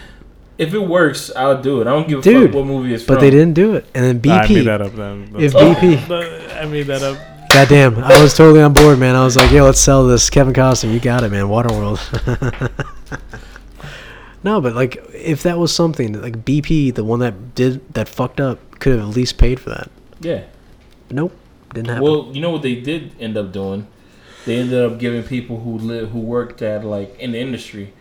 If 0.58 0.74
it 0.74 0.80
works, 0.86 1.32
I'll 1.38 1.62
do 1.62 1.80
it. 1.80 1.88
I 1.88 1.92
don't 1.92 2.06
give 2.10 2.20
a 2.20 2.22
Dude, 2.22 2.50
fuck 2.50 2.56
what 2.58 2.66
movie 2.66 2.94
it's 2.94 3.06
But 3.06 3.14
from. 3.16 3.24
they 3.24 3.30
didn't 3.30 3.54
do 3.54 3.76
it. 3.76 3.86
And 3.96 4.04
then 4.04 4.20
BP. 4.20 4.32
I 4.34 4.42
made 4.42 4.50
BP. 4.50 4.66
that 4.66 4.82
up 4.82 4.94
then. 4.96 5.36
If 5.40 5.56
Oh. 5.56 5.74
BP. 5.74 6.62
I 6.62 6.66
made 6.66 6.88
that 6.88 7.02
up. 7.02 7.18
Goddamn, 7.54 7.98
I 8.04 8.22
was 8.22 8.36
totally 8.36 8.62
on 8.62 8.74
board, 8.74 9.00
man. 9.00 9.16
I 9.16 9.24
was 9.24 9.38
like, 9.38 9.52
yo, 9.52 9.64
let's 9.64 9.80
sell 9.80 10.06
this. 10.06 10.30
Kevin 10.30 10.54
Costner, 10.54 10.94
you 10.94 11.00
got 11.00 11.24
it, 11.24 11.32
man. 11.32 11.46
Waterworld. 11.46 12.00
no, 14.44 14.62
but 14.62 14.74
like, 14.76 14.98
if 15.14 15.44
that 15.44 15.58
was 15.58 15.74
something, 15.74 16.22
like 16.22 16.44
BP, 16.46 16.94
the 16.96 17.04
one 17.04 17.20
that 17.20 17.56
did, 17.56 17.94
that 17.94 18.08
fucked 18.08 18.40
up, 18.40 18.60
could 18.80 18.94
have 18.98 19.10
at 19.10 19.16
least 19.16 19.38
paid 19.38 19.60
for 19.60 19.70
that. 19.70 19.90
Yeah. 20.20 20.44
Nope. 21.10 21.36
Didn't 21.74 21.90
happen. 21.90 22.04
Well, 22.04 22.30
you 22.34 22.42
know 22.42 22.50
what 22.50 22.62
they 22.64 22.76
did 22.76 23.16
end 23.20 23.38
up 23.38 23.52
doing? 23.52 23.88
They 24.46 24.58
ended 24.58 24.84
up 24.92 24.98
giving 25.00 25.24
people 25.24 25.60
who 25.60 25.78
live 25.78 26.10
who 26.10 26.20
worked 26.20 26.62
at 26.62 26.84
like 26.84 27.18
in 27.20 27.32
the 27.34 27.40
industry, 27.40 27.94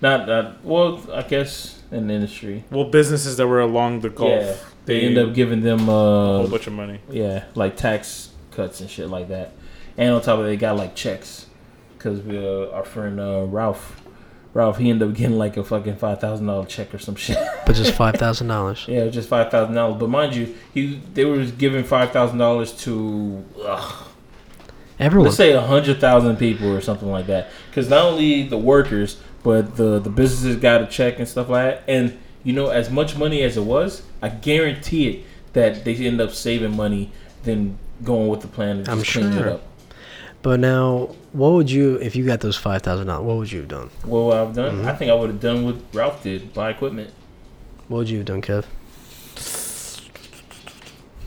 not 0.00 0.28
not 0.28 0.64
well, 0.64 1.04
I 1.12 1.22
guess 1.22 1.82
in 1.90 2.06
the 2.06 2.14
industry. 2.14 2.64
Well, 2.70 2.84
businesses 2.84 3.36
that 3.36 3.46
were 3.48 3.60
along 3.60 4.00
the 4.00 4.08
Gulf, 4.10 4.30
Yeah, 4.30 4.56
they 4.86 5.00
end 5.00 5.18
up 5.18 5.34
giving 5.34 5.60
them 5.62 5.80
a 5.80 5.92
whole 5.92 6.46
uh 6.46 6.46
bunch 6.46 6.66
of 6.68 6.72
money. 6.72 7.00
yeah 7.10 7.44
like 7.54 7.76
tax 7.76 8.30
cuts 8.52 8.80
and 8.80 8.88
shit 8.88 9.08
like 9.08 9.28
that, 9.28 9.52
and 9.96 10.14
on 10.14 10.22
top 10.22 10.38
of 10.38 10.44
it, 10.46 10.48
they 10.48 10.56
got 10.56 10.76
like 10.76 10.94
checks 10.94 11.46
because 11.96 12.20
uh, 12.28 12.70
our 12.72 12.84
friend 12.84 13.18
uh, 13.18 13.44
Ralph. 13.48 14.00
Ralph, 14.54 14.78
he 14.78 14.90
ended 14.90 15.08
up 15.08 15.14
getting 15.14 15.36
like 15.36 15.56
a 15.56 15.64
fucking 15.64 15.96
five 15.96 16.20
thousand 16.20 16.46
dollar 16.46 16.66
check 16.66 16.92
or 16.94 16.98
some 16.98 17.14
shit. 17.16 17.36
but 17.66 17.76
just 17.76 17.92
$5,000. 17.98 18.88
Yeah, 18.88 19.02
it 19.02 19.04
was 19.06 19.14
just 19.14 19.28
five 19.28 19.50
thousand 19.50 19.74
dollars. 19.74 20.00
But 20.00 20.08
mind 20.08 20.34
you, 20.34 20.54
he 20.72 21.00
they 21.14 21.24
were 21.24 21.44
giving 21.44 21.84
five 21.84 22.12
thousand 22.12 22.38
dollars 22.38 22.72
to 22.84 23.44
ugh, 23.62 24.08
Everyone. 24.98 25.26
let's 25.26 25.36
say 25.36 25.52
a 25.52 25.60
hundred 25.60 26.00
thousand 26.00 26.36
people 26.36 26.68
or 26.74 26.80
something 26.80 27.10
like 27.10 27.26
that. 27.26 27.50
Because 27.70 27.88
not 27.88 28.04
only 28.04 28.42
the 28.42 28.58
workers, 28.58 29.20
but 29.42 29.76
the 29.76 29.98
the 29.98 30.10
businesses 30.10 30.56
got 30.56 30.82
a 30.82 30.86
check 30.86 31.18
and 31.18 31.28
stuff 31.28 31.48
like 31.48 31.76
that. 31.76 31.84
And 31.86 32.18
you 32.42 32.52
know, 32.52 32.68
as 32.68 32.90
much 32.90 33.16
money 33.16 33.42
as 33.42 33.56
it 33.56 33.64
was, 33.64 34.02
I 34.22 34.30
guarantee 34.30 35.08
it 35.08 35.24
that 35.52 35.84
they 35.84 35.94
end 35.94 36.20
up 36.20 36.32
saving 36.32 36.74
money 36.76 37.12
than 37.44 37.78
going 38.02 38.28
with 38.28 38.40
the 38.40 38.48
plan 38.48 38.78
and 38.78 38.88
I'm 38.88 39.00
just 39.00 39.12
cleaning 39.12 39.32
it 39.32 39.38
sure. 39.42 39.50
up. 39.50 39.62
But 40.42 40.60
now, 40.60 41.14
what 41.32 41.50
would 41.50 41.70
you, 41.70 41.96
if 41.96 42.14
you 42.14 42.24
got 42.24 42.40
those 42.40 42.58
$5,000, 42.58 43.06
what 43.22 43.36
would 43.36 43.50
you 43.50 43.60
have 43.60 43.68
done? 43.68 43.90
Well, 44.04 44.26
what 44.26 44.36
I've 44.38 44.54
done, 44.54 44.76
Mm-hmm. 44.76 44.88
I 44.88 44.94
think 44.94 45.10
I 45.10 45.14
would 45.14 45.30
have 45.30 45.40
done 45.40 45.64
what 45.64 45.76
Ralph 45.92 46.22
did: 46.22 46.54
buy 46.54 46.70
equipment. 46.70 47.10
What 47.88 47.98
would 47.98 48.08
you 48.10 48.18
have 48.18 48.26
done, 48.26 48.42
Kev? 48.42 48.64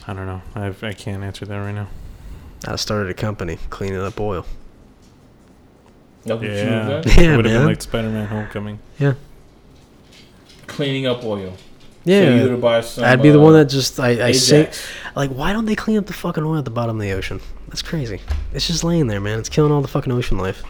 I 0.07 0.13
don't 0.13 0.25
know. 0.25 0.41
I 0.55 0.73
I 0.87 0.93
can't 0.93 1.23
answer 1.23 1.45
that 1.45 1.57
right 1.57 1.73
now. 1.75 1.87
I 2.67 2.75
started 2.75 3.09
a 3.09 3.13
company 3.13 3.57
cleaning 3.69 4.01
up 4.01 4.19
oil. 4.19 4.45
That's 6.23 6.41
Yeah. 6.41 7.01
Yeah, 7.05 7.33
it 7.33 7.35
would 7.37 7.45
have 7.45 7.53
been 7.61 7.65
like 7.65 7.81
Spider-Man: 7.81 8.27
Homecoming. 8.27 8.79
Yeah, 8.99 9.13
cleaning 10.67 11.05
up 11.05 11.23
oil. 11.23 11.53
Yeah. 12.03 12.25
So 12.25 12.35
you 12.35 12.51
would 12.51 12.61
buy 12.61 12.81
some. 12.81 13.03
I'd 13.03 13.21
be 13.21 13.29
the 13.29 13.39
uh, 13.39 13.43
one 13.43 13.53
that 13.53 13.65
just 13.65 13.99
I, 13.99 14.27
I 14.27 14.31
say 14.31 14.71
like 15.15 15.29
why 15.31 15.53
don't 15.53 15.65
they 15.65 15.75
clean 15.75 15.97
up 15.97 16.05
the 16.05 16.13
fucking 16.13 16.43
oil 16.43 16.57
at 16.57 16.65
the 16.65 16.71
bottom 16.71 16.95
of 16.97 17.01
the 17.01 17.11
ocean? 17.11 17.39
That's 17.67 17.81
crazy. 17.81 18.21
It's 18.53 18.67
just 18.67 18.83
laying 18.83 19.07
there, 19.07 19.21
man. 19.21 19.39
It's 19.39 19.49
killing 19.49 19.71
all 19.71 19.81
the 19.81 19.87
fucking 19.87 20.11
ocean 20.11 20.37
life. 20.37 20.63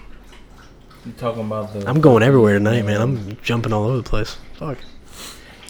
You 1.06 1.14
talking 1.14 1.42
about 1.42 1.74
the? 1.74 1.88
I'm 1.88 2.02
going 2.02 2.22
everywhere 2.22 2.58
tonight, 2.58 2.86
man. 2.86 3.02
I'm 3.02 3.38
jumping 3.42 3.74
all 3.74 3.86
over 3.86 3.98
the 3.98 4.04
place. 4.04 4.38
Fuck. 4.54 4.78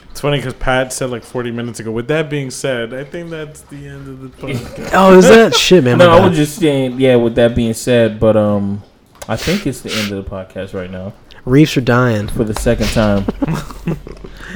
It's 0.09 0.19
funny 0.19 0.37
because 0.37 0.55
Pat 0.55 0.91
said 0.91 1.09
like 1.09 1.23
40 1.23 1.51
minutes 1.51 1.79
ago. 1.79 1.89
With 1.89 2.09
that 2.09 2.29
being 2.29 2.51
said, 2.51 2.93
I 2.93 3.05
think 3.05 3.29
that's 3.29 3.61
the 3.61 3.87
end 3.87 4.07
of 4.09 4.19
the 4.19 4.27
podcast. 4.47 4.89
Oh, 4.93 5.17
is 5.17 5.29
that 5.29 5.55
shit, 5.55 5.85
man? 5.85 5.99
my 5.99 6.05
no, 6.05 6.11
I 6.11 6.27
was 6.27 6.35
just 6.37 6.57
saying. 6.57 6.99
Yeah. 6.99 7.15
With 7.15 7.35
that 7.35 7.55
being 7.55 7.73
said, 7.73 8.19
but 8.19 8.35
um, 8.35 8.83
I 9.29 9.37
think 9.37 9.65
it's 9.65 9.81
the 9.81 9.93
end 9.93 10.11
of 10.11 10.25
the 10.25 10.29
podcast 10.29 10.73
right 10.73 10.91
now 10.91 11.13
Reefs 11.45 11.75
are 11.77 11.81
dying. 11.81 12.27
for 12.27 12.43
the 12.43 12.53
second 12.53 12.87
time. 12.87 13.25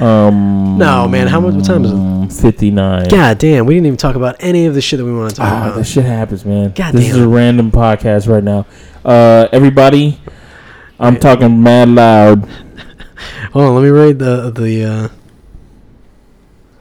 um. 0.00 0.78
No, 0.78 1.08
man, 1.08 1.26
how 1.26 1.40
much- 1.40 1.54
what 1.54 1.64
time 1.64 1.84
is 1.84 1.92
it? 1.92 2.40
Fifty 2.42 2.70
nine. 2.70 3.08
God 3.08 3.38
damn, 3.38 3.66
we 3.66 3.74
didn't 3.74 3.86
even 3.86 3.96
talk 3.96 4.14
about 4.16 4.36
any 4.40 4.66
of 4.66 4.74
the 4.74 4.80
shit 4.80 4.98
that 4.98 5.04
we 5.04 5.12
want 5.14 5.30
to 5.30 5.36
talk 5.36 5.48
Ah, 5.50 5.62
about. 5.66 5.76
that 5.76 5.84
shit 5.84 6.04
happens, 6.04 6.44
man. 6.44 6.72
God 6.74 6.92
this 6.94 7.08
is 7.10 7.16
a 7.16 7.26
random 7.28 7.70
podcast 7.70 8.28
right 8.28 8.42
now. 8.44 8.66
Uh, 9.04 9.48
everybody, 9.52 10.20
I'm 11.00 11.18
talking 11.18 11.62
mad 11.62 11.88
loud. 11.88 12.48
Hold 13.52 13.64
on, 13.64 13.74
let 13.74 13.82
me 13.82 13.88
read 13.90 14.18
the 14.18 14.50
the. 14.50 14.84
uh 14.84 15.08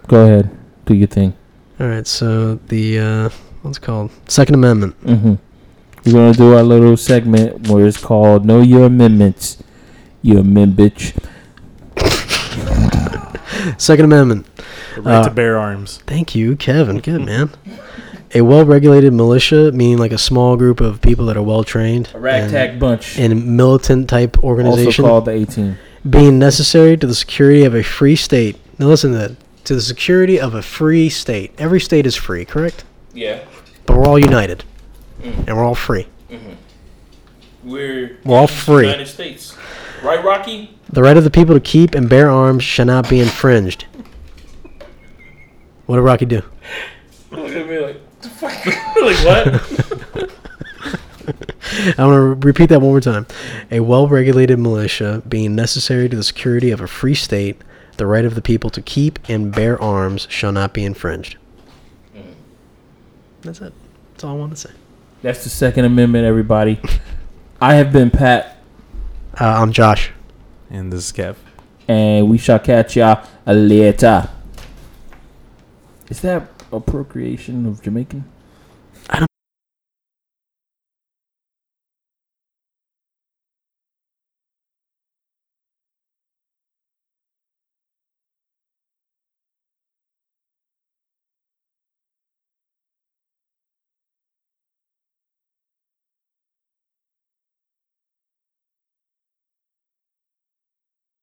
Go 0.07 0.23
ahead, 0.25 0.49
do 0.85 0.93
your 0.93 1.07
thing. 1.07 1.33
All 1.79 1.87
right, 1.87 2.05
so 2.05 2.55
the 2.67 2.99
uh 2.99 3.29
what's 3.61 3.77
it 3.77 3.81
called? 3.81 4.11
Second 4.27 4.55
Amendment. 4.55 4.99
Mm-hmm. 5.03 5.35
We're 6.05 6.11
gonna 6.11 6.33
do 6.33 6.53
our 6.55 6.63
little 6.63 6.97
segment 6.97 7.67
where 7.69 7.85
it's 7.85 7.97
called 7.97 8.45
"Know 8.45 8.61
Your 8.61 8.85
Amendments." 8.85 9.63
You 10.25 10.39
amend, 10.39 10.73
bitch. 10.73 11.13
Second 13.77 14.05
Amendment. 14.05 14.47
The 14.95 15.01
right 15.03 15.17
Uh, 15.19 15.23
to 15.25 15.29
bear 15.29 15.55
arms. 15.59 15.99
Thank 16.07 16.33
you, 16.33 16.55
Kevin. 16.55 16.97
Good 16.99 17.23
man. 17.23 17.51
A 18.33 18.41
well-regulated 18.41 19.13
militia, 19.13 19.71
meaning 19.71 19.99
like 19.99 20.11
a 20.11 20.17
small 20.17 20.57
group 20.57 20.81
of 20.81 20.99
people 21.01 21.27
that 21.27 21.37
are 21.37 21.43
well 21.43 21.63
trained 21.63 22.09
A 22.15 22.19
ragtag 22.19 22.79
bunch, 22.79 23.19
and 23.19 23.55
militant 23.55 24.09
type 24.09 24.43
organization, 24.43 25.03
also 25.03 25.03
organization, 25.03 25.05
called 25.05 25.25
the 25.25 25.31
18. 25.31 25.77
being 26.09 26.39
necessary 26.39 26.97
to 26.97 27.05
the 27.05 27.13
security 27.13 27.63
of 27.63 27.75
a 27.75 27.83
free 27.83 28.15
state. 28.15 28.55
Now 28.79 28.87
listen 28.87 29.11
to 29.11 29.17
that. 29.19 29.31
To 29.65 29.75
the 29.75 29.81
security 29.81 30.39
of 30.39 30.55
a 30.55 30.63
free 30.63 31.07
state. 31.09 31.51
Every 31.59 31.79
state 31.79 32.07
is 32.07 32.15
free, 32.15 32.45
correct? 32.45 32.83
Yeah, 33.13 33.41
But 33.85 33.97
we're 33.97 34.05
all 34.07 34.17
united, 34.17 34.63
Mm. 35.23 35.47
and 35.47 35.55
we're 35.55 35.63
all 35.63 35.75
free. 35.75 36.07
we're 37.63 38.17
We're 38.25 38.37
all 38.37 38.47
free. 38.47 38.85
United 38.87 39.07
States, 39.07 39.55
right, 40.05 40.23
Rocky? 40.23 40.77
The 40.89 41.01
right 41.01 41.17
of 41.17 41.23
the 41.23 41.29
people 41.29 41.55
to 41.55 41.59
keep 41.59 41.95
and 41.95 42.09
bear 42.09 42.29
arms 42.29 42.63
shall 42.63 42.85
not 42.85 43.09
be 43.09 43.19
infringed. 43.19 43.85
What 45.85 45.97
did 45.97 46.01
Rocky 46.01 46.25
do? 46.25 46.41
Look 47.31 47.51
at 47.51 47.67
me 47.67 47.79
like, 47.79 48.01
like 48.41 49.25
what? 49.25 50.31
I'm 51.97 52.09
going 52.09 52.39
to 52.39 52.47
repeat 52.47 52.69
that 52.69 52.81
one 52.81 52.91
more 52.91 53.01
time. 53.01 53.25
A 53.71 53.79
well 53.79 54.07
regulated 54.07 54.59
militia 54.59 55.23
being 55.27 55.55
necessary 55.55 56.07
to 56.09 56.15
the 56.15 56.23
security 56.23 56.71
of 56.71 56.81
a 56.81 56.87
free 56.87 57.15
state, 57.15 57.61
the 57.97 58.05
right 58.05 58.25
of 58.25 58.35
the 58.35 58.41
people 58.41 58.69
to 58.71 58.81
keep 58.81 59.19
and 59.27 59.53
bear 59.53 59.81
arms 59.81 60.27
shall 60.29 60.51
not 60.51 60.73
be 60.73 60.83
infringed. 60.83 61.37
Mm. 62.15 62.33
That's 63.41 63.61
it. 63.61 63.73
That's 64.13 64.23
all 64.23 64.35
I 64.35 64.39
want 64.39 64.51
to 64.51 64.57
say. 64.57 64.71
That's 65.21 65.43
the 65.43 65.49
Second 65.49 65.85
Amendment, 65.85 66.25
everybody. 66.25 66.79
I 67.59 67.75
have 67.75 67.91
been 67.91 68.11
Pat, 68.11 68.54
Uh, 69.39 69.45
I'm 69.45 69.73
Josh. 69.73 70.11
And 70.69 70.93
this 70.93 71.07
is 71.07 71.11
Kev. 71.11 71.35
and 71.89 72.29
we 72.29 72.37
shall 72.37 72.57
catch 72.59 72.95
y'all 72.95 73.27
later. 73.45 74.29
Is 76.09 76.21
that 76.21 76.47
appropriation 76.71 77.65
of 77.65 77.81
Jamaican? 77.81 78.23